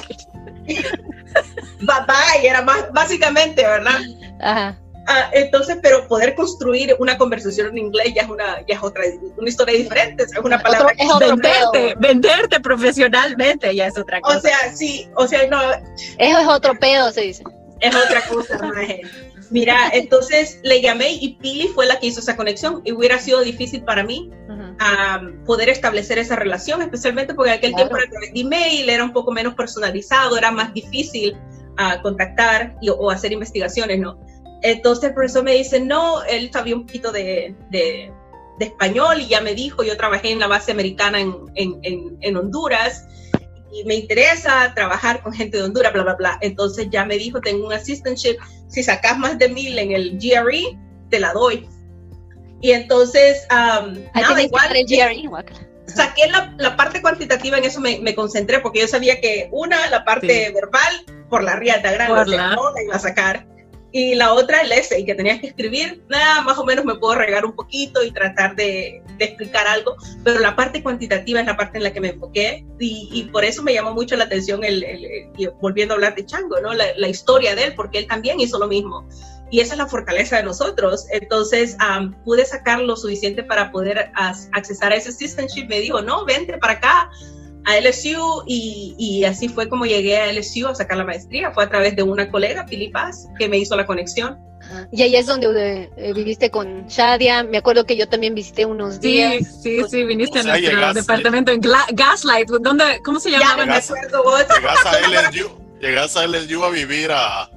[0.66, 4.00] Bye bye, era más, básicamente, ¿verdad?
[4.42, 4.80] Ajá.
[5.06, 9.04] Ah, entonces, pero poder construir una conversación en inglés ya es una, ya es otra,
[9.38, 10.94] una historia diferente, es una palabra.
[10.94, 12.00] Otro- es otro venderte, pedo.
[12.00, 14.38] venderte profesionalmente ya es otra cosa.
[14.38, 15.60] o sea, sí, o sea, no,
[16.18, 17.44] Eso es otro pedo, se dice.
[17.82, 19.02] es otra cosa, maje.
[19.50, 23.42] Mira, entonces le llamé y Pili fue la que hizo esa conexión y hubiera sido
[23.42, 24.74] difícil para mí Ajá.
[24.80, 27.90] a poder establecer esa relación, especialmente porque en aquel Claro.
[27.90, 31.38] tiempo era a través de email, era un poco menos personalizado, era más difícil
[31.78, 34.18] ah, contactar y- o hacer investigaciones, ¿no?
[34.64, 38.12] Entonces el profesor me dice, no, él sabía un poquito de, de-
[38.60, 42.18] de español y ya me dijo, yo trabajé en la base americana en, en- en-
[42.22, 43.06] en Honduras
[43.86, 46.38] me interesa trabajar con gente de Honduras, bla, bla, bla.
[46.42, 48.38] Entonces ya me dijo, tengo un assistantship,
[48.68, 50.78] si sacas más de mil en el GRE,
[51.10, 51.68] te la doy.
[52.62, 55.30] Y entonces, um, nada, igual, el GRE,
[55.88, 59.90] saqué la, la, parte cuantitativa, en eso me, me, concentré, porque yo sabía que una,
[59.90, 60.54] la parte sí.
[60.54, 60.94] verbal,
[61.30, 63.48] por la riata grande, no la iba a sacar
[63.96, 67.14] y la otra el essay que tenías que escribir, nada, más o menos me puedo
[67.14, 71.56] regar un poquito y tratar de, de, explicar algo, pero la parte cuantitativa es la
[71.56, 74.64] parte en la que me enfoqué y, y por eso me llamó mucho la atención,
[74.64, 76.74] el, el, el volviendo a hablar de Chango, ¿no?
[76.74, 79.08] La, la, historia de él, porque él también hizo lo mismo.
[79.52, 81.06] Y esa es la fortaleza de nosotros.
[81.12, 85.68] Entonces, um, pude sacar lo suficiente para poder accesar a ese assistantship.
[85.68, 87.12] Me dijo, no, vente para acá,
[87.66, 91.52] a LSU y, y, así fue como llegué a LSU a sacar la maestría.
[91.52, 94.38] Fue a través de una colega, Paz, que me hizo la conexión.
[94.92, 97.44] Y ahí es donde eh, viviste con Shadia.
[97.44, 99.44] Me acuerdo que yo también visité unos días.
[99.62, 101.02] Sí, sí, sí, viniste a nuestro llegaste.
[101.02, 102.50] departamento en Gla Gaslight.
[102.50, 103.58] ¿Dónde, ¿Cómo se llamaba?
[103.58, 107.50] Ya, llegas, llegas, a LSU, llegas a LSU a vivir a,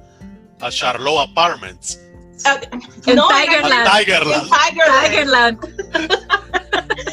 [0.61, 1.99] a Charlotte Apartments.
[2.45, 3.97] Uh, en no, Tigerland.
[3.97, 4.49] Tigerland.
[5.03, 5.57] Tigerland.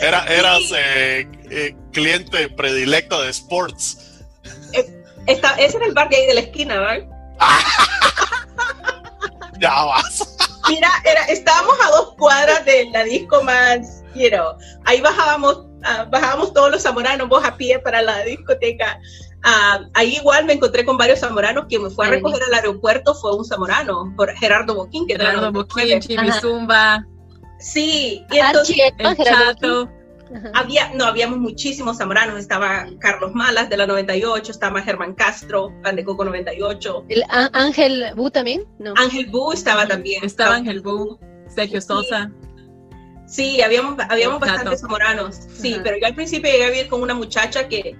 [0.02, 4.24] Era, eras eh, eh, cliente predilecto de sports.
[5.26, 7.08] Esta, ese era el bar de ahí de la esquina, ¿verdad?
[9.60, 10.36] ya vas.
[10.68, 16.10] Mira, era, estábamos a dos cuadras de la disco más, you know, ahí bajábamos, uh,
[16.10, 18.98] bajábamos todos los zamoranos, vos a pie para la discoteca.
[19.44, 21.66] Uh, ahí igual me encontré con varios zamoranos.
[21.68, 25.06] Quien me fue a recoger al aeropuerto fue un zamorano, por Gerardo Boquín.
[25.06, 27.04] Que Gerardo Boquín, Jimmy Zumba.
[27.60, 29.88] Sí, y entonces, el Chato.
[30.52, 32.38] Había, no, habíamos muchísimos zamoranos.
[32.38, 37.04] Estaba Carlos Malas de la 98, estaba Germán Castro, Pan de Coco 98.
[37.08, 38.64] ¿El Ángel Bu también?
[38.78, 38.94] No.
[38.96, 40.24] Ángel Bu estaba también.
[40.24, 42.32] Estaba Ángel Bu, Sergio Sosa.
[43.26, 45.36] Sí, sí habíamos, habíamos bastantes zamoranos.
[45.36, 45.82] Sí, Ajá.
[45.84, 47.96] pero yo al principio llegué a vivir con una muchacha que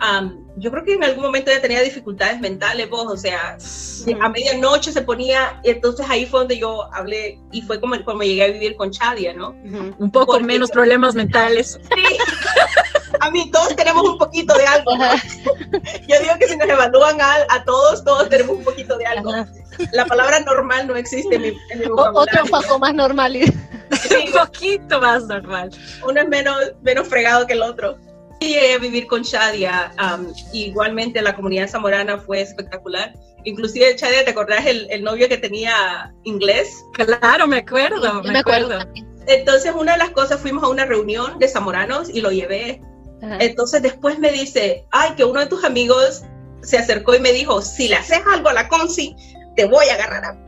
[0.00, 4.14] Um, yo creo que en algún momento ya tenía dificultades mentales, vos, o sea, sí.
[4.20, 8.22] a medianoche se ponía, y entonces ahí fue donde yo hablé, y fue como, como
[8.22, 9.50] llegué a vivir con Chadia, ¿no?
[9.50, 9.94] Uh -huh.
[9.98, 11.78] Un poco Porque, menos problemas mentales.
[11.94, 12.02] Sí,
[13.20, 14.96] a mí todos tenemos un poquito de algo.
[14.96, 15.04] ¿no?
[16.08, 19.32] Yo digo que si nos evalúan a, a, todos, todos tenemos un poquito de algo.
[19.32, 19.48] Ajá.
[19.92, 23.32] La palabra normal no existe en mi, en mi Otro poco más normal.
[23.34, 25.70] Sí, un poquito más normal.
[26.06, 27.98] Uno es menos, menos fregado que el otro
[28.40, 33.14] llegué a vivir con Shadia, um, igualmente la comunidad zamorana fue espectacular.
[33.44, 36.84] Inclusive, Shadia, ¿te acordás el, el, novio que tenía inglés?
[36.94, 38.80] Claro, me acuerdo, me, me acuerdo.
[38.80, 38.92] acuerdo.
[39.26, 42.80] Entonces, una de las cosas, fuimos a una reunión de zamoranos y lo llevé.
[43.22, 43.38] Ajá.
[43.40, 46.22] Entonces, después me dice, ay, que uno de tus amigos
[46.62, 49.14] se acercó y me dijo, si le haces algo a la Conci,
[49.54, 50.45] te voy a agarrar a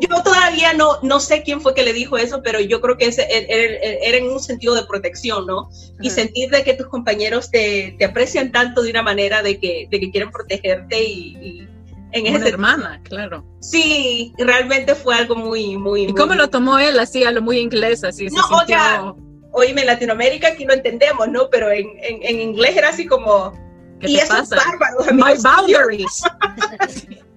[0.00, 3.06] yo todavía no, no sé quién fue que le dijo eso, pero yo creo que
[3.06, 5.68] ese, era, era en un sentido de protección, ¿no?
[6.00, 6.14] Y uh -huh.
[6.14, 10.00] sentir de que tus compañeros te, te, aprecian tanto de una manera de que, de
[10.00, 11.68] que quieren protegerte y, y
[12.12, 13.44] en ese hermana, claro.
[13.60, 16.02] Sí, realmente fue algo muy, muy.
[16.02, 16.98] ¿Y muy, cómo lo tomó él?
[16.98, 18.26] Así, a lo muy inglés, así.
[18.26, 18.56] No, se sintió...
[18.58, 19.14] oiga,
[19.52, 21.48] oíme, en Latinoamérica aquí lo entendemos, ¿no?
[21.50, 23.52] Pero en, en, en inglés era así como.
[23.98, 24.56] ¿Qué y te pasa?
[24.56, 26.22] Bárbaros, My boundaries.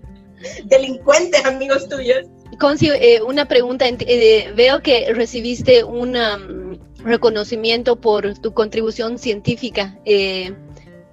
[0.65, 2.25] delincuentes amigos tuyos.
[2.59, 3.85] Conci, eh, una pregunta.
[3.87, 10.53] Eh, veo que recibiste un um, reconocimiento por tu contribución científica, eh,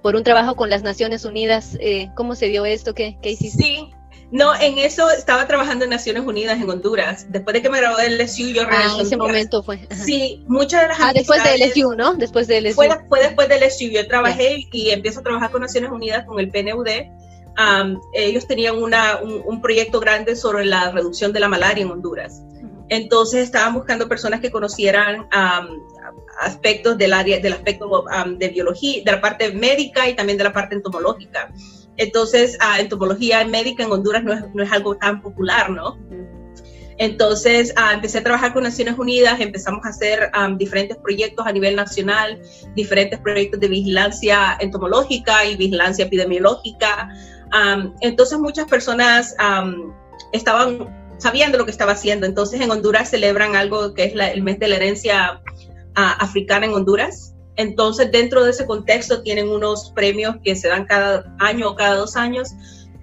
[0.01, 1.77] por un trabajo con las Naciones Unidas.
[1.79, 2.93] Eh, ¿Cómo se dio esto?
[2.93, 3.63] ¿Qué, ¿Qué, hiciste?
[3.63, 3.91] Sí.
[4.31, 7.27] No, en eso estaba trabajando en Naciones Unidas en Honduras.
[7.29, 8.83] Después de que me gradué del LSU, yo regresé.
[8.89, 9.87] Ah, en ese momento fue.
[9.91, 10.03] Ajá.
[10.03, 12.15] Sí, muchas de las Ah, después del LSU, ¿no?
[12.15, 12.73] Después del LSU.
[12.73, 13.91] Fue, fue después del LSU.
[13.91, 14.67] Yo trabajé yeah.
[14.71, 16.87] y empiezo a trabajar con Naciones Unidas con el PNUD
[17.57, 21.91] um, ellos tenían una, un, un, proyecto grande sobre la reducción de la malaria en
[21.91, 22.43] Honduras.
[22.89, 25.83] Entonces estaban buscando personas que conocieran um,
[26.39, 30.43] aspectos del área, del aspecto um, de biología, de la parte médica y también de
[30.43, 31.51] la parte entomológica.
[31.97, 35.97] Entonces, uh, entomología médica en Honduras no es, no es algo tan popular, ¿no?
[36.97, 41.51] Entonces uh, empecé a trabajar con Naciones Unidas, empezamos a hacer um, diferentes proyectos a
[41.51, 42.41] nivel nacional,
[42.75, 47.09] diferentes proyectos de vigilancia entomológica y vigilancia epidemiológica.
[48.01, 49.35] Entonces muchas personas
[50.31, 52.25] estaban sabían de lo que estaba haciendo.
[52.25, 55.41] Entonces en Honduras celebran algo que es el mes de la herencia
[55.97, 57.33] uh, africana en Honduras.
[57.55, 61.95] Entonces dentro de ese contexto tienen unos premios que se dan cada año o cada
[61.95, 62.49] dos años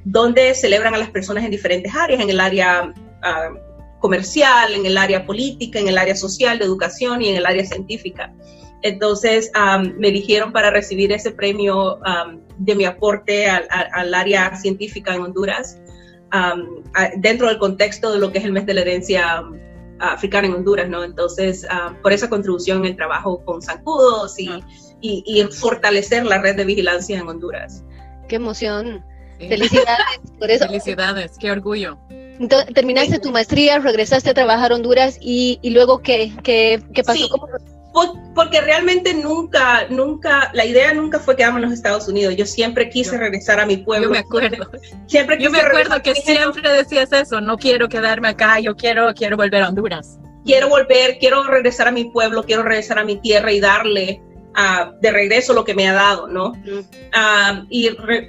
[0.04, 4.98] donde celebran a las personas en diferentes áreas, en el área uh, comercial, en el
[4.98, 8.32] área política, en el área social, de educación y en el área científica.
[8.82, 14.56] Entonces um, me eligieron para recibir ese premio um, de mi aporte al, al, área
[14.56, 15.78] científica en Honduras,
[16.32, 19.44] um, a, dentro del contexto de lo que es el mes de la herencia
[20.00, 21.04] africana en Honduras, ¿no?
[21.04, 24.64] Entonces, uh, por esa contribución en el trabajo con zancudos y, uh -huh.
[25.02, 27.84] y, fortalecer la red de vigilancia en Honduras.
[28.28, 29.04] Qué emoción.
[29.38, 30.66] Felicidades por eso.
[30.66, 31.98] Felicidades, qué orgullo.
[32.08, 37.02] Entonces, terminaste tu maestría, regresaste a trabajar a Honduras y, y luego qué, qué, qué
[37.02, 37.28] pasó?
[38.34, 42.36] Porque realmente nunca, nunca, la idea nunca fue quedarme en los Estados Unidos.
[42.36, 44.08] Yo siempre quise regresar a mi pueblo.
[44.08, 44.70] Yo me acuerdo.
[45.06, 49.36] Siempre yo me acuerdo que siempre decías eso, no quiero quedarme acá, yo quiero, quiero
[49.36, 50.18] volver a Honduras.
[50.44, 54.22] Quiero volver, quiero regresar a mi pueblo, quiero regresar a mi tierra y darle
[55.00, 56.52] de regreso lo que me ha dado, ¿no?
[57.68, 57.88] y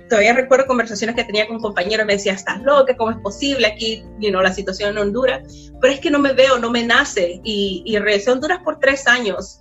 [0.09, 3.67] todavía recuerdo conversaciones que tenía con un compañero, me decía, estás loca, ¿cómo es posible
[3.67, 5.71] aquí, you know, la situación en Honduras?
[5.79, 7.41] Pero es que no me veo, no me nace.
[7.43, 9.59] Y, y regresé a Honduras por tres años.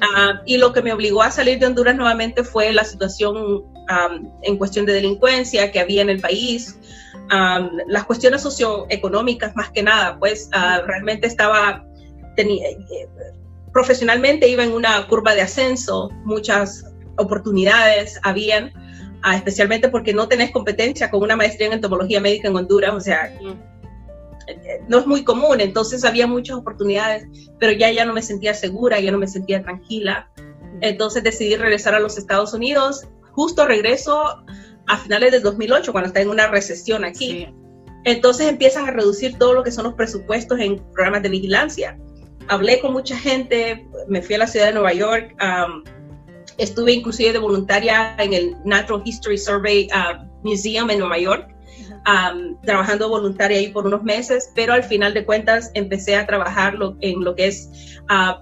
[0.00, 3.64] Ah, y lo que me obligó a salir de Honduras nuevamente fue la situación
[4.42, 6.78] en cuestión de delincuencia que había en el país,
[7.88, 11.84] las cuestiones socioeconómicas más que nada, pues ah, realmente estaba,
[12.36, 13.08] tenía, eh,
[13.72, 16.84] profesionalmente iba en una curva de ascenso, muchas
[17.16, 18.72] oportunidades habían,
[19.22, 23.00] ah, especialmente porque no tenés competencia con una maestría en entomología médica en Honduras, o
[23.00, 23.32] sea,
[24.88, 27.26] no es muy común, entonces había muchas oportunidades,
[27.58, 30.30] pero ya ya no me sentía segura, ya no me sentía tranquila.
[30.80, 34.42] Entonces decidí regresar a los Estados Unidos, justo regreso
[34.86, 37.48] a finales de 2008, cuando está en una recesión aquí.
[38.04, 41.98] Entonces empiezan a reducir todo lo que son los presupuestos en programas de vigilancia
[42.50, 45.84] hablé con mucha gente, me fui a la ciudad de Nueva York, um,
[46.58, 51.48] estuve inclusive de voluntaria en el Natural History Survey uh, Museum en Nueva York,
[52.06, 56.74] um, trabajando voluntaria ahí por unos meses, pero al final de cuentas empecé a trabajar
[57.00, 58.34] en lo que es uh,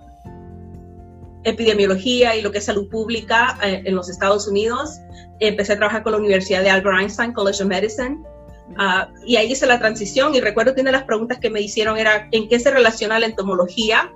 [1.45, 5.01] epidemiología y lo que es salud pública eh, en los Estados Unidos.
[5.41, 8.19] Empecé a trabajar con la Universidad de Albert Einstein College of Medicine
[8.77, 11.61] Ah, y ahí hice la transición y recuerdo que una de las preguntas que me
[11.61, 14.13] hicieron era en qué se relaciona la entomología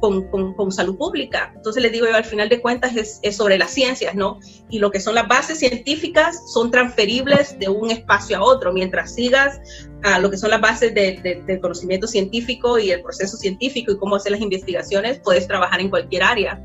[0.00, 1.52] con, salud pública.
[1.54, 4.38] Entonces les digo yo, al final de cuentas es, es, sobre las ciencias, ¿no?
[4.68, 8.72] Y lo que son las bases científicas son transferibles de un espacio a otro.
[8.72, 9.60] Mientras sigas
[10.02, 14.16] a lo que son las bases del conocimiento científico y el proceso científico y cómo
[14.16, 16.62] hacer las investigaciones, puedes trabajar en cualquier área.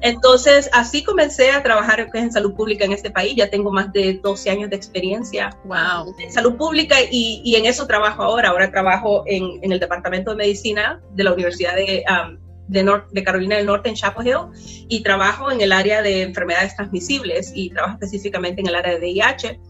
[0.00, 3.34] Entonces, así comencé a trabajar en salud pública en este país.
[3.36, 6.14] Ya tengo más de 12 años de experiencia wow.
[6.18, 8.50] en salud pública y, y en eso trabajo ahora.
[8.50, 12.38] Ahora trabajo en, en, el Departamento de Medicina de la Universidad de, um,
[12.68, 16.74] de, de, Carolina del Norte en Chapel Hill y trabajo en el área de enfermedades
[16.76, 19.60] transmisibles y trabajo específicamente en el área de VIH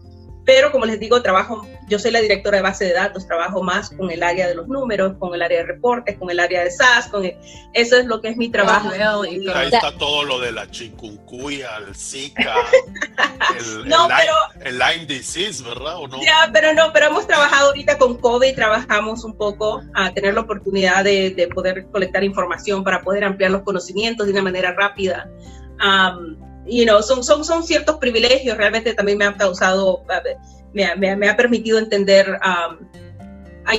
[0.45, 3.89] pero como les digo, trabajo, yo soy la directora de base de datos, trabajo más
[3.89, 6.69] con el área de los números, con el área de reportes, con el área de
[6.69, 8.89] SAS, con eso es lo que es mi trabajo.
[8.89, 12.55] Ahí está todo lo de la chikungunya, el Zika,
[13.59, 14.07] el, no,
[14.61, 15.95] el, Lyme disease, ¿verdad?
[15.97, 16.21] ¿O no?
[16.21, 20.41] Ya, pero no, pero hemos trabajado ahorita con COVID, trabajamos un poco a tener la
[20.41, 25.27] oportunidad de, de poder colectar información para poder ampliar los conocimientos de una manera rápida.
[25.83, 30.03] Um, you know, son, son, son ciertos privilegios, realmente también me ha causado,
[30.73, 32.85] me, me, me ha permitido entender, um,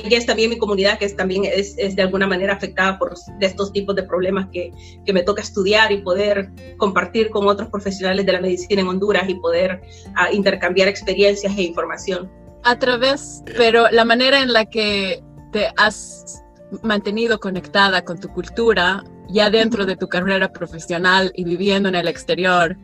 [0.09, 3.95] es también mi comunidad que también es, es, de alguna manera afectada por estos tipos
[3.95, 4.71] de problemas que,
[5.05, 9.29] que, me toca estudiar y poder compartir con otros profesionales de la medicina en Honduras
[9.29, 12.29] y poder uh, intercambiar experiencias e información.
[12.63, 15.23] A través, pero la manera en la que
[15.53, 16.43] te has
[16.81, 22.07] mantenido conectada con tu cultura ya dentro de tu carrera profesional y viviendo en el
[22.07, 22.77] exterior,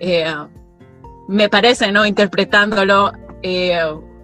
[0.00, 0.32] eh,
[1.28, 2.06] me parece, ¿no?
[2.06, 3.78] Interpretándolo, eh,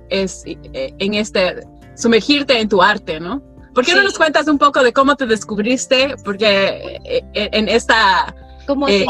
[0.08, 3.42] es eh, en este, sumergirte en tu arte, ¿no?
[3.74, 6.16] ¿Por qué no nos cuentas un poco de cómo te descubriste?
[6.24, 6.98] Porque
[7.34, 8.34] en esta...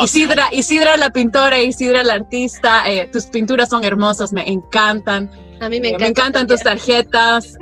[0.03, 5.31] Isidra, Isidra la pintora, Isidra la artista, tus pinturas son hermosas, me encantan.
[5.61, 7.57] A mí me, me encantan tus tarjetas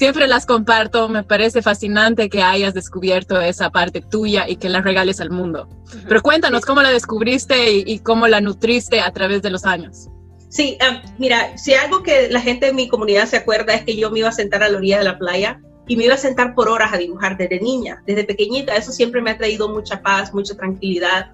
[0.00, 4.80] siempre las comparto, me parece fascinante que hayas descubierto esa parte tuya y que la
[4.80, 5.68] regales al mundo.
[6.08, 10.08] Pero cuéntanos cómo la descubriste y, cómo la nutriste a través de los años.
[10.48, 10.78] Sí,
[11.18, 14.20] mira, si algo que la gente de mi comunidad se acuerda es que yo me
[14.20, 16.70] iba a sentar a la orilla de la playa y me iba a sentar por
[16.70, 18.76] horas a dibujar desde niña, desde pequeñita.
[18.76, 21.30] Eso siempre me ha traído mucha paz, mucha tranquilidad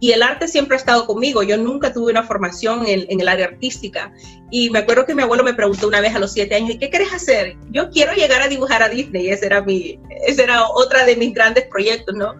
[0.00, 1.42] y el arte siempre ha estado conmigo.
[1.42, 4.12] Yo nunca tuve una formación en, el área artística.
[4.50, 6.78] Y me acuerdo que mi abuelo me preguntó una vez a los siete años, ¿y
[6.78, 7.56] qué quieres hacer?
[7.70, 9.28] Yo quiero llegar a dibujar a Disney.
[9.28, 12.34] Ese era, mi, ese era otra de mis grandes proyectos, ¿no?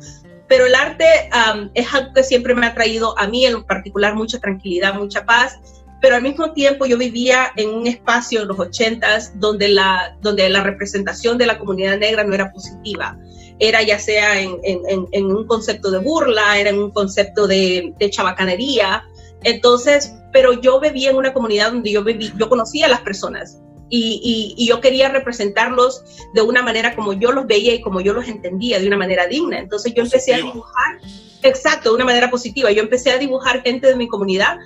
[0.49, 1.05] Pero el arte
[1.75, 5.61] es algo que siempre me ha traído a mí en particular mucha tranquilidad, mucha paz.
[6.01, 10.49] Pero al mismo tiempo yo vivía en un espacio en los ochentas donde la, donde
[10.49, 13.19] la representación de la comunidad negra no era positiva
[13.61, 19.05] era ya sea en, un concepto de burla, era en un concepto de, chabacanería.
[19.45, 23.61] Entonces, pero yo vivía en una comunidad donde yo viví, yo conocía a las personas
[23.89, 26.03] y, yo quería representarlos
[26.35, 29.27] de una manera como yo los veía y como yo los entendía, de una manera
[29.27, 29.59] digna.
[29.59, 30.99] Entonces yo empecé a dibujar
[31.43, 32.71] Exacto, de una manera positiva.
[32.71, 34.59] Yo empecé a dibujar gente de mi comunidad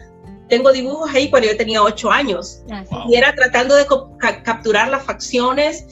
[0.54, 3.86] tengo dibujos ahí cuando yo tenía ocho años ah, y era tratando de
[4.44, 5.84] capturar las facciones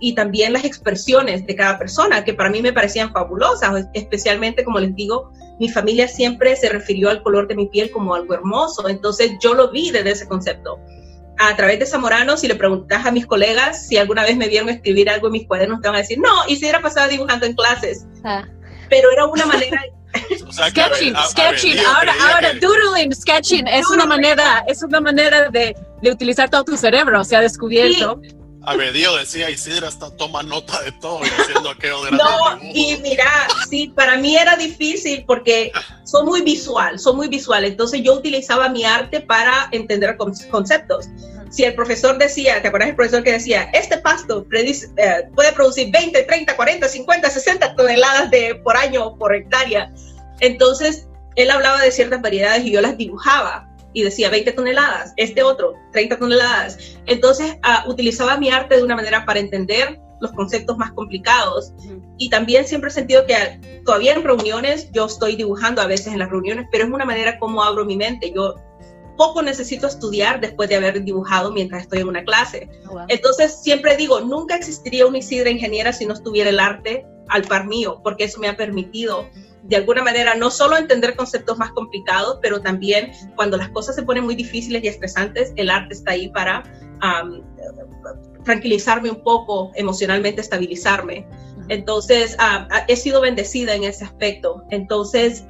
[0.00, 4.80] y también las expresiones de cada persona que para mí me parecían fabulosas, especialmente como
[4.80, 5.30] les digo,
[5.60, 9.54] mi familia siempre se refirió al color de mi piel como algo hermoso, entonces yo
[9.54, 10.80] lo vi desde ese concepto.
[11.38, 14.68] A través de Zamorano, si le preguntas a mis colegas si alguna vez me vieron
[14.68, 17.46] escribir algo en mis cuadernos, te van a decir, no, y si era pasada dibujando
[17.46, 18.04] en clases.
[18.24, 18.44] Ah.
[18.90, 19.80] Pero era una manera
[20.50, 21.78] sketching, sketching.
[21.78, 26.76] ahora, ahora, doodling, sketching es una manera, es una manera de, de, utilizar todo tu
[26.76, 27.24] cerebro.
[27.24, 28.20] Se ha descubierto.
[28.66, 32.58] A ver, Dios decía, Isidra está toma nota de todo y haciendo aquello de No,
[32.60, 35.70] y mira, sí, para mí era difícil porque
[36.02, 37.64] soy muy visual, soy muy visual.
[37.64, 41.06] Entonces yo utilizaba mi arte para entender conceptos.
[41.50, 45.90] Si el profesor decía, ¿te acuerdas el profesor que decía, este pasto eh, puede producir
[45.92, 49.92] 20, 30, 40, 50, 60 toneladas de, por año o por hectárea?
[50.40, 55.42] Entonces, él hablaba de ciertas variedades y yo las dibujaba y decía 20 toneladas, este
[55.42, 56.78] otro, 30 toneladas.
[57.06, 61.72] Entonces, ah, utilizaba mi arte de una manera para entender los conceptos más complicados.
[62.18, 66.18] Y también siempre he sentido que todavía en reuniones, yo estoy dibujando a veces en
[66.18, 68.32] las reuniones, pero es una manera como abro mi mente.
[68.34, 68.56] Yo
[69.16, 72.68] poco necesito estudiar después de haber dibujado mientras estoy en una clase.
[72.90, 77.42] Oh, Entonces, siempre digo, nunca existiría una Isidra ingeniera si no estuviera el arte al
[77.42, 79.26] par mío, porque eso me ha permitido
[79.62, 84.04] de alguna manera no solo entender conceptos más complicados, pero también cuando las cosas se
[84.04, 86.62] ponen muy difíciles y estresantes, el arte está ahí para
[88.44, 91.26] tranquilizarme un poco, emocionalmente estabilizarme.
[91.68, 92.36] Entonces,
[92.86, 94.62] he sido bendecida en ese aspecto.
[94.70, 95.44] Entonces,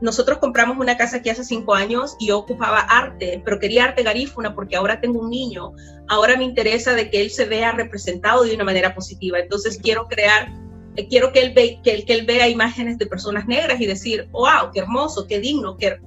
[0.00, 4.02] nosotros compramos una casa aquí hace cinco años y yo ocupaba arte, pero quería arte
[4.02, 5.72] garífuna porque ahora tengo un niño.
[6.08, 9.38] Ahora me interesa de que él se vea representado de una manera positiva.
[9.38, 10.52] Entonces, quiero crear
[10.96, 14.70] eh, quiero que él, ve, que, él vea imágenes de personas negras y decir, wow,
[14.72, 15.98] qué hermoso, qué digno, qué,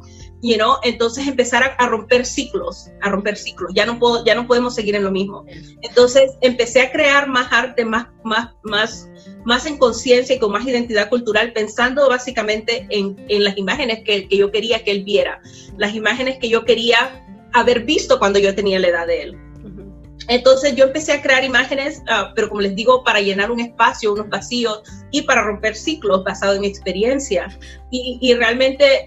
[0.41, 0.77] you know?
[0.83, 4.95] entonces empezar a, romper ciclos, a romper ciclos, ya no, puedo, ya no podemos seguir
[4.95, 5.45] en lo mismo.
[5.81, 9.09] Entonces empecé a crear más arte, más, más, más,
[9.45, 14.27] más en conciencia y con más identidad cultural, pensando básicamente en, en las imágenes que,
[14.27, 15.41] que yo quería que él viera,
[15.77, 17.23] las imágenes que yo quería
[17.53, 19.37] haber visto cuando yo tenía la edad de él.
[20.27, 24.13] Entonces yo empecé a crear imágenes, ah, pero como les digo, para llenar un espacio,
[24.13, 24.81] unos vacíos
[25.11, 27.47] y para romper ciclos basado en mi experiencia.
[27.91, 29.05] Y, realmente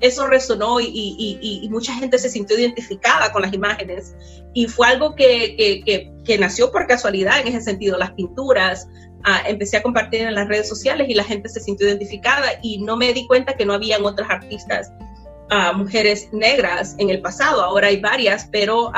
[0.00, 4.14] eso resonó y, mucha gente se sintió identificada con las imágenes.
[4.54, 7.98] Y fue algo que, nació por casualidad en ese sentido.
[7.98, 8.88] Las pinturas,
[9.24, 12.78] ah, empecé a compartir en las redes sociales y la gente se sintió identificada y
[12.78, 14.92] no me di cuenta que no habían otras artistas.
[15.48, 18.90] Uh, mujeres negras en el pasado, ahora hay varias, pero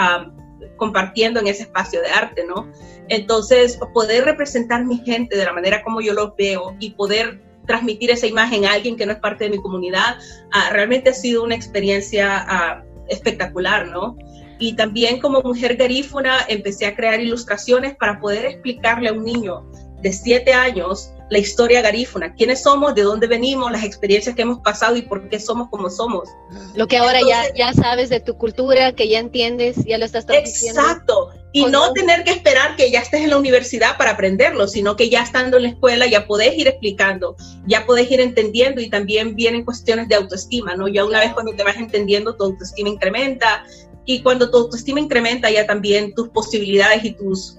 [0.78, 2.66] compartiendo en ese espacio de arte, ¿no?
[3.08, 8.10] Entonces, poder representar mi gente de la manera como yo los veo y poder transmitir
[8.10, 10.16] esa imagen a alguien que no es parte de mi comunidad,
[10.50, 14.16] ah, realmente ha sido una experiencia ah, espectacular, ¿no?
[14.58, 19.70] Y también como mujer garífuna empecé a crear ilustraciones para poder explicarle a un niño
[20.02, 24.60] de siete años la historia garífuna, quiénes somos, de dónde venimos, las experiencias que hemos
[24.60, 26.28] pasado y por qué somos como somos.
[26.74, 30.24] Lo que ahora ya, ya sabes de tu cultura, que ya entiendes, ya lo estás
[30.24, 30.80] transmitiendo.
[30.80, 31.30] Exacto.
[31.52, 35.08] Y no tener que esperar que ya estés en la universidad para aprenderlo, sino que
[35.08, 39.34] ya estando en la escuela ya podés ir explicando, ya podés ir entendiendo y también
[39.34, 40.88] vienen cuestiones de autoestima, ¿no?
[40.88, 43.64] Ya una vez cuando te vas entendiendo, tu autoestima incrementa
[44.04, 47.58] y cuando tu autoestima incrementa ya también tus posibilidades y tus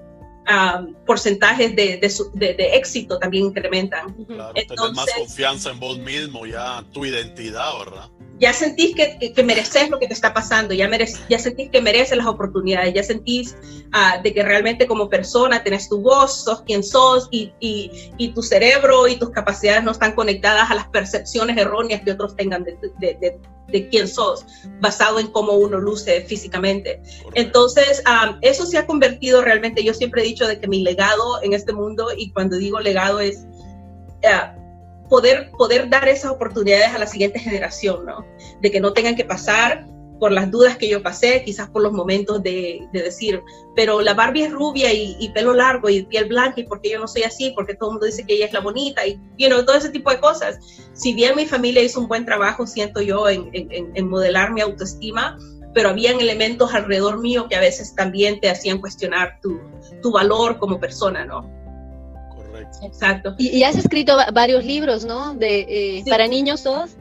[1.06, 4.14] porcentajes de, de, de, éxito también incrementan.
[4.26, 8.10] Claro, tener más confianza en vos mismo, ya tu identidad, ¿verdad?
[8.40, 10.90] Ya sentís que, que, mereces lo que te está pasando, ya,
[11.30, 13.56] ya sentís que mereces las oportunidades, ya sentís
[13.94, 18.30] uh, de que realmente como persona tenés tu voz, sos quien sos y, y, y,
[18.30, 22.64] tu cerebro y tus capacidades no están conectadas a las percepciones erróneas que otros tengan
[22.64, 23.40] de, de,
[23.72, 24.46] de quién sos,
[24.80, 27.02] basado en cómo uno luce físicamente.
[27.34, 28.02] Entonces,
[28.42, 31.74] eso se ha convertido realmente, yo siempre he dicho de que mi legado en este
[31.74, 33.46] mundo, y cuando digo legado es
[34.22, 34.30] eh,
[35.10, 38.26] poder, poder dar esas oportunidades a la siguiente generación, ¿no?
[38.62, 39.86] De que no tengan que pasar
[40.20, 43.42] por las dudas que yo pasé, quizás por los momentos de, decir,
[43.76, 47.08] pero la Barbie es rubia y, pelo largo y piel blanca y porque yo no
[47.08, 49.66] soy así, porque todo el mundo dice que ella es la bonita y you know,
[49.66, 50.60] todo ese tipo de cosas.
[50.94, 55.38] Si bien mi familia hizo un buen trabajo, siento yo, en, en, modelar mi autoestima,
[55.74, 59.60] pero habían elementos alrededor mío que a veces también te hacían cuestionar tu,
[60.02, 61.50] tu valor como persona, ¿no?
[62.82, 63.36] Exacto.
[63.38, 65.34] Y, has escrito varios libros, ¿no?
[65.34, 66.92] De, eh, Para niños todos.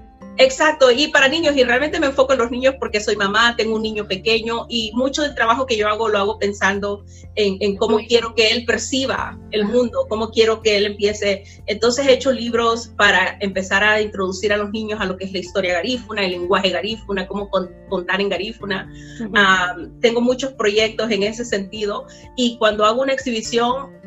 [0.40, 3.74] Exacto, y para niños, y realmente me enfoco en los niños porque soy mamá, tengo
[3.74, 7.04] un niño pequeño y mucho del trabajo que yo hago lo hago pensando
[7.34, 11.42] en, cómo quiero que él perciba el mundo, cómo quiero que él empiece.
[11.66, 15.32] Entonces he hecho libros para empezar a introducir a los niños a lo que es
[15.32, 17.50] la historia garífuna, el lenguaje garífuna, cómo
[17.88, 18.88] contar en garífuna.
[19.34, 23.97] Ah, tengo muchos proyectos en ese sentido y cuando hago una exhibición,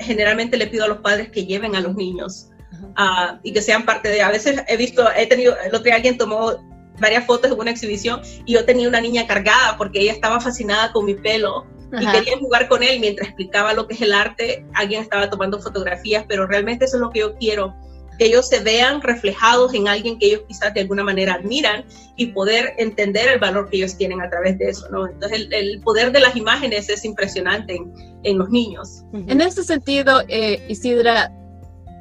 [0.00, 2.50] generalmente le pido a los padres que lleven a los niños
[2.96, 4.22] Ah, y que sean parte de.
[4.22, 6.52] A veces he visto, he tenido, el otro día alguien tomó
[6.98, 10.92] varias fotos de una exhibición y yo tenía una niña cargada porque ella estaba fascinada
[10.92, 11.66] con mi pelo
[11.98, 14.64] y quería jugar con él mientras explicaba lo que es el arte.
[14.74, 17.74] Alguien estaba tomando fotografías, pero realmente eso es lo que yo quiero
[18.20, 21.86] que ellos se vean reflejados en alguien que ellos quizás de alguna manera admiran
[22.16, 25.08] y poder entender el valor que ellos tienen a través de eso, ¿no?
[25.08, 27.80] Entonces el, poder de las imágenes es impresionante
[28.22, 29.04] en, los niños.
[29.12, 31.32] En ese sentido, eh, Isidra,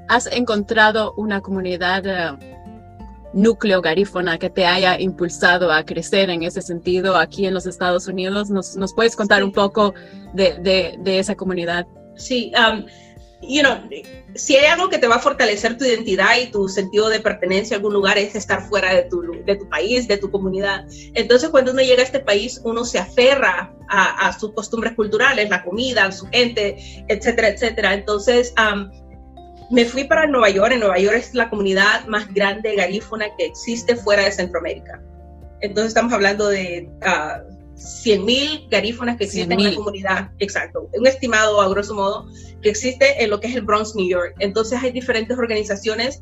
[0.10, 2.36] ¿Has encontrado una comunidad eh,
[3.32, 8.08] núcleo garífona que te haya impulsado a crecer en ese sentido aquí en los Estados
[8.08, 8.50] Unidos?
[8.50, 9.94] ¿Nos, nos puedes contar un poco
[10.34, 11.86] de, de, esa comunidad?
[12.16, 12.86] Sí, um,
[13.42, 13.78] you know,
[14.36, 17.76] si hay algo que te va a fortalecer tu identidad y tu sentido de pertenencia
[17.76, 20.86] a algún lugar es estar fuera de tu, de tu país, de tu comunidad.
[21.14, 25.50] Entonces, cuando uno llega a este país, uno se aferra a, a sus costumbres culturales,
[25.50, 27.94] la comida, su gente, etcétera, etcétera.
[27.94, 28.90] Entonces, um,
[29.72, 30.74] me fui para Nueva York.
[30.74, 35.02] En Nueva York es la comunidad más grande garífuna que existe fuera de Centroamérica.
[35.62, 40.32] Entonces estamos hablando de uh, 100.000 garífonas que existen en la comunidad.
[40.40, 40.90] Exacto.
[40.94, 42.28] Un estimado, a grosso modo,
[42.62, 44.36] que existe en lo que es el Bronx, New York.
[44.40, 46.22] Entonces hay diferentes organizaciones.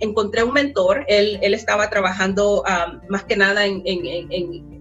[0.00, 1.04] encontré un mentor.
[1.06, 2.64] Él, él estaba trabajando
[3.08, 4.73] más que nada en, en, en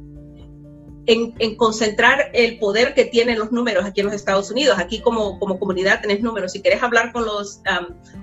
[1.06, 4.78] en, concentrar el poder que tienen los números aquí en los Estados Unidos.
[4.80, 6.54] Aquí como, como comunidad tenés números.
[6.54, 7.62] Si querés hablar con los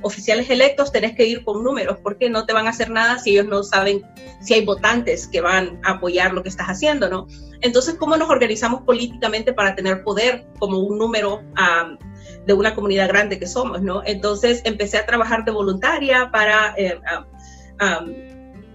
[0.03, 3.33] oficiales electos, tenés que ir con números, porque no te van a hacer nada si
[3.33, 4.03] ellos no saben
[4.41, 7.27] si hay votantes que van a apoyar lo que estás haciendo, ¿no?
[7.61, 11.43] Entonces, ¿cómo nos organizamos políticamente para tener poder como un número
[12.47, 14.03] de una comunidad grande que somos, ¿no?
[14.07, 16.75] Entonces, empecé a trabajar de voluntaria para...
[16.77, 16.99] Eh,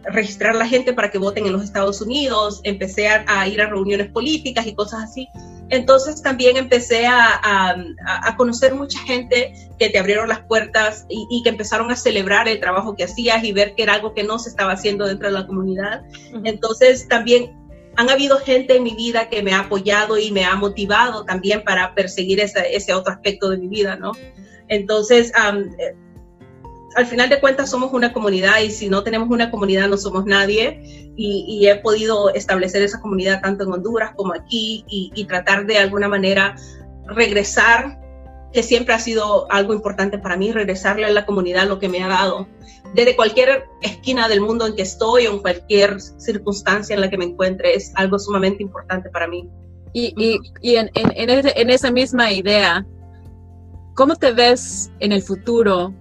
[0.08, 4.10] registrar la gente para que voten en los Estados Unidos, empecé a, ir a reuniones
[4.10, 5.28] políticas y cosas así.
[5.70, 11.92] Entonces también empecé a, conocer mucha gente que te abrieron las puertas y, que empezaron
[11.92, 14.74] a celebrar el trabajo que hacías y ver que era algo que no se estaba
[14.74, 16.04] haciendo dentro de la comunidad.
[16.44, 17.56] Entonces también
[17.96, 21.64] han habido gente en mi vida que me ha apoyado y me ha motivado también
[21.64, 24.12] para perseguir ese, ese otro aspecto de mi vida, ¿no?
[24.68, 25.32] Entonces,
[26.96, 30.26] al final de cuentas somos una comunidad y si no tenemos una comunidad no somos
[30.26, 35.78] nadie y, he podido establecer esa comunidad tanto en Honduras como aquí y, tratar de
[35.78, 36.56] alguna manera
[37.06, 38.00] regresar,
[38.52, 42.02] que siempre ha sido algo importante para mí, regresarle a la comunidad lo que me
[42.04, 42.48] ha dado.
[42.94, 47.18] Desde cualquier esquina del mundo en que estoy o en cualquier circunstancia en la que
[47.18, 49.50] me encuentre, es algo sumamente importante para mí.
[49.94, 50.14] Y,
[50.62, 52.86] en esa misma idea,
[53.96, 55.94] ¿cómo te ves en el futuro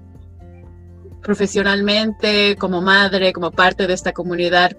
[1.24, 4.70] profesionalmente, como madre, como parte de esta comunidad.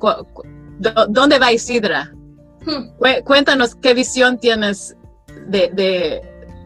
[1.09, 2.13] ¿Dónde va Isidra?
[2.65, 3.23] Hmm.
[3.25, 4.95] Cuéntanos qué visión tienes
[5.47, 6.21] de,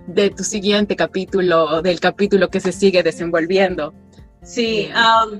[0.07, 3.93] de, tu siguiente capítulo, del capítulo que se sigue desenvolviendo.
[4.43, 5.39] Sí, um,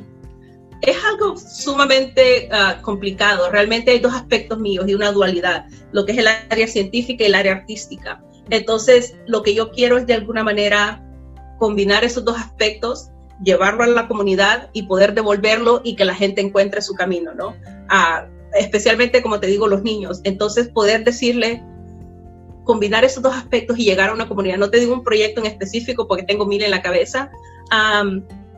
[0.81, 3.49] es algo sumamente uh, complicado.
[3.51, 7.27] Realmente hay dos aspectos míos y una dualidad, lo que es el área científica y
[7.27, 8.23] el área artística.
[8.49, 11.05] Entonces, lo que yo quiero es de alguna manera
[11.59, 13.11] combinar esos dos aspectos
[13.43, 17.55] llevarlo a la comunidad y poder devolverlo y que la gente encuentre su camino, ¿no?
[18.53, 20.21] especialmente, como te digo, los niños.
[20.23, 21.63] Entonces, poder decirle,
[22.63, 24.57] combinar esos dos aspectos y llegar a una comunidad.
[24.57, 27.31] No te digo un proyecto en específico porque tengo mil en la cabeza,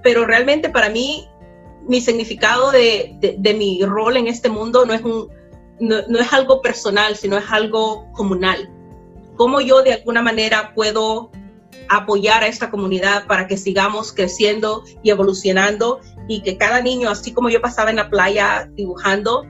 [0.04, 1.28] pero realmente para mí,
[1.88, 5.30] mi significado de, de, mi rol en este mundo no es, un,
[5.80, 8.70] no, no es algo personal, sino es algo comunal.
[9.36, 11.32] Cómo yo de alguna manera puedo
[11.90, 17.34] apoyar a esta comunidad para que sigamos creciendo y evolucionando y que cada niño, así
[17.34, 19.44] como yo pasaba en la playa dibujando,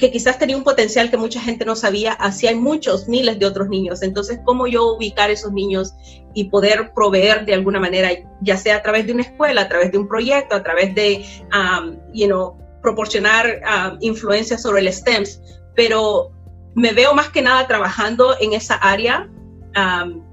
[0.00, 3.46] que quizás tenía un potencial que mucha gente no sabía, así hay muchos, miles de
[3.46, 4.02] otros niños.
[4.02, 5.92] Entonces, ¿cómo yo ubicar esos niños
[6.34, 8.08] y poder proveer de alguna manera,
[8.40, 11.24] ya sea a través de una escuela, a través de un proyecto, a través de,
[11.52, 15.42] um, you know, proporcionar um, influencia sobre el STEMS?
[15.76, 16.30] Pero
[16.74, 19.28] me veo más que nada trabajando en esa área.
[19.76, 20.29] Um,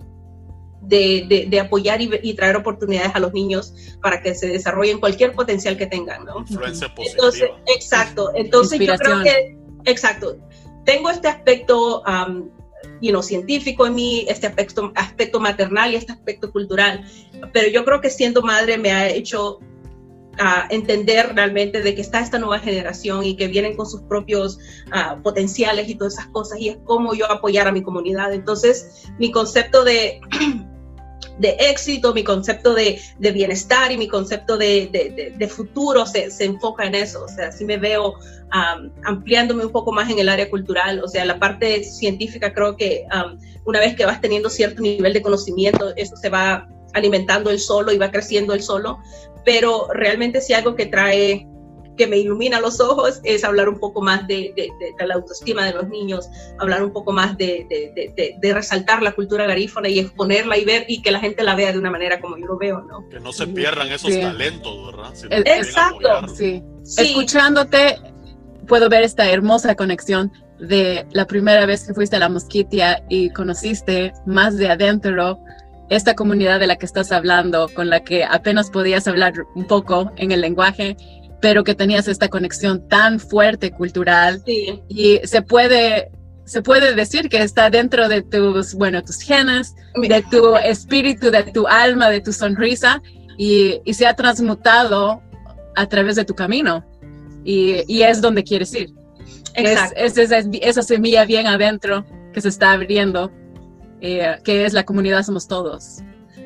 [0.88, 5.88] de, apoyar y, traer oportunidades a los niños para que se desarrollen cualquier potencial que
[5.88, 6.40] tengan, ¿no?
[6.40, 7.60] Influencia positiva.
[7.76, 8.32] exacto.
[8.36, 10.38] Entonces yo creo que, exacto,
[10.86, 12.50] tengo este aspecto um,
[13.22, 17.06] científico en mí, este aspecto, aspecto maternal y este aspecto cultural,
[17.54, 19.60] pero yo creo que siendo madre me ha hecho
[20.70, 25.22] entender realmente de que está esta nueva generación y que vienen con sus propios uh,
[25.22, 28.34] potenciales y todas esas cosas y es cómo yo apoyar a mi comunidad.
[28.34, 30.20] Entonces, mi concepto de
[31.38, 36.32] de éxito, mi concepto de, de bienestar y mi concepto de, de, de futuro se,
[36.32, 37.24] se, enfoca en eso.
[37.24, 41.02] O sea, sí me veo um, ampliándome un poco más en el área cultural.
[41.04, 45.14] O sea, la parte científica creo que um, una vez que vas teniendo cierto nivel
[45.14, 49.00] de conocimiento, eso se va alimentando el solo y va creciendo el solo.
[49.46, 51.48] Pero realmente si algo que trae
[51.98, 55.66] que me ilumina los ojos es hablar un poco más de, de, de la autoestima
[55.66, 56.30] de los niños,
[56.60, 57.68] hablar un poco más de,
[58.54, 61.80] resaltar la cultura garífona y exponerla y ver y que la gente la vea de
[61.80, 63.08] una manera como yo lo veo, ¿no?
[63.10, 65.14] Que no se pierdan esos talentos, ¿verdad?
[65.46, 66.28] Exacto.
[66.36, 66.64] Sí.
[66.98, 67.98] Escuchándote,
[68.68, 73.30] puedo ver esta hermosa conexión de la primera vez que fuiste a la mosquitia y
[73.32, 75.40] conociste más de adentro
[75.90, 80.12] esta comunidad de la que estás hablando, con la que apenas podías hablar un poco
[80.18, 80.98] en el lenguaje
[81.42, 86.12] pero que tenías esta conexión tan fuerte cultural y se puede
[86.46, 91.44] se puede decir que está dentro de tus, bueno, tus genes, de tu espíritu, de
[91.44, 93.02] tu alma, de tu sonrisa
[93.38, 95.22] y, y se ha transmutado
[95.76, 96.86] a través de tu camino
[97.44, 98.94] y, y es donde quieres ir.
[99.56, 99.96] Exacto.
[99.98, 103.30] Es, es, esa semilla bien adentro que se está abriendo,
[104.00, 105.98] eh, que es la comunidad Somos Todos.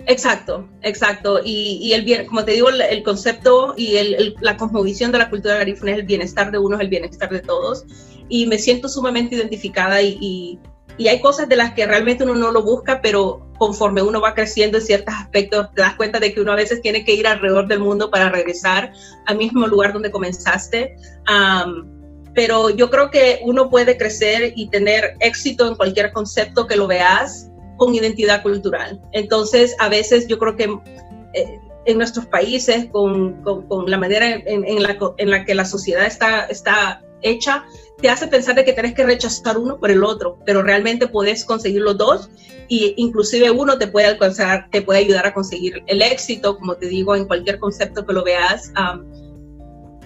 [0.08, 1.42] Exacto, exacto.
[1.44, 5.30] Y, y, el bien, como te digo, el, concepto y el, la cosmovisión de la
[5.30, 7.86] cultura garífuna es el bienestar de uno, el bienestar de todos.
[8.30, 10.18] Y me siento sumamente identificada y,
[10.98, 14.36] y, hay cosas de las que realmente uno no lo busca, pero conforme uno va
[14.36, 17.26] creciendo en ciertos aspectos, te das cuenta de que uno a veces tiene que ir
[17.26, 18.94] alrededor del mundo para regresar
[19.26, 20.96] al mismo lugar donde comenzaste.
[22.36, 26.88] Pero yo creo que uno puede crecer y tener éxito en cualquier concepto que lo
[26.88, 27.51] veas
[27.82, 29.02] con identidad cultural.
[29.12, 30.66] Entonces, a veces yo creo que
[31.34, 33.42] eh, en nuestros países, con,
[33.88, 37.66] la manera en, la, que la sociedad está, está hecha,
[38.00, 41.44] te hace pensar de que tienes que rechazar uno por el otro, pero realmente puedes
[41.44, 42.30] conseguir los dos
[42.68, 46.86] y inclusive uno te puede alcanzar, te puede ayudar a conseguir el éxito, como te
[46.86, 49.12] digo, en cualquier concepto que lo veas, um,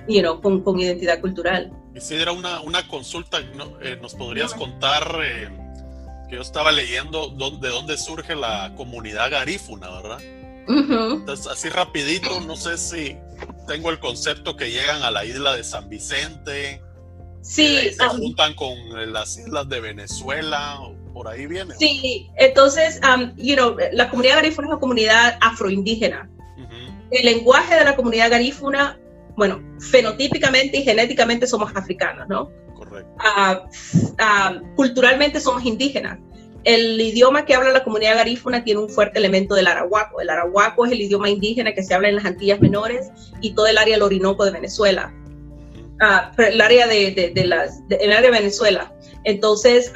[0.07, 1.73] you know, con, identidad cultural.
[1.93, 3.39] Isidra, una, una consulta,
[3.81, 5.19] eh, ¿nos podrías contar...
[5.21, 5.64] Eh,
[6.27, 10.19] que yo estaba leyendo de dónde surge la comunidad garífuna, ¿verdad?
[10.67, 13.17] Entonces, así rapidito, no sé si
[13.67, 16.81] tengo el concepto que llegan a la isla de San Vicente.
[17.41, 17.91] Sí.
[17.93, 18.75] se um, juntan con
[19.13, 20.79] las islas de Venezuela,
[21.13, 21.75] por ahí viene.
[21.77, 26.29] Sí, entonces, um, you know, la comunidad garífuna es una comunidad afroindígena.
[27.11, 28.99] El lenguaje de la comunidad garífuna,
[29.37, 32.49] bueno, fenotípicamente y genéticamente somos africanos, ¿no?
[34.75, 36.19] Culturalmente somos indígenas.
[36.63, 40.19] El idioma que habla la comunidad garífuna tiene un fuerte elemento del arahuaco.
[40.19, 43.67] El arahuaco es el idioma indígena que se habla en las Antillas Menores y todo
[43.67, 45.13] el área del Orinoco de Venezuela.
[46.01, 48.91] Uh, el área de, de, las, el área de Venezuela.
[49.23, 49.91] Entonces,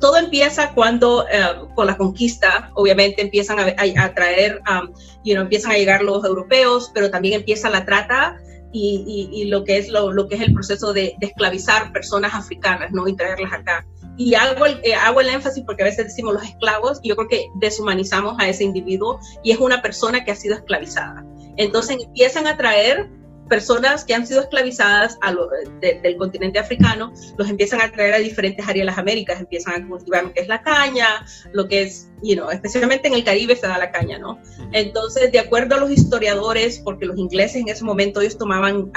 [0.00, 1.42] todo empieza cuando, eh,
[1.74, 3.74] con la conquista, obviamente empiezan a,
[4.04, 4.60] a, traer,
[5.24, 8.38] you empiezan a llegar los europeos, pero también empieza la trata
[8.76, 13.06] y, lo, que es lo, lo, que es el proceso de, esclavizar personas africanas ¿no?
[13.06, 13.86] y traerlas acá.
[14.16, 17.16] Y hago el, eh, hago el énfasis porque a veces decimos los esclavos y yo
[17.16, 21.24] creo que deshumanizamos a ese individuo y es una persona que ha sido esclavizada.
[21.56, 23.08] Entonces empiezan a traer
[23.48, 25.48] personas que han sido esclavizadas a lo,
[25.80, 29.88] del continente africano, los empiezan a traer a diferentes áreas de las Américas, empiezan a
[29.88, 33.56] cultivar lo que es la caña, lo que es, you know, especialmente en el Caribe
[33.56, 34.38] se da la caña, ¿no?
[34.72, 38.90] Entonces, de acuerdo a los historiadores, porque los ingleses en ese momento ellos tomaban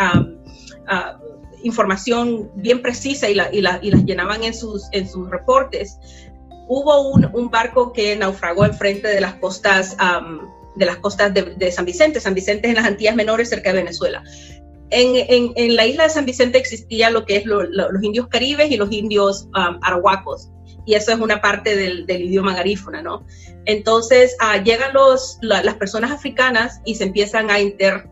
[1.63, 5.97] información bien precisa y, la, y, la, y, las llenaban en sus, en sus reportes,
[6.67, 9.95] hubo un, un barco que naufragó enfrente de las costas
[10.77, 12.19] de las costas de, San Vicente.
[12.19, 14.23] San Vicente es en las Antillas Menores, cerca de Venezuela.
[14.89, 18.77] En, en, la isla de San Vicente existía lo que es los indios caribes y
[18.77, 20.49] los indios um, arahuacos,
[20.85, 23.25] y eso es una parte del, idioma garífuna, ¿no?
[23.65, 28.09] Entonces uh, llegan los, las personas africanas y se empiezan a inter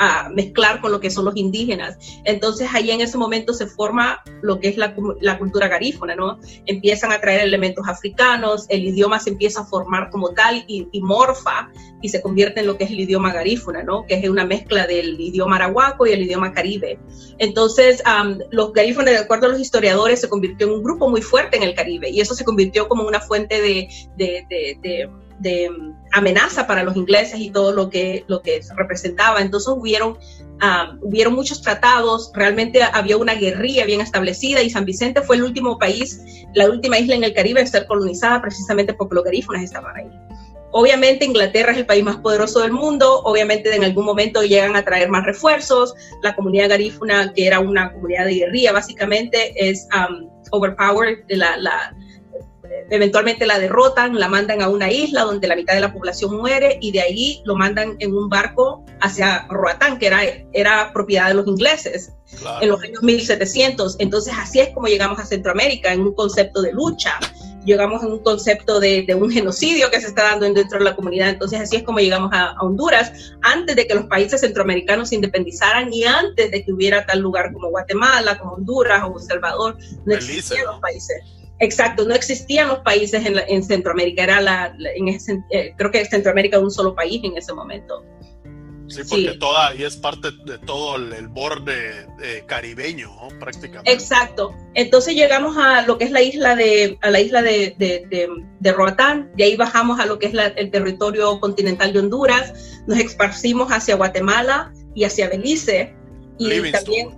[0.00, 1.98] a mezclar con lo que son los indígenas.
[2.24, 6.38] Entonces ahí en ese momento se forma lo que es la, la, cultura garífuna, ¿no?
[6.64, 11.70] Empiezan a traer elementos africanos, el idioma se empieza a formar como tal y, morfa
[12.00, 14.06] y se convierte en lo que es el idioma garífuna, ¿no?
[14.06, 16.98] Que es una mezcla del idioma arahuaco y el idioma caribe.
[17.36, 18.02] Entonces
[18.50, 21.62] los garífunas, de acuerdo a los historiadores, se convirtió en un grupo muy fuerte en
[21.62, 24.46] el Caribe y eso se convirtió como una fuente de, de,
[25.38, 25.70] de
[26.12, 29.40] amenaza para los ingleses y todo lo que, lo que representaba.
[29.40, 30.18] Entonces hubieron,
[30.62, 35.44] um, hubieron muchos tratados, realmente había una guerrilla bien establecida y San Vicente fue el
[35.44, 36.20] último país,
[36.54, 40.10] la última isla en el Caribe en ser colonizada precisamente porque los garífonas estaban ahí.
[40.72, 44.84] Obviamente Inglaterra es el país más poderoso del mundo, obviamente en algún momento llegan a
[44.84, 50.28] traer más refuerzos, la comunidad garífuna, que era una comunidad de guerrilla básicamente, es um,
[50.52, 51.92] overpowered, la, la,
[52.90, 56.78] eventualmente la derrotan, la mandan a una isla donde la mitad de la población muere
[56.80, 60.20] y de ahí lo mandan en un barco hacia Roatán, que era,
[60.52, 62.12] era propiedad de los ingleses
[62.60, 63.96] en los años 1700.
[63.98, 67.18] Entonces así es como llegamos a Centroamérica en un concepto de lucha
[67.64, 71.30] llegamos a un concepto de, un genocidio que se está dando dentro de la comunidad.
[71.30, 75.92] Entonces así es como llegamos a, Honduras, antes de que los países centroamericanos se independizaran
[75.92, 80.14] y antes de que hubiera tal lugar como Guatemala, como Honduras o El Salvador, no
[80.14, 81.22] existían los países.
[81.60, 86.64] Exacto, no existían los países en, Centroamérica, era la, en eh, creo que Centroamérica era
[86.64, 88.02] un solo país en ese momento.
[88.88, 93.08] Sí, porque toda ahí es parte de todo el, borde eh, caribeño,
[93.38, 93.92] prácticamente.
[93.92, 94.52] Exacto.
[94.74, 98.28] Entonces llegamos a lo que es la isla de, a la isla de, de,
[98.58, 102.98] de, Roatán, de ahí bajamos a lo que es el territorio continental de Honduras, nos
[102.98, 105.94] esparcimos hacia Guatemala y hacia Belice.
[106.38, 107.10] Y también,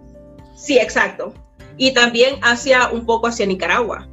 [0.56, 1.32] sí, exacto.
[1.78, 4.11] Y también hacia un poco hacia Nicaragua.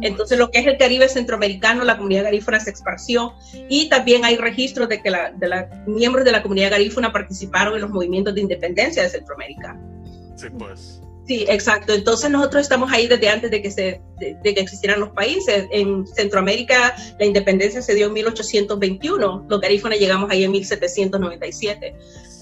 [0.00, 3.34] Entonces, lo que es el Caribe centroamericano, la comunidad garífuna se esparció
[3.68, 7.74] y también hay registros de que la, de la, miembros de la comunidad garífuna participaron
[7.74, 9.78] en los movimientos de independencia de Centroamérica.
[10.36, 11.00] Sí, pues.
[11.28, 11.92] Sí, exacto.
[11.92, 15.66] Entonces nosotros estamos ahí desde antes de que, se, de, que existieran los países.
[15.70, 21.94] En Centroamérica la independencia se dio en 1821, los garífunas llegamos ahí en 1797.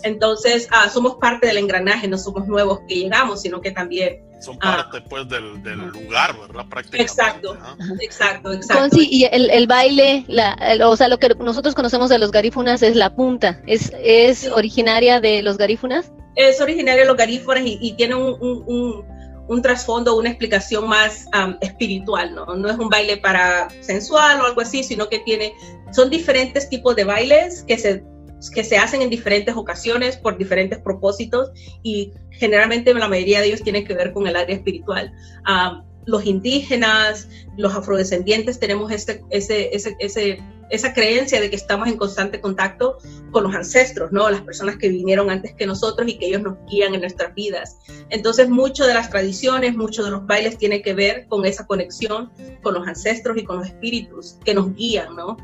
[0.02, 4.58] Entonces ah, somos parte del engranaje, no somos nuevos que llegamos, sino que también son
[4.60, 4.76] ah.
[4.76, 6.66] parte pues del, del, lugar, ¿verdad?
[6.68, 7.02] Prácticamente.
[7.02, 7.56] Exacto,
[8.00, 8.96] exacto, exacto.
[9.00, 12.96] y el, el baile, la, o sea, lo que nosotros conocemos de los garífunas es
[12.96, 13.60] la punta.
[13.66, 16.12] ¿Es, es originaria de los garífunas?
[16.34, 19.04] Es originaria de los garífunas y, tiene un, un,
[19.48, 21.26] un, trasfondo, una explicación más
[21.62, 22.44] espiritual, ¿no?
[22.56, 25.54] No es un baile para sensual o algo así, sino que tiene,
[25.92, 28.04] son diferentes tipos de bailes que se
[28.54, 31.50] que se hacen en diferentes ocasiones por diferentes propósitos
[31.82, 35.12] y generalmente la mayoría de ellos tienen que ver con el área espiritual.
[35.44, 40.38] Ah, los indígenas, los afrodescendientes tenemos este, ese, ese,
[40.70, 42.98] esa creencia de que estamos en constante contacto
[43.32, 44.30] con los ancestros, ¿no?
[44.30, 47.78] Las personas que vinieron antes que nosotros y que ellos nos guían en nuestras vidas.
[48.08, 52.30] Entonces, mucho de las tradiciones, mucho de los bailes tiene que ver con esa conexión
[52.62, 55.36] con los ancestros y con los espíritus que nos guían, ¿no?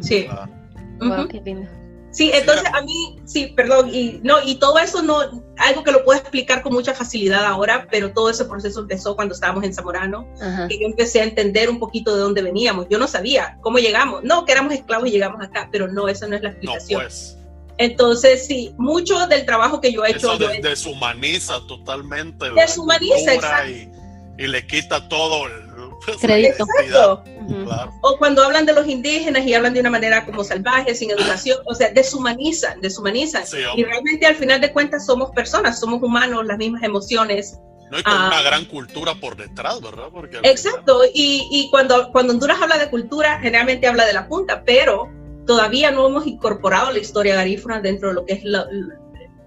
[0.00, 0.28] Sí.
[1.28, 1.68] qué lindo.
[2.18, 5.20] Sí, entonces a mí, sí, perdón, y no, y todo eso no,
[5.56, 9.34] algo que lo puedo explicar con mucha facilidad ahora, pero todo ese proceso empezó cuando
[9.34, 10.26] estábamos en Zamorano,
[10.68, 12.88] que yo empecé a entender un poquito de dónde veníamos.
[12.90, 16.26] Yo no sabía cómo llegamos, no, que éramos esclavos y llegamos acá, pero no, esa
[16.26, 17.02] no es la explicación.
[17.02, 17.38] pues.
[17.76, 20.32] Entonces, sí, mucho del trabajo que yo he hecho.
[20.32, 22.50] Eso deshumaniza totalmente.
[22.50, 23.70] Deshumaniza, exacto.
[23.70, 25.68] Y, y, le quita todo el
[26.20, 26.66] crédito.
[28.02, 31.58] O cuando hablan de los indígenas y hablan de una manera como salvaje, sin educación,
[31.66, 33.44] o sea, deshumanizan, deshumanizan.
[33.76, 37.58] y realmente al final de cuentas somos personas, somos humanos, las mismas emociones.
[37.90, 38.42] No hay como una ah.
[38.42, 40.08] gran cultura por detrás, ¿verdad?
[40.12, 44.62] Porque exacto, y, y, cuando, cuando Honduras habla de cultura, generalmente habla de la punta,
[44.64, 45.08] pero
[45.46, 48.66] todavía no hemos incorporado la historia garífuna dentro de lo que es la,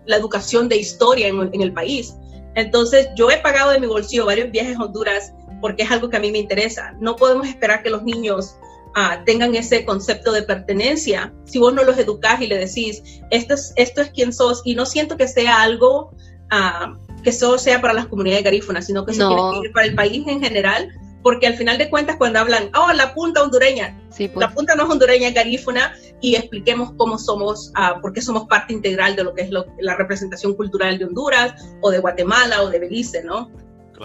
[0.08, 2.16] la educación de historia en, en, el país.
[2.56, 6.18] Entonces, yo he pagado de mi bolsillo varios viajes a Honduras porque es algo que
[6.18, 6.96] a mí me interesa.
[7.00, 8.58] No podemos esperar que los niños
[8.96, 13.54] ah, tengan ese concepto de pertenencia si vos no los educás y le decís, esto
[13.54, 16.16] es, esto es quien sos, y no siento que sea algo
[16.50, 19.88] ah, que solo sea para las comunidades garífunas, sino que eso tiene que ir para
[19.88, 20.90] el país en general,
[21.24, 24.32] porque al final de cuentas cuando hablan, oh, la punta hondureña, pues.
[24.36, 28.48] la punta no es hondureña, es garífuna, y expliquemos cómo somos, uh, por qué somos
[28.48, 32.70] parte integral de lo que es la representación cultural de Honduras, o de Guatemala, o
[32.70, 33.52] de Belice, ¿no?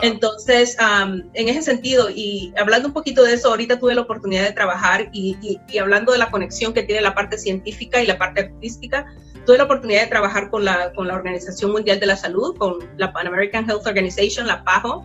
[0.02, 4.52] Entonces, en ese sentido, y hablando un poquito de eso, ahorita tuve la oportunidad de
[4.52, 9.06] trabajar y, hablando de la conexión que tiene la parte científica y la parte artística,
[9.44, 12.78] tuve la oportunidad de trabajar con la, con la Organización Mundial de la Salud, con
[12.97, 15.05] la Pan American Health Organization, la PAHO,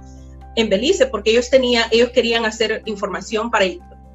[0.56, 3.66] en Belice, porque ellos, tenía, ellos querían hacer información para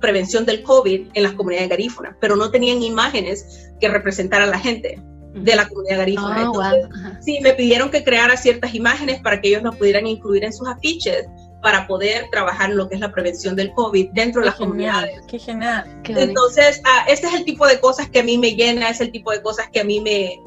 [0.01, 4.59] prevención del COVID en las comunidades garífunas, pero no tenían imágenes que representaran a la
[4.59, 5.01] gente
[5.37, 6.51] de la comunidad garífuna.
[6.63, 6.75] Ah,
[7.21, 10.67] sí, me pidieron que creara ciertas imágenes para que ellos nos pudieran incluir en sus
[10.67, 11.27] afiches
[11.63, 15.21] para poder trabajar en lo que es la prevención del COVID dentro de las comunidades.
[15.27, 15.85] Qué genial.
[16.05, 19.11] Entonces, uh, este es el tipo de cosas que a mí me llena, es el
[19.11, 20.39] tipo de cosas que a mí me,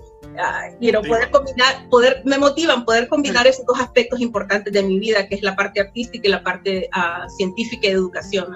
[0.79, 5.27] quiero poder combinar, poder, me motivan poder combinar esos dos aspectos importantes de mi vida,
[5.27, 8.55] que es la parte artística y la parte uh, científica y de educación.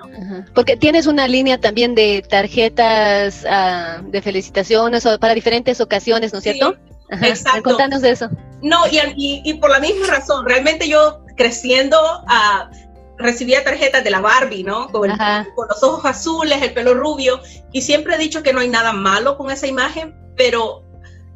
[0.53, 6.39] Porque tienes una línea también de tarjetas uh, de felicitaciones o para diferentes ocasiones, ¿no
[6.39, 6.75] es cierto?
[7.09, 7.63] Exacto.
[7.63, 8.29] Contanos de eso.
[8.61, 12.73] No, y, y, y, por la misma razón, realmente yo creciendo, uh,
[13.17, 14.87] recibía tarjetas de la Barbie, ¿no?
[14.87, 15.09] Con,
[15.55, 17.41] con, los ojos azules, el pelo rubio,
[17.71, 20.82] y siempre he dicho que no hay nada malo con esa imagen, pero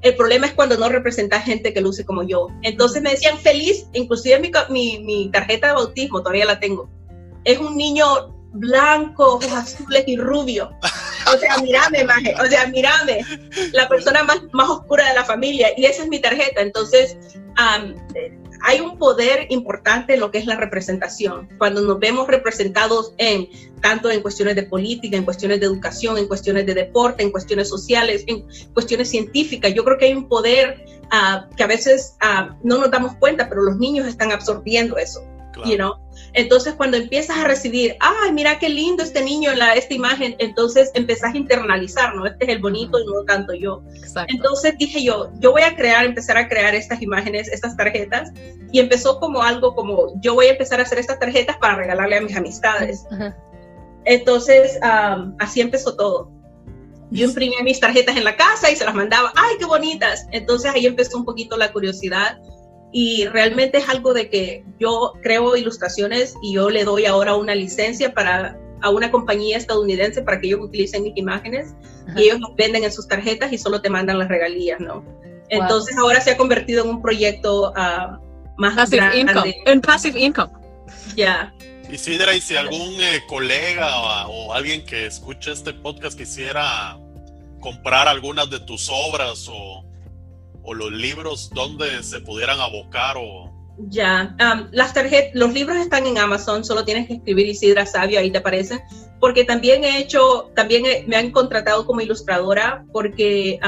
[0.02, 2.48] el problema es cuando no representa gente que luce como yo.
[2.62, 6.90] Entonces me decían feliz, inclusive mi, mi, mi tarjeta de bautismo, todavía la tengo.
[7.44, 10.72] Es un niño blanco, ojos azules y rubio.
[11.34, 12.06] O sea, mírame.
[12.42, 13.20] O sea, mírame.
[13.74, 15.70] La persona más, más oscura de la familia.
[15.76, 16.62] Y esa es mi tarjeta.
[16.62, 17.18] Entonces,
[18.62, 21.50] hay un poder importante en lo que es la representación.
[21.58, 23.48] Cuando nos vemos representados en
[23.82, 27.70] tanto en cuestiones de política, en cuestiones de educación, en cuestiones de deporte, en cuestiones
[27.70, 32.58] sociales, en cuestiones científicas, yo creo que hay un poder ah, que a veces ah,
[32.64, 35.24] no nos damos cuenta, pero los niños están absorbiendo eso.
[36.38, 40.92] Entonces, cuando empiezas a recibir, ay, mira qué lindo este niño la, esta imagen, entonces
[40.94, 42.28] empezás a internalizar, ¿no?
[42.28, 43.82] Este es el bonito y no tanto yo.
[44.28, 48.32] Entonces dije yo, yo voy a crear, empezar a crear estas imágenes, estas tarjetas,
[48.72, 52.18] y empezó como algo como, yo voy a empezar a hacer estas tarjetas para regalarle
[52.18, 53.04] a mis amistades.
[54.06, 54.78] Entonces,
[55.40, 56.30] así empezó todo.
[57.10, 60.28] Yo imprimía mis tarjetas en la casa y se las mandaba, ay, qué bonitas.
[60.32, 62.38] Entonces ahí empezó un poquito la curiosidad
[62.92, 67.54] y realmente es algo de que yo creo ilustraciones y yo le doy ahora una
[67.54, 71.74] licencia para a una compañía estadounidense para que ellos utilicen mis imágenes
[72.16, 75.04] y ellos los venden en sus tarjetas y solo te mandan las regalías, ¿no?
[75.50, 78.18] Entonces ahora se ha convertido en un proyecto uh,
[78.58, 79.20] más passive grande.
[79.20, 79.56] Income.
[79.66, 80.52] En passive income.
[81.16, 81.54] Ya.
[81.92, 86.98] Y si y si algún eh, colega o, o, alguien que escuche este podcast quisiera
[87.62, 89.87] comprar algunas de tus obras o
[90.68, 93.52] o los libros donde se pudieran abocar o
[93.90, 94.36] ya
[94.72, 98.40] las tarjetas los libros están en Amazon solo tienes que escribir Isidra Sabio ahí te
[98.40, 98.82] aparecen
[99.20, 103.60] porque también he hecho también me han contratado como ilustradora porque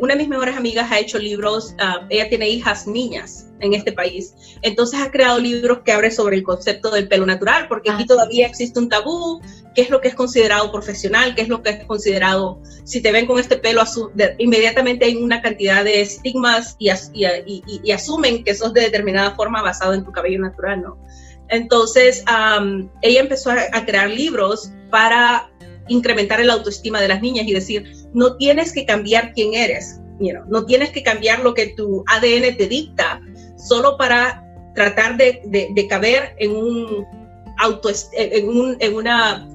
[0.00, 3.92] una de mis mejores amigas ha hecho libros, ah, ella tiene hijas niñas en este
[3.92, 8.04] país, entonces ha creado libros que hablan sobre el concepto del pelo natural, porque aquí
[8.04, 9.40] ah, todavía existe un tabú,
[9.74, 13.12] qué es lo que es considerado profesional, qué es lo que es considerado, si te
[13.12, 16.90] ven con este pelo azul, inmediatamente hay una cantidad de estigmas y,
[17.46, 20.98] y, asumen que sos de determinada forma basado en tu cabello natural, ¿no?
[21.48, 22.24] Entonces,
[23.02, 25.50] ella empezó a crear libros para
[25.90, 30.00] incrementar el autoestima de las niñas y decir, no tienes que cambiar quién eres,
[30.48, 33.20] no tienes que cambiar lo que tu ADN te dicta
[33.56, 34.44] solo para
[34.74, 37.06] tratar de, de, caber en un
[37.58, 39.48] auto, en, un, en una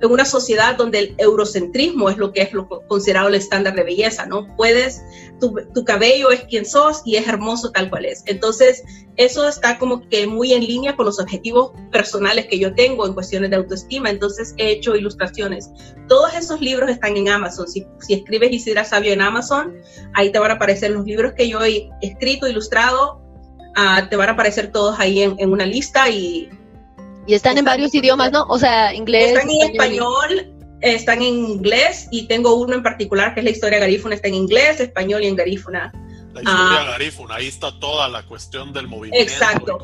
[0.00, 3.82] en una sociedad donde el eurocentrismo es lo que es lo considerado el estándar de
[3.82, 4.54] belleza, ¿no?
[4.56, 5.02] Puedes,
[5.40, 8.22] tu, tu, cabello es quien sos y es hermoso tal cual es.
[8.26, 8.82] Entonces,
[9.16, 13.14] eso está como que muy en línea con los objetivos personales que yo tengo en
[13.14, 14.10] cuestiones de autoestima.
[14.10, 15.70] Entonces, he hecho ilustraciones.
[16.08, 17.66] Todos esos libros están en Amazon.
[17.66, 19.74] Si, si escribes Isidra Sabio en Amazon,
[20.14, 23.22] ahí te van a aparecer los libros que yo he escrito, ilustrado,
[23.76, 26.50] uh, te van a aparecer todos ahí en, en una lista y
[27.26, 28.44] y están, en varios idiomas, ¿no?
[28.48, 29.28] O sea, inglés.
[29.28, 33.78] Están en español, están en inglés y tengo uno en particular que es la historia
[33.78, 35.92] garífuna, está en inglés, español y en garífuna.
[36.32, 36.86] La historia ah.
[36.90, 39.32] garífuna, ahí está toda la cuestión del movimiento.
[39.32, 39.78] Exacto.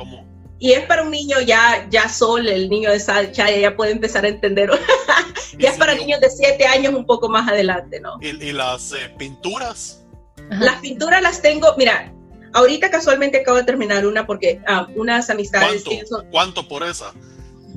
[0.59, 4.25] Y, es para un niño ya, ya sol, el niño de Sacha ya puede empezar
[4.25, 4.71] a entender.
[5.59, 8.19] ya es para niños de 7 años un poco más adelante, ¿no?
[8.21, 10.05] ¿Y, las eh, pinturas?
[10.51, 12.13] Las pinturas las tengo, mira,
[12.53, 15.83] ahorita casualmente acabo de terminar una porque ah, unas amistades...
[15.83, 16.31] ¿Cuánto?
[16.31, 17.13] ¿Cuánto por esa?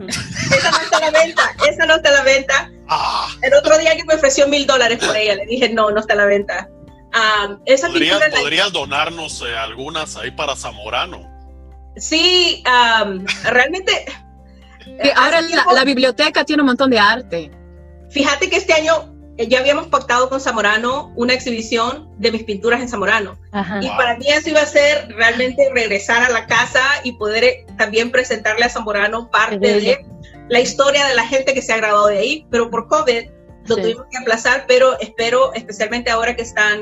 [0.07, 2.71] Esa no está a la venta, esa no está a la venta.
[2.87, 3.27] Ah.
[3.41, 6.13] El otro día que me ofreció mil dólares por ella, le dije, no, no está
[6.13, 6.69] a la venta.
[7.13, 11.31] Um, esa ¿Podrías, ¿podrías donarnos eh, algunas ahí para Zamorano?
[11.95, 12.63] Sí,
[13.43, 14.05] realmente...
[15.15, 17.51] ahora la, la biblioteca tiene un montón de arte.
[18.11, 22.87] Fíjate que este año ya habíamos pactado con Zamorano una exhibición de mis pinturas en
[22.87, 23.37] Zamorano.
[23.81, 27.65] Y para mí eso iba a ser realmente regresar a la casa y poder eh,
[27.77, 30.05] también presentarle a Zamorano parte de
[30.49, 33.29] la historia de la gente que se ha graduado de ahí, pero por COVID
[33.67, 36.81] lo tuvimos que aplazar, pero espero, especialmente ahora que están,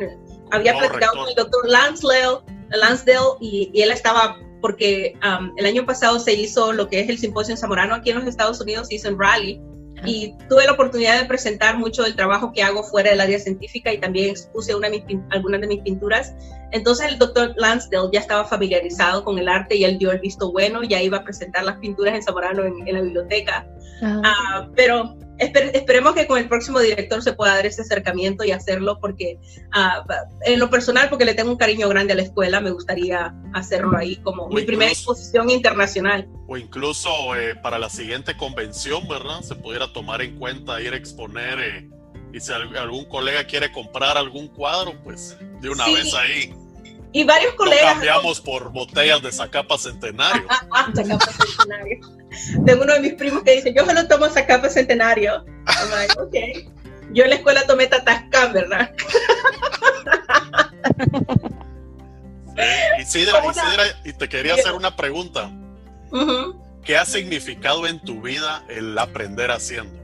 [0.51, 2.39] había platicado con el doctor Lansdale,
[2.69, 7.17] Lansdale y, él estaba, porque um, el año pasado se hizo lo que es el
[7.17, 9.61] simposio en Zamorano aquí en los Estados Unidos, se hizo en Raleigh,
[10.05, 13.93] y tuve la oportunidad de presentar mucho del trabajo que hago fuera del área científica
[13.93, 16.33] y también expuse una de mis, algunas de mis pinturas.
[16.71, 20.51] Entonces el doctor Lansdale ya estaba familiarizado con el arte y él dio el visto
[20.51, 23.65] bueno, ya iba a presentar las pinturas en Zamorano en, la biblioteca.
[24.01, 28.99] Uh, pero esperemos que con el próximo director se pueda dar ese acercamiento y hacerlo
[28.99, 29.39] porque
[29.75, 30.13] uh,
[30.45, 33.97] en lo personal, porque le tengo un cariño grande a la escuela, me gustaría hacerlo
[33.97, 36.27] ahí como mi primera exposición internacional.
[36.47, 39.41] O incluso eh, para la siguiente convención, ¿verdad?
[39.41, 41.89] Se pudiera tomar en cuenta ir a exponer eh,
[42.33, 46.53] y si algún colega quiere comprar algún cuadro, pues de una vez ahí.
[47.13, 47.93] Y varios colegas.
[47.93, 50.47] cambiamos por botellas de Zacapa Centenario.
[50.95, 51.99] Zacapa Centenario.
[52.65, 55.45] Tengo uno de mis primos que dice, yo se lo tomo esa capa centenario.
[55.91, 56.69] Like, okay.
[57.11, 58.91] Yo en la escuela tomé Tatascan, ¿verdad?
[62.99, 65.51] Isidra, Isidra, y te quería hacer una pregunta.
[66.83, 70.02] ¿Qué ha significado en tu vida el aprender haciendo?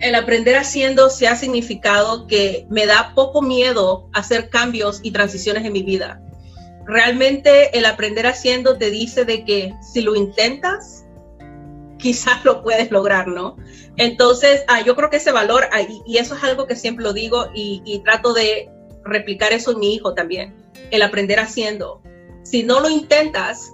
[0.00, 5.64] El aprender haciendo se ha significado que me da poco miedo hacer cambios y transiciones
[5.64, 6.20] en mi vida.
[6.86, 11.04] Realmente el aprender haciendo te dice de que si lo intentas,
[11.98, 13.56] quizás lo puedes lograr, ¿no?
[13.96, 17.12] Entonces, ah, yo creo que ese valor, ah, y, eso es algo que siempre lo
[17.12, 18.70] digo y, y trato de
[19.04, 20.54] replicar eso en mi hijo también,
[20.92, 22.00] el aprender haciendo.
[22.44, 23.72] Si no lo intentas,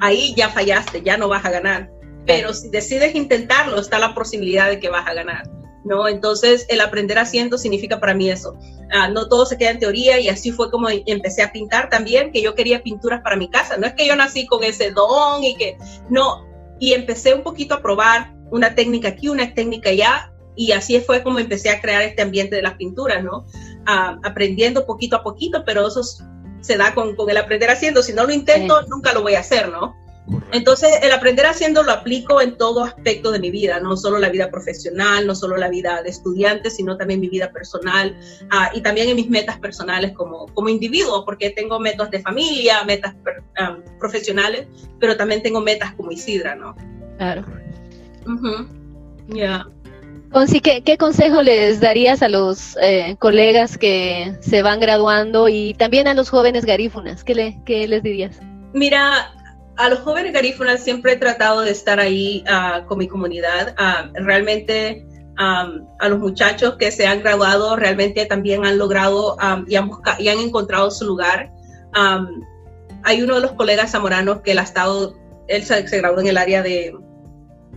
[0.00, 1.90] ahí ya fallaste, ya no vas a ganar.
[2.26, 5.48] Pero si decides intentarlo, está la posibilidad de que vas a ganar.
[5.84, 6.08] ¿no?
[6.08, 8.56] Entonces, el aprender haciendo significa para mí eso.
[8.92, 12.32] Ah, no todo se queda en teoría y así fue como empecé a pintar también,
[12.32, 13.76] que yo quería pinturas para mi casa.
[13.76, 15.76] No es que yo nací con ese don y que,
[16.08, 16.46] no,
[16.78, 21.22] y empecé un poquito a probar una técnica aquí, una técnica allá, y así fue
[21.22, 23.46] como empecé a crear este ambiente de las pinturas, ¿no?
[23.86, 26.02] Ah, aprendiendo poquito a poquito, pero eso
[26.60, 28.02] se da con, con, el aprender haciendo.
[28.02, 29.94] Si no lo intento, nunca lo voy a hacer, ¿no?
[30.52, 34.28] Entonces, el aprender haciendo lo aplico en todo aspecto de mi vida, no solo la
[34.28, 38.16] vida profesional, no solo la vida de estudiante, sino también mi vida personal
[38.52, 42.84] uh, y también en mis metas personales como, como individuo, porque tengo metas de familia,
[42.84, 43.14] metas
[43.60, 44.66] um, profesionales,
[45.00, 46.76] pero también tengo metas como Isidra, ¿no?
[47.18, 47.44] Claro.
[48.26, 48.68] Uh -huh.
[49.34, 49.66] Yeah.
[50.32, 55.74] Conci, ¿qué, ¿qué, consejo les darías a los eh, colegas que se van graduando y
[55.74, 57.24] también a los jóvenes garífunas?
[57.24, 58.38] ¿Qué, le, qué les dirías?
[58.72, 59.34] Mira,
[59.76, 63.74] a los jóvenes garífunas siempre he tratado de estar ahí uh, con mi comunidad.
[63.78, 65.04] Uh, realmente
[65.38, 69.36] um, a los muchachos que se han graduado realmente también han logrado
[69.66, 71.50] y, han han encontrado su lugar.
[73.02, 75.16] Hay uno de los colegas zamoranos que él ha estado,
[75.48, 76.94] él se, se graduó en el área de,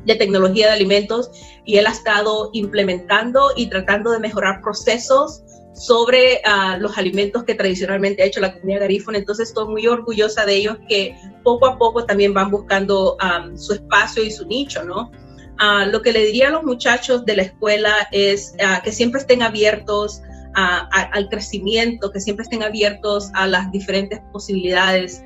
[0.06, 1.32] de tecnología de alimentos
[1.66, 5.44] y él ha estado implementando y tratando de mejorar procesos
[5.74, 9.18] sobre uh, los alimentos que tradicionalmente ha hecho la comunidad garífuna.
[9.18, 13.18] Entonces estoy muy orgullosa de ellos que poco a poco también van buscando
[13.56, 15.12] su espacio y su nicho, ¿no?
[15.60, 19.22] Uh, lo que le diría a los muchachos de la escuela es uh, que siempre
[19.22, 20.22] estén abiertos
[20.56, 25.24] al crecimiento, que siempre estén abiertos a las diferentes posibilidades.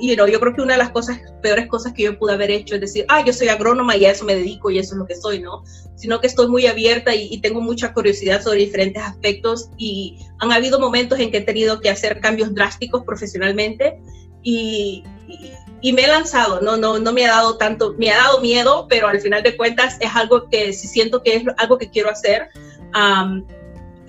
[0.00, 2.50] You know, yo creo que una de las cosas, peores cosas que yo pude haber
[2.50, 4.98] hecho es decir, ah, yo soy agrónoma y a eso me dedico y eso es
[4.98, 5.62] lo que soy, ¿no?
[5.96, 10.52] Sino que estoy muy abierta y, y, tengo mucha curiosidad sobre diferentes aspectos y han
[10.52, 14.00] habido momentos en que he tenido que hacer cambios drásticos profesionalmente
[14.42, 18.16] y, y, y me he lanzado, no, no, no me ha dado tanto, me ha
[18.16, 21.78] dado miedo, pero al final de cuentas es algo que si siento que es algo
[21.78, 22.48] que quiero hacer.
[22.94, 23.44] Um,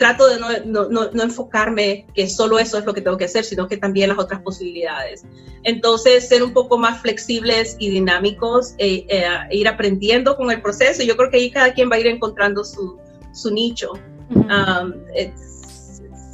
[0.02, 3.44] trato de no, no, no, enfocarme que solo eso es lo que tengo que hacer,
[3.44, 5.24] sino que también las otras posibilidades.
[5.62, 10.60] Entonces, ser un poco más flexibles y dinámicos, e, e, e ir aprendiendo con el
[10.60, 11.04] proceso.
[11.04, 12.98] Yo creo que ahí cada quien va a ir encontrando su,
[13.32, 13.92] su nicho.
[14.32, 14.94] Um,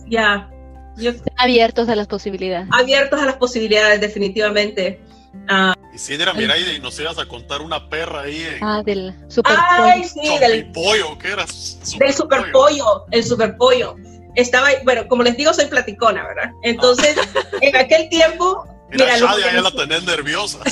[0.07, 0.49] ya.
[0.95, 1.13] Yeah.
[1.35, 2.69] abiertos a las posibilidades.
[2.71, 5.01] Abiertos a las posibilidades, definitivamente.
[5.49, 8.43] Uh, Isidra, mira, y nos ibas a contar una perra ahí.
[8.43, 8.63] En...
[8.63, 11.47] Ah, del super Ay, sí, del pollo, ¿qué era?
[11.47, 13.95] Super del super pollo, el super pollo.
[14.35, 16.51] Estaba, bueno, como les digo, soy platicona, ¿verdad?
[16.63, 17.39] Entonces, ah.
[17.61, 18.65] en aquel tiempo.
[18.89, 20.59] Mira, mira Shadia ya la tenés nerviosa.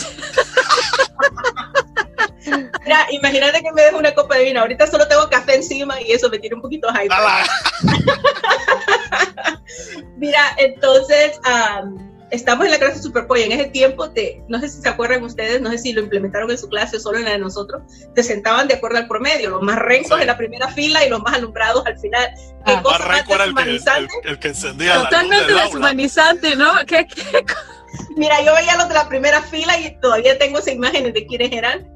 [2.86, 4.62] Mira, imagínate que me dejo una copa de vino.
[4.62, 7.10] Ahorita solo tengo café encima y eso me tiene un poquito hype.
[10.18, 11.40] mira, entonces.
[11.46, 15.24] Um, estamos en la clase Superpollo, en ese tiempo, te, no sé si se acuerdan
[15.24, 17.84] ustedes, no sé si lo implementaron en su clase o solo en la de nosotros,
[18.14, 20.22] te sentaban de acuerdo al promedio, los más rencos sí.
[20.22, 22.30] en la primera fila y los más alumbrados al final.
[22.66, 26.74] Ah, más renco era el que, el, el que encendía Totalmente la deshumanizante, ¿no?
[26.88, 27.46] ¿Qué, qué?
[28.18, 31.52] Mira, yo veía los de la primera fila y todavía tengo esa imagen de quiénes
[31.52, 31.88] eran.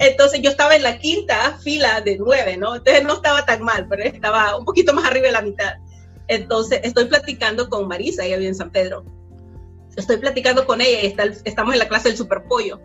[0.00, 2.74] Entonces yo estaba en la quinta fila de nueve, ¿no?
[2.74, 5.74] Entonces no estaba tan mal, pero estaba un poquito más arriba de la mitad.
[6.26, 9.04] Entonces estoy platicando con Marisa, ella vive en San Pedro
[9.96, 12.80] estoy platicando con ella y está estamos en la clase del superpollo.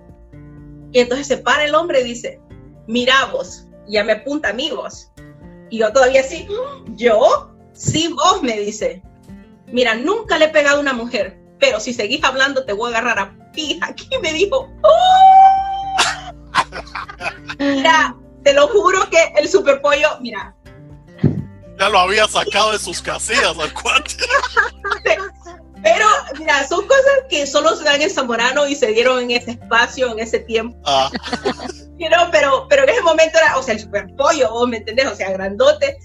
[0.92, 2.40] Y entonces se para el hombre y dice,
[2.88, 5.12] mira vos, ya me apunta a mí vos.
[5.70, 6.48] Y yo todavía así,
[6.96, 7.52] ¿yo?
[7.74, 9.04] Sí, vos, me dice.
[9.68, 12.98] Mira, nunca le he pegado a una mujer, pero si seguís hablando te voy a
[12.98, 13.86] agarrar a pija.
[13.90, 16.30] Aquí me dijo, ¡Oh!
[17.60, 20.56] Mira, te lo juro que el superpollo, mira.
[21.78, 24.16] Ya lo había sacado de sus casillas al cuate.
[25.84, 26.06] Pero,
[26.38, 30.12] mira, son cosas que solo se dan en Zamorano y se dieron en ese espacio,
[30.12, 30.78] en ese tiempo.
[30.86, 31.10] Ah.
[31.98, 35.08] you know, pero, pero en ese momento era, o sea, el super pollo, ¿me entendés?
[35.08, 35.98] O sea, grandote.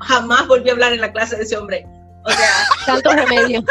[0.00, 1.86] Jamás volví a hablar en la clase de ese hombre.
[2.24, 3.62] O sea, tanto remedio.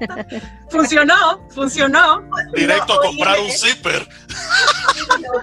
[0.70, 2.22] funcionó, funcionó.
[2.54, 4.06] Directo a comprar un zipper.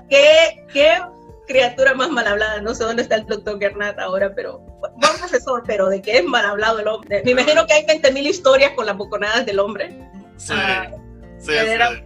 [0.10, 1.00] ¿Qué, qué
[1.48, 2.62] criatura más mal hablada.
[2.62, 6.26] No sé dónde está el doctor Gernat ahora, pero buen profesor, pero de que es
[6.26, 7.22] mal hablado el hombre.
[7.24, 10.10] Me imagino que hay 20.000 historias con las boconadas del hombre.
[10.38, 10.92] Sí, ah,
[11.40, 11.52] sí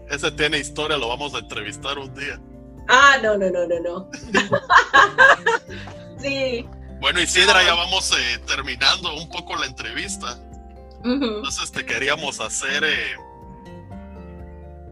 [0.09, 2.39] ese, tiene historia, lo vamos a entrevistar un día.
[2.87, 4.09] Ah, no, no, no, no, no.
[6.21, 6.67] sí.
[6.99, 10.39] Bueno, Isidra, ya vamos eh, terminando un poco la entrevista.
[11.03, 13.15] Entonces te queríamos hacer eh,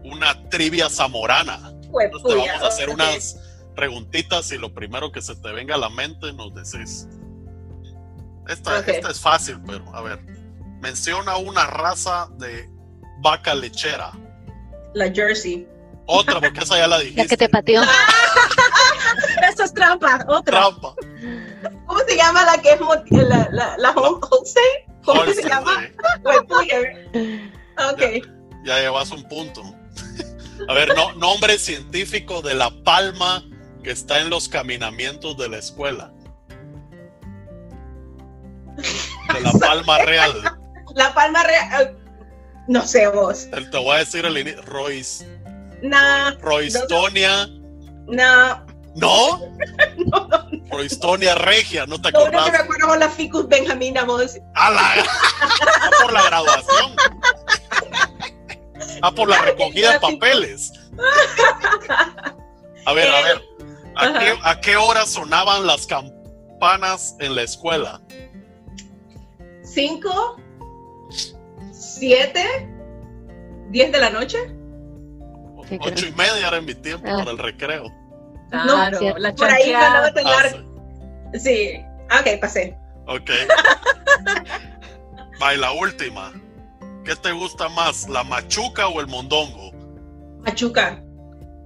[0.04, 1.72] una trivia zamorana.
[1.90, 3.38] Pues, te vamos a hacer unas
[3.76, 7.06] preguntitas y lo primero que se te venga a la mente nos decís.
[8.50, 10.18] Esta, esta es fácil, pero a ver.
[10.80, 12.68] Menciona una raza de
[13.20, 14.12] vaca lechera.
[14.94, 15.68] La Jersey.
[16.06, 17.22] Otra, porque esa ya la dijiste.
[17.22, 17.82] La que te pateó.
[19.52, 20.58] Eso es trampa, otra.
[20.58, 20.94] Trampa.
[21.86, 25.82] ¿Cómo se llama la que es la, la, la ¿Cómo se llama?
[27.92, 28.00] ok.
[28.00, 28.20] Ya,
[28.64, 29.62] ya llevas un punto.
[30.68, 33.44] A ver, no, nombre científico de la palma
[33.82, 36.12] que está en los caminamientos de la escuela.
[39.34, 40.58] De la Palma Real.
[40.94, 41.96] La Palma Real.
[42.68, 43.48] No sé vos.
[43.50, 44.62] Te, voy a decir el inicio.
[44.62, 45.26] Royce.
[45.82, 46.30] No.
[46.40, 47.48] Roystonia.
[48.06, 48.66] No.
[48.96, 49.38] ¿No?
[49.96, 50.48] no.
[50.68, 52.32] Roystonia Regia, ¿no te acuerdas?
[52.32, 54.36] No, no me acuerdo con la Ficus Benjamina vos.
[54.56, 55.04] ¡A la!
[56.02, 56.96] por la graduación.
[59.02, 60.72] Ah, por la recogida de papeles.
[62.84, 63.42] A ver, a ver.
[64.42, 68.00] ¿A qué, hora sonaban las campanas en la escuela?
[69.72, 70.36] ¿Cinco?
[71.72, 72.44] ¿Siete?
[73.70, 74.38] ¿Diez de la noche?
[75.80, 77.18] Ocho y media era en mi tiempo ah.
[77.18, 77.84] para el recreo.
[78.50, 80.64] Claro, no, la por ahí no a tener...
[81.38, 82.76] Sí, ok, pasé.
[83.06, 83.30] Ok.
[85.42, 86.32] Va, la última.
[87.04, 89.70] ¿Qué te gusta más, la machuca o el mondongo?
[90.40, 91.00] Machuca.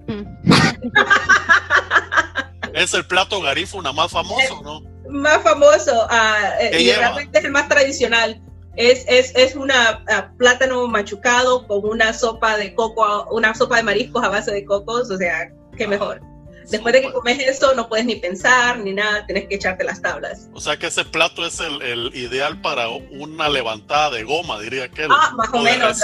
[2.75, 4.94] es el plato garífuna más famoso, ¿no?
[5.09, 8.41] Más famoso, ah, eh, y realmente es el más tradicional.
[8.75, 13.83] Es, es, es una ah, plátano machucado con una sopa de coco, una sopa de
[13.83, 16.21] mariscos a base de cocos, o sea, qué ah, mejor.
[16.69, 20.01] Después de que comes eso, no puedes ni pensar ni nada, tienes que echarte las
[20.01, 20.49] tablas.
[20.53, 24.89] O sea que ese plato es el, el ideal para una levantada de goma, diría
[24.89, 25.07] que.
[25.09, 26.01] Ah, más o, menos.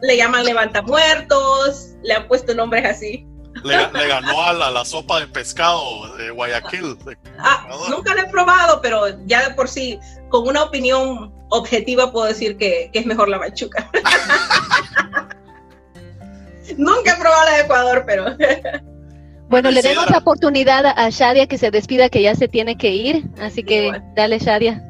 [0.00, 3.26] Le llaman levantamuertos, le han puesto nombres así.
[3.64, 3.76] Le,
[4.08, 6.98] ganó a la, sopa de pescado de Guayaquil.
[7.38, 9.98] ah, nunca lo he probado, pero ya de por sí,
[10.28, 13.90] con una opinión objetiva puedo decir que, es mejor la machuca.
[16.76, 18.26] nunca he probado la de Ecuador, pero...
[19.48, 22.88] Bueno, le demos la oportunidad a Shadia que se despida, que ya se tiene que
[22.88, 23.26] ir.
[23.38, 24.82] Así que dale, Shadia.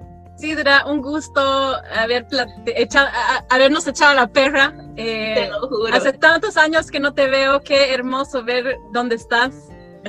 [0.43, 2.27] Sidra, un gusto haber
[2.67, 3.09] echado,
[3.49, 4.75] habernos echado la perra.
[4.97, 5.49] Eh,
[5.93, 9.55] hace tantos años que no te veo, qué hermoso ver dónde estás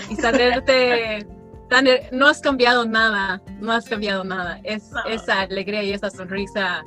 [0.09, 1.27] y saberte.
[1.69, 4.59] tan, no has cambiado nada, no has cambiado nada.
[4.63, 6.83] Es, Esa alegría y esa sonrisa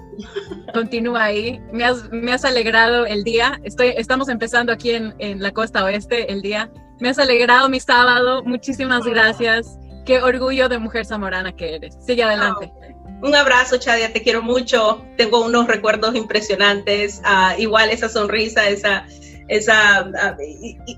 [0.74, 1.60] continúa ahí.
[1.72, 3.60] Me has, me has alegrado el día.
[3.62, 6.68] Estoy, estamos empezando aquí en, en la costa oeste el día.
[6.98, 8.42] Me has alegrado mi sábado.
[8.42, 9.78] Muchísimas gracias.
[10.04, 11.96] Qué orgullo de mujer zamorana que eres.
[12.04, 12.72] Sigue adelante.
[13.26, 15.04] Un abrazo, Chadia, te quiero mucho.
[15.16, 17.20] Tengo unos recuerdos impresionantes.
[17.24, 19.04] Ah, igual esa sonrisa, esa,
[19.48, 20.36] esa, ah,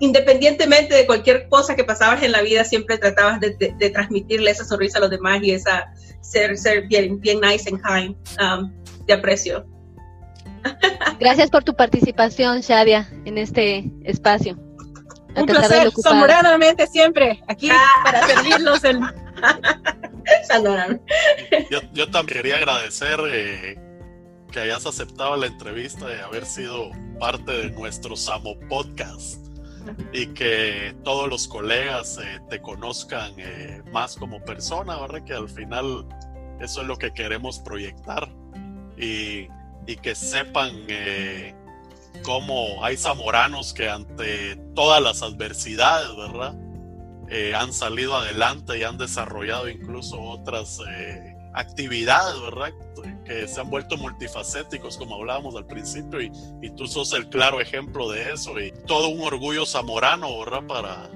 [0.00, 4.98] independientemente de cualquier cosa que pasabas en la vida, siempre tratabas de, transmitirle esa sonrisa
[4.98, 5.90] a los demás y esa
[6.20, 8.14] ser, ser bien, bien nice and kind.
[8.38, 8.74] Um,
[9.06, 9.64] te aprecio.
[11.18, 14.58] Gracias por tu participación, Shadia, en este espacio.
[15.34, 17.86] Un placer, somoranamente siempre aquí ah.
[18.04, 19.00] para servirlos en
[21.92, 23.78] yo, también quería agradecer eh,
[24.50, 29.46] que hayas aceptado la entrevista y haber sido parte de nuestro Samo Podcast
[30.12, 35.24] y que todos los colegas eh, te conozcan eh, más como persona, ¿verdad?
[35.24, 36.06] Que al final
[36.60, 38.28] eso es lo que queremos proyectar
[38.98, 39.48] y,
[39.86, 40.72] y que sepan
[42.22, 46.54] cómo hay zamoranos que ante todas las adversidades, ¿verdad?
[47.30, 52.72] Eh, han salido adelante y han desarrollado incluso otras eh, actividades, ¿verdad?
[53.24, 56.32] Que se han vuelto multifacéticos, como hablábamos al principio, y,
[56.62, 60.66] y, tú sos el claro ejemplo de eso, y todo un orgullo zamorano, ¿verdad?
[60.66, 61.10] Para,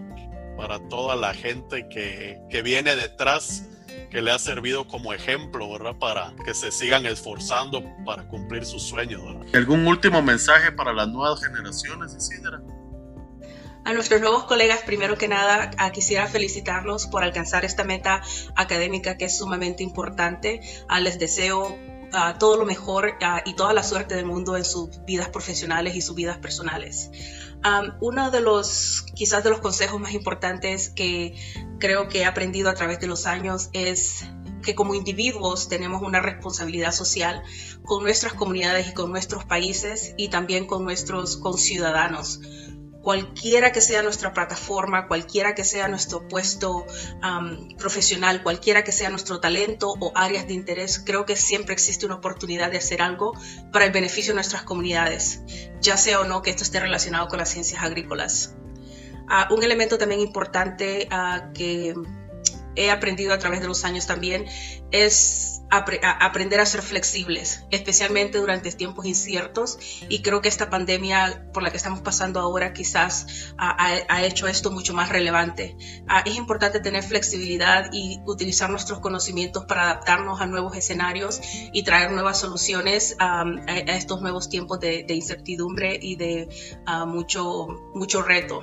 [0.56, 3.64] para toda la gente que, que viene detrás,
[4.10, 5.96] que le ha servido como ejemplo, ¿verdad?
[5.98, 9.46] Para que se sigan esforzando para cumplir sus sueños, ¿verdad?
[9.54, 12.60] ¿Algún último mensaje para las nuevas generaciones, Isidra?
[13.84, 18.22] A nuestros nuevos colegas, primero que nada, quisiera felicitarlos por alcanzar esta meta
[18.54, 20.60] académica que es sumamente importante.
[21.00, 21.76] les deseo
[22.12, 25.96] ah, todo lo mejor ah, y toda la suerte del mundo en sus vidas profesionales
[25.96, 27.10] y sus vidas personales.
[28.00, 31.34] uno de los, quizás de los consejos más importantes que
[31.80, 34.24] creo que he aprendido a través de los años es
[34.62, 37.42] que como individuos tenemos una responsabilidad social
[37.82, 42.40] con nuestras comunidades y con nuestros países y también con nuestros conciudadanos
[43.02, 46.86] cualquiera que sea nuestra plataforma, cualquiera que sea nuestro puesto
[47.76, 52.16] profesional, cualquiera que sea nuestro talento o áreas de interés, creo que siempre existe una
[52.16, 53.32] oportunidad de hacer algo
[53.72, 55.42] para el beneficio de nuestras comunidades,
[55.80, 58.54] ya sea o no que esto esté relacionado con las ciencias agrícolas.
[59.28, 61.94] Ah, un elemento también importante ah, que
[62.76, 64.46] he aprendido a través de los años también
[64.90, 69.78] es aprender a ser flexibles, especialmente durante tiempos inciertos.
[70.08, 74.70] Y creo que esta pandemia por la que estamos pasando ahora quizás ha, hecho esto
[74.70, 75.76] mucho más relevante.
[76.06, 81.40] Ah, es importante tener flexibilidad y utilizar nuestros conocimientos para adaptarnos a nuevos escenarios
[81.72, 83.44] y traer nuevas soluciones a,
[83.86, 86.48] estos nuevos tiempos de, incertidumbre y de
[86.86, 88.62] ah, mucho, mucho reto.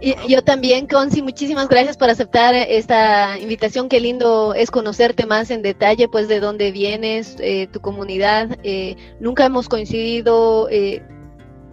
[0.00, 3.88] Y, yo también, Conci, muchísimas gracias por aceptar esta invitación.
[3.88, 8.58] Qué lindo es conocerte más en detalle pues de dónde vienes, eh, tu comunidad.
[8.62, 11.02] Eh, nunca hemos coincidido, eh,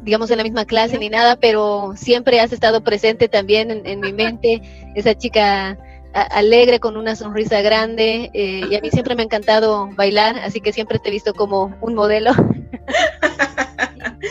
[0.03, 4.13] digamos, en la misma clase ni nada, pero siempre has estado presente también en, mi
[4.13, 4.61] mente,
[4.95, 5.77] esa chica
[6.13, 10.73] alegre con una sonrisa grande y a mí siempre me ha encantado bailar, así que
[10.73, 12.31] siempre te he visto como un modelo.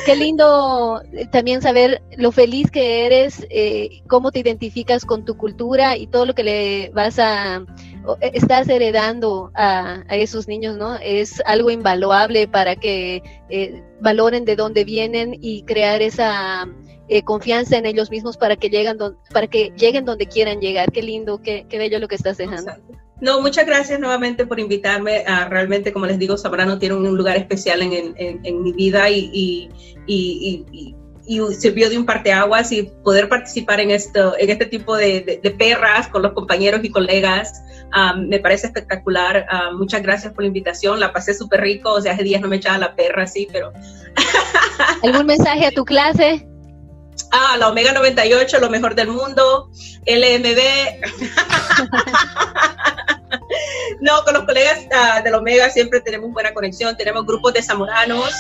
[0.05, 1.01] Qué lindo
[1.31, 3.47] también saber lo feliz que eres,
[4.09, 7.65] cómo te identificas con tu cultura y todo lo que le vas a
[8.21, 10.97] estás heredando a, esos niños, ¿no?
[10.97, 16.67] Es algo invaluable para que eh, valoren de dónde vienen y crear esa
[17.09, 18.99] eh, confianza en ellos mismos para que lleguen
[19.33, 20.93] para que lleguen donde quieran llegar.
[20.93, 22.73] Qué lindo, qué, qué bello lo que estás dejando.
[23.21, 25.25] No, muchas gracias nuevamente por invitarme.
[25.27, 29.71] A, realmente, como les digo, Sabrano tiene un lugar especial en, en, mi vida y,
[30.07, 30.97] y, y,
[31.59, 36.09] sirvió de un parteaguas y poder participar en, esto, en este tipo de, de perras
[36.09, 37.63] con los compañeros y colegas
[38.17, 39.47] me parece espectacular.
[39.75, 41.01] muchas gracias por la invitación.
[41.01, 41.93] La pasé súper rico.
[41.93, 43.73] O sea, hace días no me echaba la perra así, pero.
[45.03, 46.47] ¿Algún mensaje a tu clase?
[47.33, 49.71] Ah, la Omega 98, lo mejor del mundo.
[50.07, 50.61] LMB.
[54.01, 56.97] no, con los colegas uh, de la Omega siempre tenemos buena conexión.
[56.97, 58.33] Tenemos grupos de zamoranos.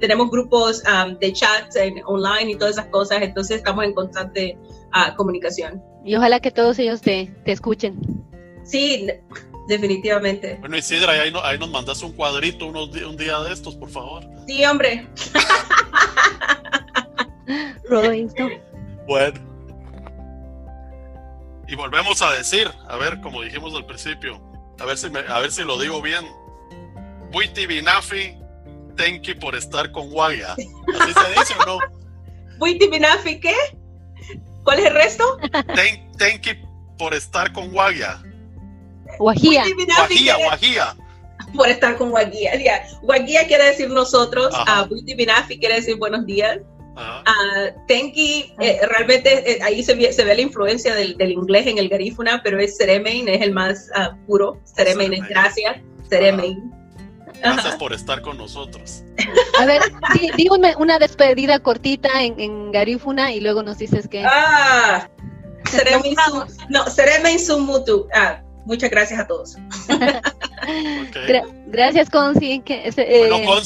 [0.00, 0.82] Tenemos grupos
[1.20, 1.74] de chat
[2.06, 4.58] online y todas esas cosas, entonces estamos en constante
[5.16, 5.82] comunicación.
[6.04, 7.98] Y ojalá que todos ellos te, te escuchen.
[8.64, 9.08] Sí,
[9.68, 10.56] definitivamente.
[10.60, 14.24] Bueno, Isidra, ahí, ahí nos mandas un cuadrito unos, un día de estos, por favor.
[14.46, 15.06] Sí, hombre.
[19.06, 19.50] bueno.
[21.68, 24.40] Y volvemos a decir, a ver, como dijimos al principio,
[24.80, 26.26] a ver si, me, a ver si lo digo bien.
[27.30, 28.36] Buiti Binafi,
[29.00, 30.52] tenki por estar con Guaya.
[30.52, 31.78] ¿Así se dice o no?
[32.58, 33.54] Buiti Binafi, ¿qué?
[34.64, 35.38] ¿Cuál es el resto?
[35.74, 36.50] Ten, tenki
[36.98, 38.22] por estar con Guaya.
[39.18, 39.64] Guajía.
[39.96, 40.96] Guajía, guajía.
[41.54, 42.52] Por estar con Guajía.
[43.02, 46.58] Guajía quiere decir nosotros, a uh, quiere decir buenos días.
[46.96, 51.66] Uh, Tenki, eh, realmente eh, ahí se ve, se ve, la influencia del, del, inglés
[51.66, 54.60] en el garífuna, pero es Seremein, es el más uh, puro.
[54.64, 55.78] Seremein es gracias.
[56.10, 56.79] Seremein.
[57.40, 59.02] Gracias por estar con nosotros.
[59.58, 59.82] A ver,
[60.36, 64.24] di, una despedida cortita en, en, Garífuna y luego nos dices que.
[64.24, 65.08] Ah,
[65.70, 66.16] Seremein
[66.68, 68.06] no, Seremein Sumutu.
[68.14, 69.56] Ah, Muchas gracias a todos.
[71.66, 72.60] gracias, Conci.
[72.60, 73.60] Que, eh, bueno.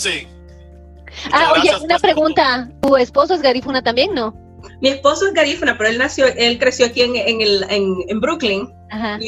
[1.33, 2.71] Ah, oye, una pregunta.
[2.81, 4.35] ¿Tu esposo es garífuna también, no?
[4.81, 8.73] Mi esposo es garífuna, pero él nació, él creció aquí en, en, el, en, Brooklyn.
[8.91, 9.19] Ajá.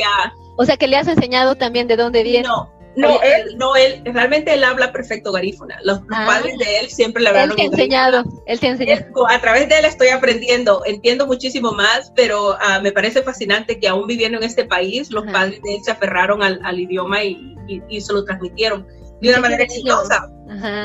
[0.56, 2.48] O sea, que le has enseñado también de dónde viene.
[2.48, 5.78] No, no, él, no, él, realmente él habla perfecto garífuna.
[5.85, 6.24] Los, ah.
[6.27, 9.28] padres de él siempre le hablaron Él te ha enseñado, él te ha enseñado.
[9.28, 13.89] A través de él estoy aprendiendo, entiendo muchísimo más, pero uh, me parece fascinante que
[13.89, 17.55] aún viviendo en este país, los padres de él se aferraron al, al idioma y,
[17.89, 18.86] y, se lo transmitieron
[19.20, 20.31] de una manera exitosa.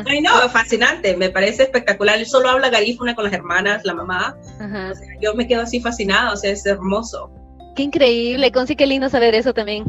[0.05, 2.17] Ay, no, fascinante, me parece espectacular.
[2.17, 4.37] Él solo habla garífuna con las hermanas, la mamá.
[4.55, 7.31] O sea, yo me quedo así fascinada, o sea, es hermoso.
[7.75, 9.85] Qué increíble, Consi, qué lindo saber eso también.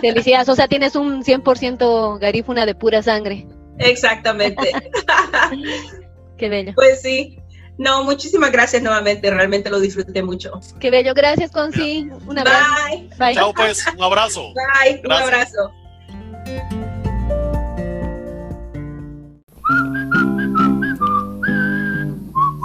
[0.00, 3.46] Felicidades, o sea, tienes un 100% garífuna de pura sangre.
[3.78, 4.72] Exactamente.
[6.38, 6.72] qué bello.
[6.74, 7.38] Pues sí.
[7.78, 10.60] No, muchísimas gracias nuevamente, realmente lo disfruté mucho.
[10.80, 12.08] Qué bello, gracias Consi.
[12.26, 12.66] Un abrazo.
[12.90, 13.08] Bye.
[13.18, 13.34] Bye.
[13.34, 14.52] Chao pues, un abrazo.
[14.84, 15.72] Bye, un abrazo.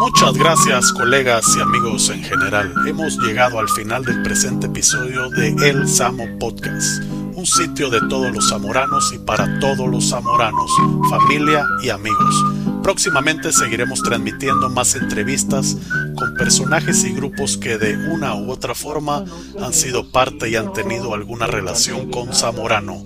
[0.04, 2.74] Muchas gracias colegas y amigos en general.
[2.86, 7.02] Hemos llegado al final del presente episodio de El Samo Podcast
[7.36, 10.72] un sitio de todos los zamoranos y para todos los zamoranos,
[11.10, 12.73] familia y amigos.
[12.84, 15.78] Próximamente seguiremos transmitiendo más entrevistas
[16.18, 19.24] con personajes y grupos que de una u otra forma
[19.62, 23.06] han sido parte y han tenido alguna relación con Zamorano,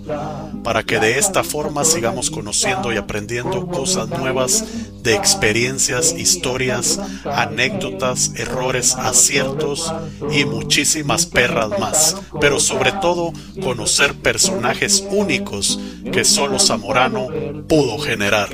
[0.64, 4.64] para que de esta forma sigamos conociendo y aprendiendo cosas nuevas
[5.02, 9.92] de experiencias, historias, anécdotas, errores, aciertos
[10.32, 13.32] y muchísimas perras más, pero sobre todo
[13.62, 15.78] conocer personajes únicos
[16.12, 17.28] que solo Zamorano
[17.68, 18.48] pudo generar.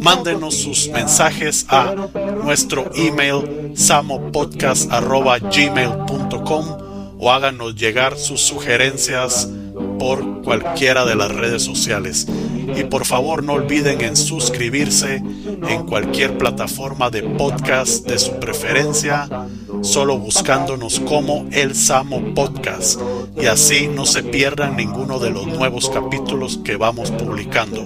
[0.00, 1.94] Mándenos sus mensajes a
[2.42, 6.66] nuestro email samopodcast.gmail.com
[7.18, 9.50] o háganos llegar sus sugerencias
[9.98, 12.26] por cualquiera de las redes sociales.
[12.76, 19.28] Y por favor no olviden en suscribirse en cualquier plataforma de podcast de su preferencia,
[19.82, 23.00] solo buscándonos como El Samo Podcast.
[23.40, 27.84] Y así no se pierdan ninguno de los nuevos capítulos que vamos publicando.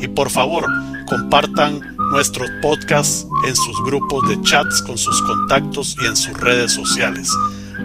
[0.00, 0.66] Y por favor,
[1.08, 6.72] compartan nuestros podcasts en sus grupos de chats con sus contactos y en sus redes
[6.72, 7.30] sociales.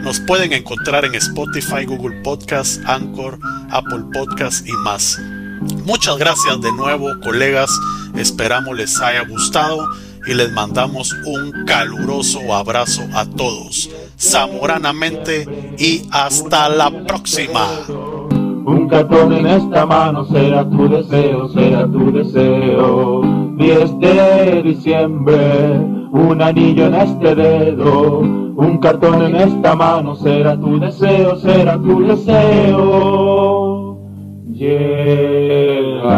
[0.03, 3.39] Nos pueden encontrar en Spotify, Google Podcasts, Anchor,
[3.71, 5.17] Apple Podcasts y más.
[5.85, 7.71] Muchas gracias de nuevo, colegas.
[8.15, 9.88] Esperamos les haya gustado
[10.27, 13.89] y les mandamos un caluroso abrazo a todos.
[14.19, 17.65] Zamoranamente y hasta la próxima.
[18.65, 23.21] Un cartón en esta mano será tu deseo, será tu deseo.
[23.57, 25.77] 10 de diciembre,
[26.11, 32.03] un anillo en este dedo, un cartón en esta mano será tu deseo, será tu
[32.03, 33.97] deseo.
[34.51, 36.09] Llegando,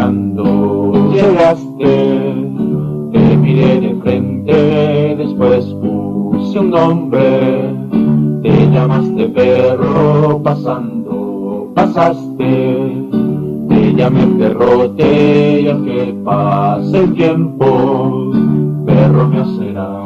[1.12, 2.34] llegaste,
[3.12, 7.74] te miré de frente, después puse un nombre,
[8.42, 11.06] te llamaste perro pasando
[11.76, 13.08] pasaste,
[13.68, 18.32] te llamé perrote y aunque pase el tiempo,
[18.86, 20.05] perro me será.